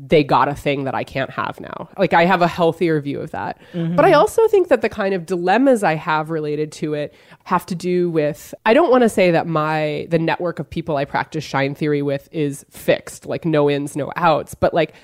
they 0.00 0.22
got 0.22 0.48
a 0.48 0.54
thing 0.54 0.84
that 0.84 0.94
I 0.94 1.02
can't 1.02 1.30
have 1.30 1.60
now. 1.60 1.88
Like 1.98 2.14
I 2.14 2.24
have 2.24 2.40
a 2.40 2.46
healthier 2.46 3.00
view 3.00 3.20
of 3.20 3.32
that. 3.32 3.60
Mm-hmm. 3.72 3.96
But 3.96 4.04
I 4.04 4.12
also 4.12 4.46
think 4.48 4.68
that 4.68 4.80
the 4.80 4.88
kind 4.88 5.12
of 5.12 5.26
dilemmas 5.26 5.82
I 5.82 5.96
have 5.96 6.30
related 6.30 6.70
to 6.72 6.94
it 6.94 7.14
have 7.44 7.66
to 7.66 7.74
do 7.74 8.08
with 8.08 8.54
I 8.64 8.74
don't 8.74 8.90
want 8.90 9.02
to 9.02 9.08
say 9.08 9.32
that 9.32 9.46
my 9.46 10.06
the 10.08 10.18
network 10.18 10.60
of 10.60 10.70
people 10.70 10.96
I 10.96 11.04
practice 11.04 11.42
shine 11.42 11.74
theory 11.74 12.02
with 12.02 12.28
is 12.30 12.64
fixed, 12.70 13.26
like 13.26 13.44
no 13.44 13.68
ins, 13.68 13.96
no 13.96 14.12
outs, 14.16 14.54
but 14.54 14.72
like 14.72 14.94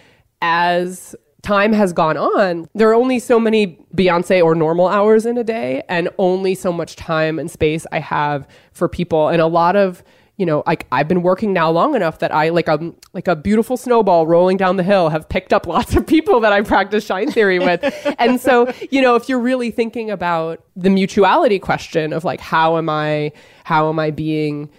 as 0.40 1.16
time 1.44 1.72
has 1.72 1.92
gone 1.92 2.16
on, 2.16 2.68
there 2.74 2.88
are 2.88 2.94
only 2.94 3.18
so 3.18 3.38
many 3.38 3.78
Beyonce 3.94 4.42
or 4.42 4.54
normal 4.54 4.88
hours 4.88 5.26
in 5.26 5.38
a 5.38 5.44
day, 5.44 5.82
and 5.88 6.08
only 6.18 6.54
so 6.54 6.72
much 6.72 6.96
time 6.96 7.38
and 7.38 7.50
space 7.50 7.86
I 7.92 8.00
have 8.00 8.48
for 8.72 8.88
people. 8.88 9.28
And 9.28 9.40
a 9.40 9.46
lot 9.46 9.76
of, 9.76 10.02
you 10.36 10.46
know, 10.46 10.64
like 10.66 10.86
I've 10.90 11.06
been 11.06 11.22
working 11.22 11.52
now 11.52 11.70
long 11.70 11.94
enough 11.94 12.18
that 12.18 12.34
I 12.34 12.48
like 12.48 12.66
a 12.66 12.92
like 13.12 13.28
a 13.28 13.36
beautiful 13.36 13.76
snowball 13.76 14.26
rolling 14.26 14.56
down 14.56 14.78
the 14.78 14.82
hill 14.82 15.10
have 15.10 15.28
picked 15.28 15.52
up 15.52 15.66
lots 15.76 15.94
of 15.94 16.06
people 16.06 16.40
that 16.40 16.52
I 16.52 16.62
practice 16.62 17.04
shine 17.04 17.30
theory 17.30 17.58
with. 17.58 17.84
and 18.18 18.40
so, 18.40 18.72
you 18.90 19.02
know, 19.02 19.14
if 19.14 19.28
you're 19.28 19.38
really 19.38 19.70
thinking 19.70 20.10
about 20.10 20.64
the 20.74 20.90
mutuality 20.90 21.58
question 21.58 22.12
of 22.12 22.24
like 22.24 22.40
how 22.40 22.78
am 22.78 22.88
I 22.88 23.32
how 23.64 23.88
am 23.90 23.98
I 23.98 24.10
being 24.10 24.70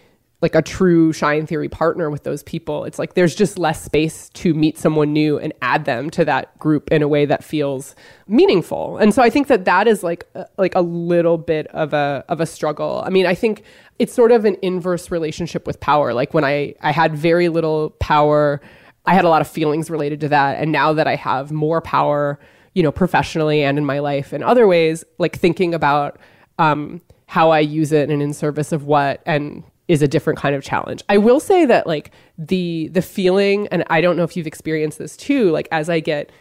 like 0.42 0.56
a 0.56 0.62
true 0.62 1.14
shine 1.14 1.46
theory 1.46 1.70
partner 1.70 2.10
with 2.10 2.24
those 2.24 2.44
people 2.44 2.84
it's 2.84 3.00
like 3.00 3.14
there's 3.14 3.36
just 3.36 3.58
less 3.58 3.84
space 3.84 4.30
to 4.30 4.54
meet 4.54 4.78
someone 4.78 5.14
new 5.14 5.40
and 5.40 5.54
add 5.62 5.86
them 5.86 6.10
to 6.10 6.26
that 6.26 6.58
group 6.60 6.92
in 6.92 7.02
a 7.02 7.08
way 7.08 7.26
that 7.26 7.44
feels 7.44 7.96
meaningful. 8.28 8.98
And 8.98 9.14
so 9.14 9.22
i 9.22 9.30
think 9.30 9.48
that 9.48 9.66
that 9.66 9.88
is 9.88 10.04
like 10.04 10.28
like 10.58 10.76
a 10.76 10.82
little 10.82 11.38
bit 11.38 11.68
of 11.68 11.94
a 11.94 12.24
of 12.28 12.42
a 12.42 12.46
struggle. 12.46 13.04
I 13.06 13.10
mean 13.10 13.26
i 13.26 13.36
think 13.36 13.64
it's 13.98 14.14
sort 14.14 14.32
of 14.32 14.46
an 14.46 14.58
inverse 14.62 15.10
relationship 15.12 15.66
with 15.66 15.80
power. 15.80 16.14
Like 16.14 16.34
when 16.34 16.44
i 16.44 16.76
i 16.82 16.92
had 16.92 17.16
very 17.16 17.50
little 17.50 17.92
power 18.00 18.62
i 19.06 19.14
had 19.14 19.26
a 19.26 19.30
lot 19.30 19.42
of 19.42 19.48
feelings 19.48 19.90
related 19.90 20.20
to 20.22 20.30
that. 20.30 20.58
And 20.58 20.72
now 20.72 20.94
that 20.94 21.08
i 21.08 21.16
have 21.16 21.52
more 21.52 21.82
power 21.82 22.40
you 22.74 22.84
know 22.84 22.92
professionally 22.92 23.64
and 23.64 23.78
in 23.78 23.86
my 23.86 24.00
life 24.00 24.34
in 24.34 24.44
other 24.44 24.68
ways 24.68 25.06
like 25.18 25.38
thinking 25.38 25.74
about 25.74 26.20
um 26.60 27.02
how 27.28 27.50
i 27.50 27.60
use 27.60 27.92
it 27.94 28.10
and 28.10 28.22
in 28.22 28.34
service 28.34 28.74
of 28.74 28.84
what 28.84 29.22
and 29.26 29.64
is 29.88 30.02
a 30.02 30.08
different 30.08 30.40
kind 30.40 30.56
of 30.56 30.64
challenge. 30.64 31.04
I 31.10 31.18
will 31.18 31.40
say 31.40 31.66
that 31.66 31.86
like 31.86 32.12
the 32.38 32.90
the 32.90 33.02
feeling 33.02 33.68
and 33.68 33.84
I 33.90 34.02
don't 34.02 34.18
know 34.18 34.24
if 34.24 34.36
you've 34.36 34.48
experienced 34.48 34.98
this 34.98 35.16
too 35.16 35.52
like 35.52 35.68
as 35.72 35.90
I 35.90 36.00
get 36.00 36.32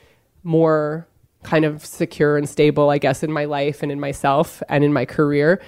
more 0.42 1.07
kind 1.42 1.64
of 1.64 1.84
secure 1.84 2.38
and 2.38 2.49
stable 2.49 2.88
I 2.88 2.99
guess 2.99 3.22
in 3.22 3.30
my 3.30 3.45
life 3.45 3.82
and 3.82 3.92
in 3.92 4.01
myself 4.01 4.62
and 4.68 4.82
in 4.82 4.92
my 4.92 5.05
career 5.05 5.61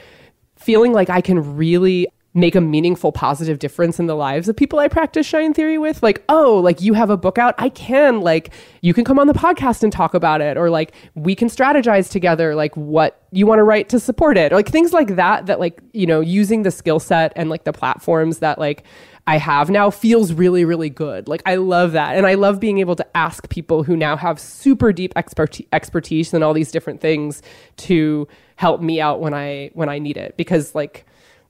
feeling 0.57 0.93
like 0.93 1.11
I 1.11 1.21
can 1.21 1.57
really 1.57 2.09
make 2.37 2.55
a 2.55 2.61
meaningful 2.61 3.13
positive 3.13 3.59
difference 3.59 3.99
in 3.99 4.07
the 4.07 4.15
lives 4.15 4.47
of 4.47 4.55
people 4.55 4.79
I 4.79 4.89
practice 4.89 5.27
shine 5.27 5.55
theory 5.55 5.79
with 5.79 6.03
like 6.03 6.23
oh 6.29 6.61
like 6.63 6.83
you 6.83 6.93
have 6.93 7.09
a 7.09 7.17
book 7.17 7.39
out 7.39 7.55
I 7.57 7.71
can 7.71 8.21
like 8.21 8.53
you 8.83 8.93
can 8.93 9.05
come 9.05 9.19
on 9.19 9.27
the 9.27 9.33
podcast 9.33 9.83
and 9.83 9.91
talk 9.91 10.13
about 10.13 10.43
it 10.43 10.59
or 10.59 10.69
like 10.69 10.95
we 11.15 11.35
can 11.35 11.49
strategize 11.49 12.11
together 12.11 12.55
like 12.55 12.77
what 12.77 13.23
you 13.33 13.47
want 13.47 13.59
to 13.59 13.63
write 13.65 13.89
to 13.89 13.99
support 13.99 14.37
it 14.37 14.53
or 14.53 14.57
like 14.57 14.69
things 14.69 14.93
like 14.93 15.17
that 15.17 15.47
that 15.47 15.59
like 15.59 15.81
you 15.95 16.07
know 16.07 16.21
using 16.21 16.63
the 16.63 16.71
skill 16.71 17.01
set 17.01 17.33
and 17.37 17.49
like 17.49 17.65
the 17.65 17.73
platforms 17.73 18.41
that 18.41 18.59
like 18.59 18.85
I 19.29 19.39
have 19.39 19.71
now 19.71 19.91
feels 19.91 20.33
really, 20.33 20.65
really 20.65 20.89
good. 20.89 21.27
Like 21.27 21.43
I 21.47 21.57
love 21.57 21.91
that. 21.93 22.17
And 22.17 22.29
I 22.29 22.35
love 22.35 22.61
being 22.61 22.79
able 22.79 22.95
to 22.95 23.17
ask 23.17 23.49
people 23.49 23.83
who 23.83 23.97
now 23.97 24.17
have 24.17 24.39
super 24.39 24.93
deep 24.93 25.13
expertise, 25.17 25.67
expertise 25.73 26.33
in 26.33 26.45
all 26.45 26.55
these 26.55 26.71
different 26.71 27.01
things 27.01 27.43
to 27.79 28.29
help 28.55 28.81
me 28.81 29.01
out 29.01 29.21
when 29.21 29.35
I 29.35 29.73
when 29.75 29.89
I 29.89 29.99
need 29.99 30.17
it. 30.17 30.37
Because 30.37 30.77
like 30.77 31.05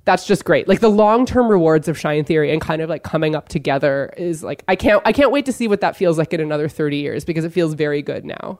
that's 0.07 0.27
just 0.27 0.45
great. 0.47 0.67
Like 0.67 0.81
the 0.81 0.89
long-term 0.89 1.49
rewards 1.49 1.89
of 1.89 1.99
Shine 1.99 2.25
Theory 2.25 2.51
and 2.51 2.61
kind 2.61 2.81
of 2.81 2.89
like 2.89 3.03
coming 3.03 3.35
up 3.35 3.49
together 3.51 4.15
is 4.17 4.43
like 4.43 4.65
I 4.69 4.77
can't 4.77 5.03
I 5.05 5.13
can't 5.13 5.31
wait 5.31 5.45
to 5.47 5.53
see 5.53 5.69
what 5.69 5.83
that 5.83 5.97
feels 5.97 6.17
like 6.17 6.33
in 6.33 6.41
another 6.41 6.69
30 6.69 6.97
years 6.97 7.25
because 7.25 7.45
it 7.45 7.53
feels 7.53 7.75
very 7.75 8.01
good 8.01 8.25
now. 8.25 8.59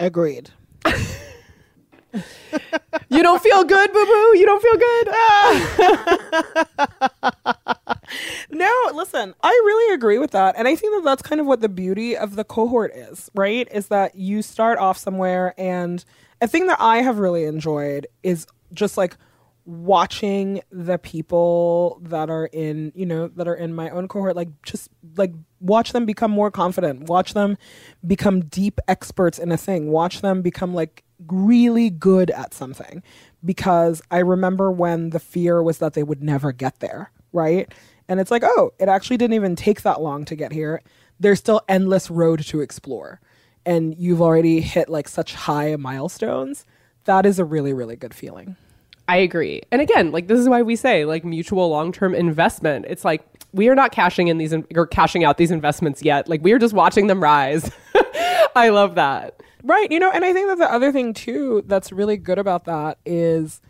Agreed. 0.00 0.50
You 3.10 3.22
don't 3.22 3.42
feel 3.42 3.64
good, 3.64 3.92
boo 3.92 4.04
boo. 4.04 4.38
You 4.38 4.46
don't 4.46 4.62
feel 4.62 4.76
good. 4.76 5.08
Ah. 5.10 6.34
No, 8.50 8.72
listen, 8.94 9.34
I 9.42 9.50
really 9.50 9.94
agree 9.94 10.18
with 10.18 10.30
that. 10.30 10.54
And 10.56 10.66
I 10.66 10.74
think 10.74 10.94
that 10.94 11.04
that's 11.04 11.20
kind 11.22 11.40
of 11.40 11.46
what 11.46 11.60
the 11.60 11.68
beauty 11.68 12.16
of 12.16 12.36
the 12.36 12.44
cohort 12.44 12.92
is, 12.94 13.30
right? 13.34 13.68
Is 13.70 13.88
that 13.88 14.14
you 14.14 14.40
start 14.40 14.78
off 14.78 14.96
somewhere. 14.96 15.54
And 15.58 16.02
a 16.40 16.48
thing 16.48 16.66
that 16.68 16.80
I 16.80 17.02
have 17.02 17.18
really 17.18 17.44
enjoyed 17.44 18.06
is 18.22 18.46
just 18.72 18.96
like 18.96 19.16
watching 19.68 20.62
the 20.70 20.96
people 20.96 22.00
that 22.02 22.30
are 22.30 22.46
in, 22.46 22.90
you 22.94 23.04
know, 23.04 23.28
that 23.28 23.46
are 23.46 23.54
in 23.54 23.74
my 23.74 23.90
own 23.90 24.08
cohort, 24.08 24.34
like 24.34 24.48
just 24.62 24.88
like 25.18 25.34
watch 25.60 25.92
them 25.92 26.06
become 26.06 26.30
more 26.30 26.50
confident, 26.50 27.06
watch 27.06 27.34
them 27.34 27.58
become 28.06 28.40
deep 28.46 28.80
experts 28.88 29.38
in 29.38 29.52
a 29.52 29.58
thing, 29.58 29.90
watch 29.90 30.22
them 30.22 30.40
become 30.40 30.72
like 30.72 31.04
really 31.26 31.90
good 31.90 32.30
at 32.30 32.54
something. 32.54 33.02
Because 33.44 34.00
I 34.10 34.20
remember 34.20 34.72
when 34.72 35.10
the 35.10 35.20
fear 35.20 35.62
was 35.62 35.76
that 35.78 35.92
they 35.92 36.02
would 36.02 36.22
never 36.22 36.50
get 36.50 36.80
there, 36.80 37.12
right? 37.34 37.70
And 38.08 38.20
it's 38.20 38.30
like, 38.30 38.44
oh, 38.44 38.72
it 38.78 38.88
actually 38.88 39.18
didn't 39.18 39.34
even 39.34 39.54
take 39.54 39.82
that 39.82 40.00
long 40.00 40.24
to 40.24 40.34
get 40.34 40.50
here. 40.50 40.80
There's 41.20 41.40
still 41.40 41.60
endless 41.68 42.10
road 42.10 42.42
to 42.46 42.62
explore. 42.62 43.20
And 43.66 43.94
you've 43.98 44.22
already 44.22 44.62
hit 44.62 44.88
like 44.88 45.08
such 45.08 45.34
high 45.34 45.76
milestones. 45.76 46.64
That 47.04 47.26
is 47.26 47.38
a 47.38 47.44
really, 47.44 47.74
really 47.74 47.96
good 47.96 48.14
feeling. 48.14 48.56
I 49.08 49.16
agree. 49.16 49.62
And 49.72 49.80
again, 49.80 50.12
like 50.12 50.28
this 50.28 50.38
is 50.38 50.48
why 50.48 50.62
we 50.62 50.76
say 50.76 51.06
like 51.06 51.24
mutual 51.24 51.70
long-term 51.70 52.14
investment. 52.14 52.84
It's 52.88 53.04
like 53.04 53.24
we 53.52 53.68
are 53.68 53.74
not 53.74 53.90
cashing 53.90 54.28
in 54.28 54.36
these 54.36 54.52
in- 54.52 54.66
or 54.74 54.86
cashing 54.86 55.24
out 55.24 55.38
these 55.38 55.50
investments 55.50 56.02
yet. 56.02 56.28
Like 56.28 56.42
we 56.42 56.52
are 56.52 56.58
just 56.58 56.74
watching 56.74 57.06
them 57.06 57.22
rise. 57.22 57.70
I 58.54 58.68
love 58.68 58.96
that. 58.96 59.42
Right. 59.64 59.90
You 59.90 59.98
know, 59.98 60.10
and 60.10 60.24
I 60.24 60.32
think 60.34 60.48
that 60.48 60.58
the 60.58 60.70
other 60.70 60.92
thing 60.92 61.14
too 61.14 61.64
that's 61.66 61.90
really 61.90 62.18
good 62.18 62.38
about 62.38 62.66
that 62.66 62.98
is 63.06 63.62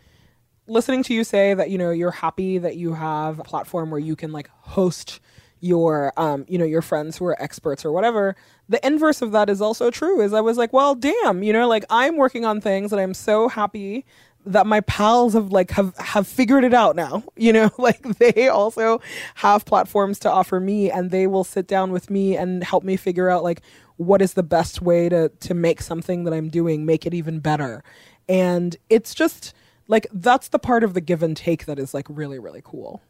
listening 0.67 1.03
to 1.03 1.13
you 1.13 1.23
say 1.23 1.53
that, 1.53 1.69
you 1.69 1.77
know, 1.77 1.89
you're 1.89 2.11
happy 2.11 2.57
that 2.57 2.75
you 2.75 2.93
have 2.93 3.39
a 3.39 3.43
platform 3.43 3.91
where 3.91 3.99
you 3.99 4.15
can 4.17 4.33
like 4.33 4.49
host 4.49 5.21
your 5.61 6.13
um, 6.17 6.45
you 6.47 6.57
know, 6.57 6.65
your 6.65 6.81
friends 6.81 7.17
who 7.17 7.25
are 7.25 7.41
experts 7.41 7.83
or 7.85 7.91
whatever. 7.91 8.35
The 8.67 8.85
inverse 8.85 9.21
of 9.21 9.31
that 9.31 9.49
is 9.49 9.61
also 9.61 9.89
true. 9.89 10.21
Is 10.21 10.33
I 10.33 10.41
was 10.41 10.57
like, 10.57 10.71
well, 10.73 10.95
damn, 10.95 11.43
you 11.43 11.53
know, 11.53 11.67
like 11.67 11.85
I'm 11.89 12.17
working 12.17 12.45
on 12.45 12.61
things 12.61 12.91
and 12.91 13.01
I'm 13.01 13.13
so 13.13 13.47
happy 13.47 14.05
that 14.45 14.65
my 14.65 14.81
pals 14.81 15.33
have 15.33 15.51
like 15.51 15.71
have 15.71 15.95
have 15.97 16.27
figured 16.27 16.63
it 16.63 16.73
out 16.73 16.95
now 16.95 17.23
you 17.35 17.53
know? 17.53 17.69
Like 17.77 18.01
they 18.17 18.47
also 18.49 19.01
have 19.35 19.65
platforms 19.65 20.19
to 20.19 20.31
offer 20.31 20.59
me 20.59 20.91
and 20.91 21.11
they 21.11 21.27
will 21.27 21.43
sit 21.43 21.67
down 21.67 21.91
with 21.91 22.09
me 22.09 22.35
and 22.37 22.63
help 22.63 22.83
me 22.83 22.97
figure 22.97 23.29
out 23.29 23.43
like 23.43 23.61
what 23.97 24.21
is 24.21 24.33
the 24.33 24.43
best 24.43 24.81
way 24.81 25.09
to 25.09 25.29
to 25.29 25.53
make 25.53 25.81
something 25.81 26.23
that 26.23 26.33
i'm 26.33 26.49
doing 26.49 26.85
make 26.85 27.05
it 27.05 27.13
even 27.13 27.39
better. 27.39 27.83
And 28.27 28.75
it's 28.89 29.15
just 29.15 29.53
like 29.87 30.07
that's 30.13 30.49
the 30.49 30.59
part 30.59 30.83
of 30.83 30.93
the 30.93 31.01
give 31.01 31.23
and 31.23 31.35
take 31.35 31.65
that 31.65 31.79
is 31.79 31.93
like 31.93 32.05
really 32.09 32.37
really 32.39 32.61
cool 32.63 33.01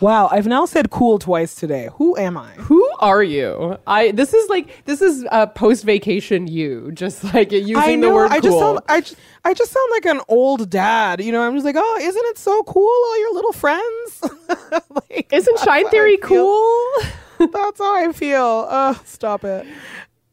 wow 0.00 0.28
i've 0.30 0.46
now 0.46 0.64
said 0.64 0.90
cool 0.90 1.18
twice 1.18 1.54
today 1.54 1.88
who 1.94 2.16
am 2.16 2.36
i 2.36 2.50
Who 2.52 2.88
are 3.00 3.22
you? 3.22 3.78
I 3.86 4.12
this 4.12 4.32
is 4.32 4.48
like 4.48 4.84
this 4.84 5.02
is 5.02 5.26
uh, 5.30 5.46
post 5.46 5.84
vacation 5.84 6.46
you 6.46 6.92
just 6.92 7.24
like 7.34 7.50
using 7.50 7.76
I 7.76 7.94
know. 7.96 8.08
the 8.08 8.14
word 8.14 8.30
I 8.30 8.38
cool. 8.40 8.50
just 8.50 8.58
sound. 8.58 8.78
I 8.88 9.00
just, 9.00 9.16
I 9.44 9.54
just 9.54 9.72
sound 9.72 9.90
like 9.90 10.06
an 10.06 10.20
old 10.28 10.70
dad. 10.70 11.20
You 11.20 11.32
know. 11.32 11.42
I'm 11.42 11.54
just 11.54 11.64
like, 11.64 11.74
oh, 11.76 11.98
isn't 12.00 12.24
it 12.26 12.38
so 12.38 12.62
cool? 12.62 12.84
All 12.84 13.18
your 13.20 13.34
little 13.34 13.52
friends. 13.52 14.22
like, 15.10 15.32
Isn't 15.32 15.58
Shine 15.60 15.88
Theory 15.88 16.16
cool? 16.18 16.92
That's 17.38 17.78
how 17.80 18.08
I 18.08 18.12
feel. 18.12 18.66
Uh, 18.68 18.94
stop 19.04 19.42
it. 19.44 19.66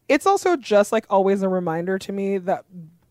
It's 0.08 0.28
also 0.28 0.56
just 0.56 0.92
like 0.92 1.06
always 1.10 1.42
a 1.42 1.50
reminder 1.50 1.98
to 1.98 2.12
me 2.12 2.38
that 2.40 2.66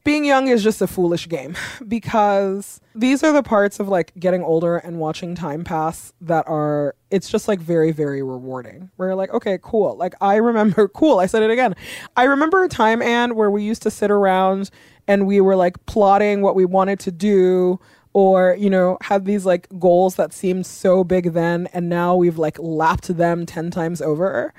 being 0.08 0.24
young 0.24 0.48
is 0.48 0.64
just 0.64 0.80
a 0.80 0.86
foolish 0.86 1.28
game 1.28 1.54
because 1.86 2.80
these 2.94 3.22
are 3.22 3.30
the 3.30 3.42
parts 3.42 3.78
of 3.78 3.88
like 3.88 4.10
getting 4.18 4.42
older 4.42 4.78
and 4.78 4.98
watching 4.98 5.34
time 5.34 5.62
pass 5.62 6.14
that 6.18 6.48
are 6.48 6.94
it's 7.10 7.28
just 7.28 7.46
like 7.46 7.60
very 7.60 7.92
very 7.92 8.22
rewarding. 8.22 8.88
Where 8.96 9.10
you're 9.10 9.16
like 9.16 9.34
okay 9.34 9.58
cool. 9.60 9.98
Like 9.98 10.14
i 10.22 10.36
remember 10.36 10.88
cool 11.00 11.18
i 11.18 11.26
said 11.26 11.42
it 11.42 11.50
again. 11.50 11.74
I 12.16 12.24
remember 12.24 12.64
a 12.64 12.68
time 12.68 13.02
and 13.02 13.36
where 13.36 13.50
we 13.50 13.62
used 13.62 13.82
to 13.82 13.90
sit 13.90 14.10
around 14.10 14.70
and 15.06 15.26
we 15.26 15.42
were 15.42 15.56
like 15.56 15.84
plotting 15.84 16.40
what 16.40 16.54
we 16.54 16.64
wanted 16.64 17.00
to 17.00 17.12
do 17.12 17.78
or 18.14 18.56
you 18.58 18.70
know 18.70 18.96
had 19.02 19.26
these 19.26 19.44
like 19.44 19.68
goals 19.78 20.14
that 20.14 20.32
seemed 20.32 20.64
so 20.64 21.04
big 21.04 21.34
then 21.34 21.68
and 21.74 21.90
now 21.90 22.16
we've 22.16 22.38
like 22.38 22.58
lapped 22.58 23.14
them 23.14 23.44
10 23.44 23.70
times 23.70 24.00
over. 24.00 24.54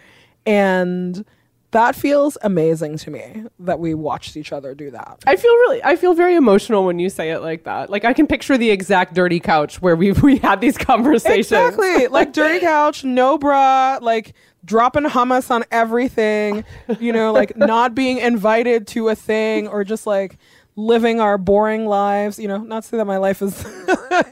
And 0.46 1.26
that 1.72 1.96
feels 1.96 2.38
amazing 2.42 2.98
to 2.98 3.12
me 3.12 3.44
that 3.60 3.80
we 3.80 3.94
watched 3.94 4.36
each 4.36 4.52
other 4.52 4.74
do 4.74 4.92
that 4.92 5.20
I 5.28 5.36
feel 5.36 5.52
really 5.52 5.84
I 5.84 5.96
feel 5.96 6.14
very 6.14 6.36
emotional 6.36 6.86
when 6.86 7.00
you 7.00 7.10
say 7.10 7.32
it 7.32 7.40
like 7.40 7.64
that. 7.66 7.90
Like 7.90 8.06
I 8.06 8.14
can 8.14 8.28
picture 8.28 8.58
the 8.58 8.72
exact 8.72 9.14
dirty 9.14 9.40
couch 9.40 9.82
where 9.82 9.96
we 9.96 10.12
we 10.24 10.38
had 10.38 10.62
these 10.62 10.78
conversations. 10.78 11.52
exactly 11.52 12.08
like 12.08 12.34
dirty 12.34 12.60
couch 12.66 13.04
no 13.04 13.38
bra 13.38 14.00
like 14.02 14.34
dropping 14.66 15.04
hummus 15.04 15.50
on 15.52 15.64
everything 15.72 16.64
you 17.00 17.14
know 17.14 17.32
like 17.32 17.56
not 17.72 17.96
being 17.96 18.18
invited 18.18 18.88
to 18.88 19.10
a 19.10 19.16
thing 19.16 19.68
or 19.68 19.84
just 19.84 20.06
like 20.06 20.38
living 20.76 21.20
our 21.20 21.38
boring 21.38 21.86
lives 21.88 22.40
you 22.40 22.48
know 22.48 22.58
not 22.58 22.84
to 22.84 22.90
say 22.90 22.98
that 22.98 23.06
my 23.06 23.18
life 23.18 23.42
is 23.42 23.66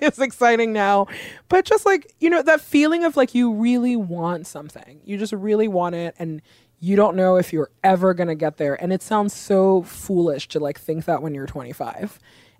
is 0.01 0.19
exciting 0.19 0.71
now 0.73 1.05
but 1.49 1.65
just 1.65 1.85
like 1.85 2.13
you 2.19 2.29
know 2.29 2.41
that 2.41 2.61
feeling 2.61 3.03
of 3.03 3.17
like 3.17 3.33
you 3.35 3.51
really 3.53 3.95
want 3.95 4.47
something 4.47 4.99
you 5.03 5.17
just 5.17 5.33
really 5.33 5.67
want 5.67 5.95
it 5.95 6.15
and 6.19 6.41
you 6.79 6.95
don't 6.95 7.15
know 7.15 7.37
if 7.37 7.51
you're 7.51 7.71
ever 7.83 8.13
going 8.13 8.27
to 8.27 8.35
get 8.35 8.57
there. 8.57 8.81
And 8.81 8.93
it 8.93 9.01
sounds 9.01 9.33
so 9.33 9.83
foolish 9.83 10.47
to 10.49 10.59
like 10.59 10.79
think 10.79 11.05
that 11.05 11.21
when 11.21 11.33
you're 11.33 11.47
25 11.47 12.19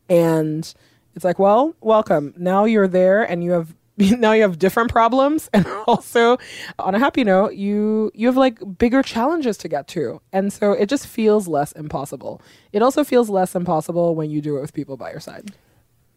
and 0.09 0.73
it's 1.15 1.25
like 1.25 1.39
well 1.39 1.75
welcome. 1.81 2.33
Now 2.37 2.65
you're 2.65 2.87
there 2.87 3.23
and 3.23 3.43
you 3.43 3.51
have 3.51 3.75
now 3.97 4.31
you 4.33 4.43
have 4.43 4.59
different 4.59 4.91
problems. 4.91 5.49
And 5.53 5.67
also 5.87 6.37
on 6.79 6.95
a 6.95 6.99
happy 6.99 7.23
note 7.23 7.53
you 7.53 8.11
you 8.13 8.27
have 8.27 8.37
like 8.37 8.77
bigger 8.77 9.03
challenges 9.03 9.57
to 9.57 9.67
get 9.67 9.87
to. 9.89 10.21
And 10.31 10.51
so 10.51 10.71
it 10.73 10.87
just 10.89 11.07
feels 11.07 11.47
less 11.47 11.71
impossible. 11.73 12.41
It 12.73 12.81
also 12.81 13.03
feels 13.03 13.29
less 13.29 13.55
impossible 13.55 14.15
when 14.15 14.29
you 14.29 14.41
do 14.41 14.57
it 14.57 14.61
with 14.61 14.73
people 14.73 14.97
by 14.97 15.11
your 15.11 15.19
side 15.19 15.51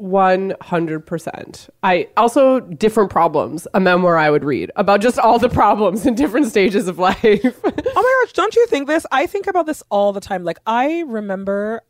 One 0.01 0.55
hundred 0.62 1.01
percent. 1.05 1.68
I 1.82 2.09
also 2.16 2.61
different 2.61 3.11
problems. 3.11 3.68
A 3.74 3.80
memoir 3.80 4.16
I 4.16 4.30
would 4.30 4.44
read 4.44 4.70
about 4.76 5.03
just 5.03 5.18
all 5.18 5.38
the 5.38 5.51
problems 5.51 6.07
in 6.07 6.14
different 6.14 6.46
stages 6.46 6.88
of 6.88 6.98
life. 7.11 7.20
oh 7.44 7.62
my 7.64 8.24
gosh 8.24 8.32
don't 8.32 8.57
you 8.57 8.66
think 8.68 8.86
this 8.86 9.05
i 9.12 9.26
think 9.26 9.46
about 9.46 9.66
this 9.66 9.82
all 9.90 10.12
the 10.14 10.20
time 10.20 10.42
like 10.44 10.59
i 10.66 11.01
remember 11.07 11.82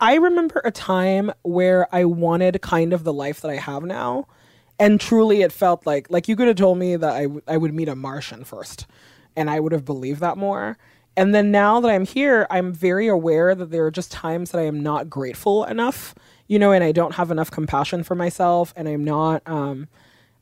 i 0.00 0.16
remember 0.16 0.60
a 0.64 0.70
time 0.70 1.30
where 1.42 1.86
i 1.94 2.04
wanted 2.04 2.60
kind 2.60 2.92
of 2.92 3.04
the 3.04 3.12
life 3.12 3.40
that 3.40 3.50
i 3.50 3.56
have 3.56 3.84
now 3.84 4.26
and 4.78 5.00
truly 5.00 5.40
it 5.42 5.52
felt 5.52 5.86
like 5.86 6.10
like 6.10 6.28
you 6.28 6.36
could 6.36 6.48
have 6.48 6.56
told 6.56 6.76
me 6.78 6.96
that 6.96 7.12
I, 7.12 7.22
w- 7.22 7.42
I 7.46 7.56
would 7.56 7.72
meet 7.72 7.88
a 7.88 7.94
martian 7.94 8.44
first 8.44 8.86
and 9.36 9.48
i 9.48 9.60
would 9.60 9.72
have 9.72 9.84
believed 9.84 10.20
that 10.20 10.36
more 10.36 10.76
and 11.16 11.34
then 11.34 11.50
now 11.50 11.80
that 11.80 11.90
i'm 11.90 12.04
here 12.04 12.46
i'm 12.50 12.72
very 12.72 13.06
aware 13.08 13.54
that 13.54 13.70
there 13.70 13.86
are 13.86 13.90
just 13.90 14.10
times 14.12 14.50
that 14.50 14.58
i 14.58 14.64
am 14.64 14.82
not 14.82 15.08
grateful 15.08 15.64
enough 15.64 16.14
you 16.46 16.58
know 16.58 16.72
and 16.72 16.84
i 16.84 16.92
don't 16.92 17.14
have 17.14 17.30
enough 17.30 17.50
compassion 17.50 18.02
for 18.02 18.14
myself 18.14 18.72
and 18.76 18.88
i'm 18.88 19.04
not 19.04 19.42
um 19.46 19.88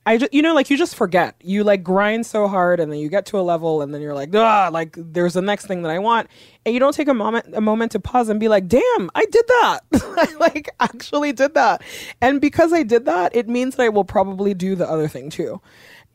I 0.05 0.19
just, 0.19 0.35
you 0.35 0.43
know, 0.43 0.53
like 0.53 0.69
you 0.69 0.77
just 0.77 0.97
forget. 0.97 1.37
You 1.43 1.63
like 1.63 1.85
grind 1.85 2.27
so 2.27 2.49
hard, 2.49 2.81
and 2.81 2.91
then 2.91 2.99
you 2.99 3.09
get 3.09 3.25
to 3.27 3.39
a 3.39 3.43
level, 3.43 3.83
and 3.83 3.95
then 3.95 4.01
you're 4.01 4.15
like, 4.15 4.35
ah, 4.35 4.69
like 4.73 4.97
there's 4.99 5.35
the 5.35 5.43
next 5.43 5.67
thing 5.67 5.83
that 5.83 5.91
I 5.91 6.01
want, 6.01 6.29
and 6.67 6.75
you 6.75 6.81
don't 6.81 6.95
take 6.95 7.07
a 7.07 7.15
moment, 7.15 7.47
a 7.55 7.61
moment 7.61 7.93
to 7.93 8.01
pause 8.01 8.29
and 8.29 8.41
be 8.41 8.49
like, 8.49 8.67
damn, 8.67 9.11
I 9.15 9.25
did 9.27 9.45
that. 9.47 9.81
I 9.93 10.35
like 10.41 10.71
actually 10.81 11.33
did 11.33 11.55
that, 11.55 11.83
and 12.21 12.41
because 12.41 12.73
I 12.73 12.83
did 12.83 13.05
that, 13.05 13.35
it 13.37 13.49
means 13.49 13.77
that 13.77 13.85
I 13.85 13.89
will 13.91 14.05
probably 14.05 14.55
do 14.55 14.75
the 14.75 14.91
other 14.91 15.07
thing 15.07 15.31
too, 15.31 15.61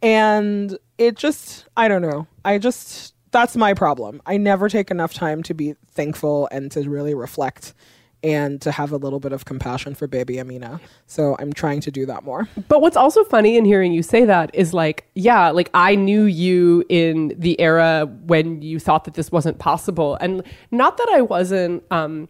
and 0.01 0.77
it 0.97 1.15
just, 1.15 1.65
I 1.77 1.87
don't 1.87 2.01
know, 2.01 2.27
I 2.43 2.57
just 2.57 3.13
that's 3.31 3.55
my 3.55 3.73
problem. 3.73 4.21
I 4.25 4.35
never 4.35 4.67
take 4.67 4.91
enough 4.91 5.13
time 5.13 5.43
to 5.43 5.53
be 5.53 5.75
thankful 5.91 6.49
and 6.51 6.69
to 6.73 6.89
really 6.89 7.13
reflect. 7.13 7.73
And 8.23 8.59
to 8.61 8.71
have 8.71 8.91
a 8.91 8.97
little 8.97 9.19
bit 9.19 9.31
of 9.31 9.45
compassion 9.45 9.93
for 9.93 10.07
baby 10.07 10.39
Amina. 10.39 10.81
So 11.05 11.35
I'm 11.39 11.53
trying 11.53 11.81
to 11.81 11.91
do 11.91 12.05
that 12.07 12.23
more. 12.23 12.49
But 12.67 12.81
what's 12.81 12.97
also 12.97 13.23
funny 13.23 13.57
in 13.57 13.63
hearing 13.63 13.93
you 13.93 14.01
say 14.01 14.25
that 14.25 14.49
is 14.53 14.73
like, 14.73 15.07
yeah, 15.13 15.51
like 15.51 15.69
I 15.73 15.95
knew 15.95 16.23
you 16.23 16.83
in 16.89 17.33
the 17.37 17.59
era 17.61 18.07
when 18.25 18.61
you 18.61 18.79
thought 18.79 19.05
that 19.05 19.13
this 19.13 19.31
wasn't 19.31 19.59
possible. 19.59 20.15
And 20.15 20.41
not 20.71 20.97
that 20.97 21.09
I 21.09 21.21
wasn't, 21.21 21.83
um, 21.91 22.27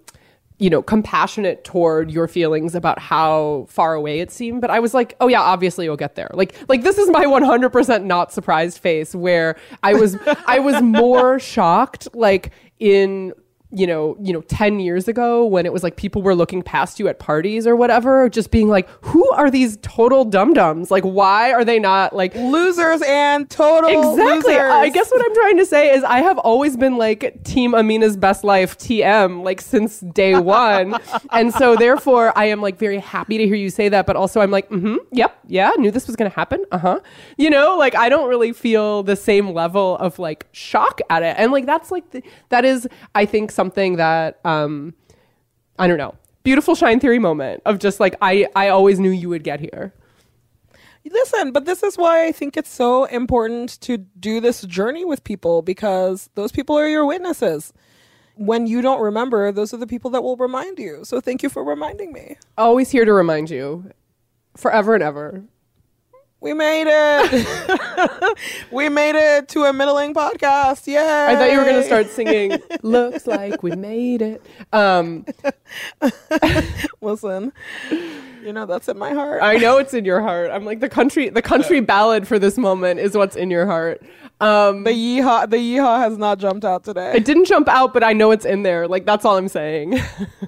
you 0.60 0.70
know, 0.70 0.82
compassionate 0.82 1.64
toward 1.64 2.10
your 2.12 2.28
feelings 2.28 2.74
about 2.74 2.98
how 3.00 3.68
far 3.70 3.94
away 3.94 4.20
it 4.20 4.32
seemed, 4.32 4.60
but 4.60 4.72
I 4.72 4.80
was 4.80 4.94
like, 4.94 5.16
oh 5.20 5.28
yeah, 5.28 5.42
obviously 5.42 5.86
you'll 5.86 5.98
get 5.98 6.16
there. 6.16 6.30
Like, 6.34 6.56
like 6.68 6.82
this 6.82 6.98
is 6.98 7.10
my 7.12 7.26
100% 7.26 8.04
not 8.06 8.32
surprised 8.32 8.80
face 8.80 9.14
where 9.14 9.56
I 9.84 9.94
was, 9.94 10.18
I 10.48 10.60
was 10.60 10.82
more 10.82 11.40
shocked, 11.40 12.08
like 12.16 12.52
in 12.80 13.34
you 13.72 13.86
know, 13.86 14.16
you 14.22 14.32
know, 14.32 14.42
10 14.42 14.80
years 14.80 15.08
ago 15.08 15.46
when 15.46 15.66
it 15.66 15.74
was 15.74 15.84
like 15.84 15.98
people 15.98 16.22
were 16.22 16.34
looking 16.36 16.62
past 16.62 17.00
you 17.00 17.08
at 17.08 17.20
parties 17.20 17.68
or 17.68 17.76
whatever, 17.76 18.30
just 18.30 18.50
being 18.50 18.70
like, 18.70 18.88
who 19.02 19.30
are 19.32 19.52
these 19.52 19.78
total 19.82 20.24
dum-dums? 20.24 20.90
Like, 20.90 21.04
why 21.04 21.52
are 21.52 21.66
they 21.66 21.78
not 21.78 22.16
like 22.16 22.34
losers 22.36 23.02
and 23.06 23.50
total 23.50 23.90
losers? 23.90 24.20
Exactly. 24.38 24.54
losers. 24.54 24.72
I 24.72 24.90
guess 24.90 25.12
what 25.12 25.26
I'm 25.26 25.34
trying 25.34 25.58
to 25.58 25.66
say 25.66 25.94
is 25.94 26.04
I 26.04 26.20
have 26.20 26.38
always 26.40 26.78
been 26.78 26.98
like 26.98 27.44
Team 27.44 27.74
Amina's 27.74 28.16
Best 28.16 28.44
Life 28.44 28.78
TM 28.78 29.44
like 29.44 29.60
since 29.60 30.00
day 30.00 30.36
one, 30.40 30.98
and 31.32 31.54
so 31.54 31.76
therefore 31.76 32.32
I 32.38 32.46
am 32.46 32.62
like 32.62 32.78
very 32.80 33.00
happy 33.00 33.38
to 33.38 33.46
hear 33.46 33.56
you 33.56 33.70
say 33.70 33.90
that. 33.90 34.06
But 34.06 34.16
also 34.16 34.40
I'm 34.40 34.52
like, 34.52 34.70
mm-hmm, 34.70 34.98
yep, 35.12 35.38
yeah, 35.48 35.72
knew 35.78 35.92
this 35.92 36.08
was 36.08 36.16
gonna 36.16 36.30
happen. 36.30 36.64
Uh 36.72 36.78
huh. 36.78 37.00
You 37.38 37.50
know, 37.50 37.78
like 37.78 37.96
I 37.96 38.08
don't 38.08 38.30
really 38.30 38.54
feel 38.54 39.04
the 39.04 39.16
same 39.16 39.50
level 39.50 39.98
of 39.98 40.20
like 40.20 40.48
shock 40.54 41.02
at 41.10 41.22
it, 41.22 41.36
and 41.38 41.52
like 41.52 41.66
that's 41.66 41.92
like 41.92 42.10
the, 42.12 42.24
that 42.50 42.64
is 42.64 42.88
I 43.14 43.26
think 43.26 43.52
something 43.52 43.67
that 43.76 44.40
um 44.46 44.94
I 45.80 45.88
don't 45.88 45.98
know. 45.98 46.16
Beautiful 46.44 46.76
shine 46.76 47.00
theory 47.00 47.20
moment 47.20 47.62
of 47.66 47.80
just 47.80 48.00
like 48.00 48.16
I 48.22 48.48
I 48.56 48.70
always 48.70 49.00
knew 49.00 49.12
you 49.12 49.30
would 49.30 49.44
get 49.44 49.60
here. 49.60 49.94
Listen, 51.10 51.52
but 51.52 51.66
this 51.66 51.84
is 51.84 51.98
why 51.98 52.26
I 52.26 52.32
think 52.32 52.58
it's 52.58 52.72
so 52.72 53.06
important 53.06 53.80
to 53.82 53.98
do 53.98 54.42
this 54.42 54.62
journey 54.64 55.06
with 55.06 55.24
people 55.24 55.62
because 55.62 56.30
those 56.36 56.52
people 56.52 56.78
are 56.78 56.88
your 56.88 57.06
witnesses. 57.06 57.72
When 58.36 58.68
you 58.68 58.82
don't 58.82 59.02
remember, 59.02 59.52
those 59.52 59.74
are 59.74 59.78
the 59.78 59.88
people 59.88 60.12
that 60.12 60.22
will 60.22 60.36
remind 60.36 60.80
you. 60.80 61.02
So 61.04 61.22
thank 61.22 61.44
you 61.44 61.50
for 61.50 61.64
reminding 61.64 62.12
me. 62.12 62.38
Always 62.58 62.92
here 62.92 63.06
to 63.06 63.14
remind 63.14 63.50
you, 63.50 63.92
forever 64.56 64.94
and 64.94 65.04
ever. 65.04 65.44
We 66.48 66.54
made 66.54 66.86
it. 66.88 68.38
we 68.72 68.88
made 68.88 69.16
it 69.16 69.50
to 69.50 69.66
a 69.66 69.74
middling 69.74 70.14
podcast. 70.14 70.88
Yeah. 70.88 71.28
I 71.30 71.36
thought 71.36 71.52
you 71.52 71.58
were 71.58 71.66
going 71.66 71.76
to 71.76 71.84
start 71.84 72.08
singing 72.08 72.58
Looks 72.84 73.28
like 73.28 73.62
we 73.64 73.72
made 73.76 74.22
it. 74.22 74.42
Um 74.72 75.26
Listen. 77.02 77.52
You 77.92 78.54
know 78.54 78.66
that's 78.66 78.88
in 78.88 78.98
my 78.98 79.12
heart. 79.12 79.44
I 79.44 79.58
know 79.58 79.78
it's 79.78 79.94
in 79.94 80.06
your 80.06 80.22
heart. 80.22 80.50
I'm 80.50 80.64
like 80.64 80.80
the 80.80 80.88
country 80.88 81.28
the 81.28 81.42
country 81.42 81.82
ballad 81.82 82.30
for 82.30 82.40
this 82.40 82.58
moment 82.58 83.02
is 83.02 83.18
what's 83.18 83.36
in 83.36 83.52
your 83.52 83.66
heart. 83.66 84.02
Um 84.40 84.84
the 84.84 84.92
yeehaw, 84.92 85.50
the 85.50 85.58
yeehaw 85.58 86.00
has 86.00 86.18
not 86.18 86.38
jumped 86.38 86.64
out 86.64 86.84
today. 86.84 87.14
it 87.16 87.26
didn't 87.26 87.46
jump 87.46 87.68
out, 87.68 87.94
but 87.94 88.04
I 88.04 88.14
know 88.14 88.32
it's 88.32 88.46
in 88.46 88.64
there. 88.64 88.88
Like 88.88 89.06
that's 89.06 89.26
all 89.26 89.36
I'm 89.38 89.48
saying. 89.48 90.00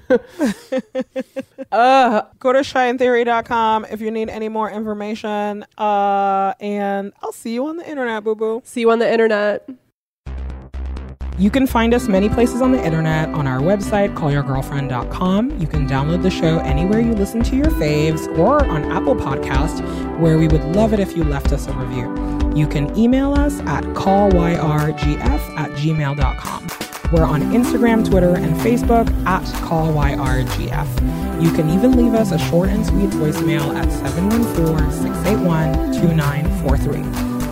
uh 1.72 2.22
Go 2.40 2.54
to 2.54 2.60
shinetheory.com 2.60 3.86
if 3.90 4.02
you 4.02 4.12
need 4.12 4.30
any 4.30 4.50
more 4.50 4.70
information. 4.70 5.66
Uh, 5.78 6.54
and 6.60 7.14
I'll 7.22 7.32
see 7.32 7.54
you 7.54 7.66
on 7.68 7.78
the 7.78 7.90
internet, 7.90 8.24
boo 8.24 8.36
boo. 8.36 8.62
see 8.64 8.82
you 8.82 8.92
on 8.92 9.00
the 9.00 9.12
internet. 9.12 9.68
You 11.38 11.50
can 11.50 11.68
find 11.68 11.94
us 11.94 12.10
many 12.10 12.28
places 12.28 12.62
on 12.62 12.74
the 12.74 12.84
internet 12.84 13.30
on 13.30 13.48
our 13.48 13.60
website, 13.60 14.14
callyourgirlfriend.com. 14.14 15.58
You 15.58 15.68
can 15.68 15.88
download 15.88 16.22
the 16.22 16.30
show 16.30 16.60
anywhere 16.60 17.00
you 17.00 17.14
listen 17.14 17.42
to 17.44 17.56
your 17.56 17.68
faves 17.68 18.28
or 18.38 18.66
on 18.66 18.84
Apple 18.92 19.16
Podcast, 19.16 19.82
where 20.20 20.38
we 20.38 20.50
would 20.50 20.64
love 20.76 20.92
it 20.94 21.00
if 21.00 21.16
you 21.16 21.24
left 21.24 21.54
us 21.54 21.68
a 21.68 21.74
review. 21.74 22.39
You 22.56 22.68
can 22.68 22.97
email 22.97 23.34
us 23.34 23.60
at 23.62 23.84
callyrgf 23.95 25.58
at 25.58 25.72
gmail.com. 25.72 26.68
We're 27.12 27.26
on 27.26 27.41
Instagram, 27.41 28.08
Twitter, 28.08 28.36
and 28.36 28.56
Facebook 28.58 29.10
at 29.26 29.43
callyrgf. 29.64 31.41
You 31.41 31.52
can 31.52 31.70
even 31.70 31.95
leave 31.95 32.14
us 32.14 32.32
a 32.32 32.38
short 32.38 32.70
and 32.70 32.86
sweet 32.86 33.10
voicemail 33.12 33.74
at 33.76 33.91
714 33.91 34.91
681 34.91 35.93
2943. 35.93 37.02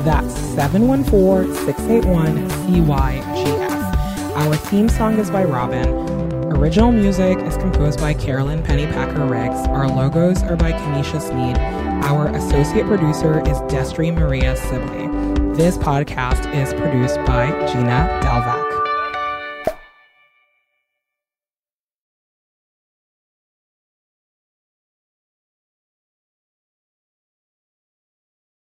That's 0.03 0.33
714 0.55 1.53
681 1.65 2.49
CYGF. 2.49 4.35
Our 4.35 4.55
theme 4.55 4.89
song 4.89 5.17
is 5.19 5.31
by 5.31 5.43
Robyn. 5.43 5.89
Original 6.51 6.91
music 6.91 7.37
is 7.39 7.55
composed 7.57 7.99
by 7.99 8.13
Carolyn 8.13 8.61
Pennypacker 8.63 9.29
Riggs. 9.29 9.67
Our 9.67 9.87
logos 9.87 10.43
are 10.43 10.55
by 10.55 10.71
Kenesha 10.71 11.21
Sneed. 11.21 11.86
Our 12.03 12.27
associate 12.27 12.85
producer 12.85 13.39
is 13.41 13.57
Destry 13.71 14.13
Maria 14.13 14.55
Sibley. 14.55 15.07
This 15.55 15.77
podcast 15.77 16.53
is 16.55 16.73
produced 16.73 17.17
by 17.25 17.49
Gina 17.67 18.19
Delvac. 18.23 18.66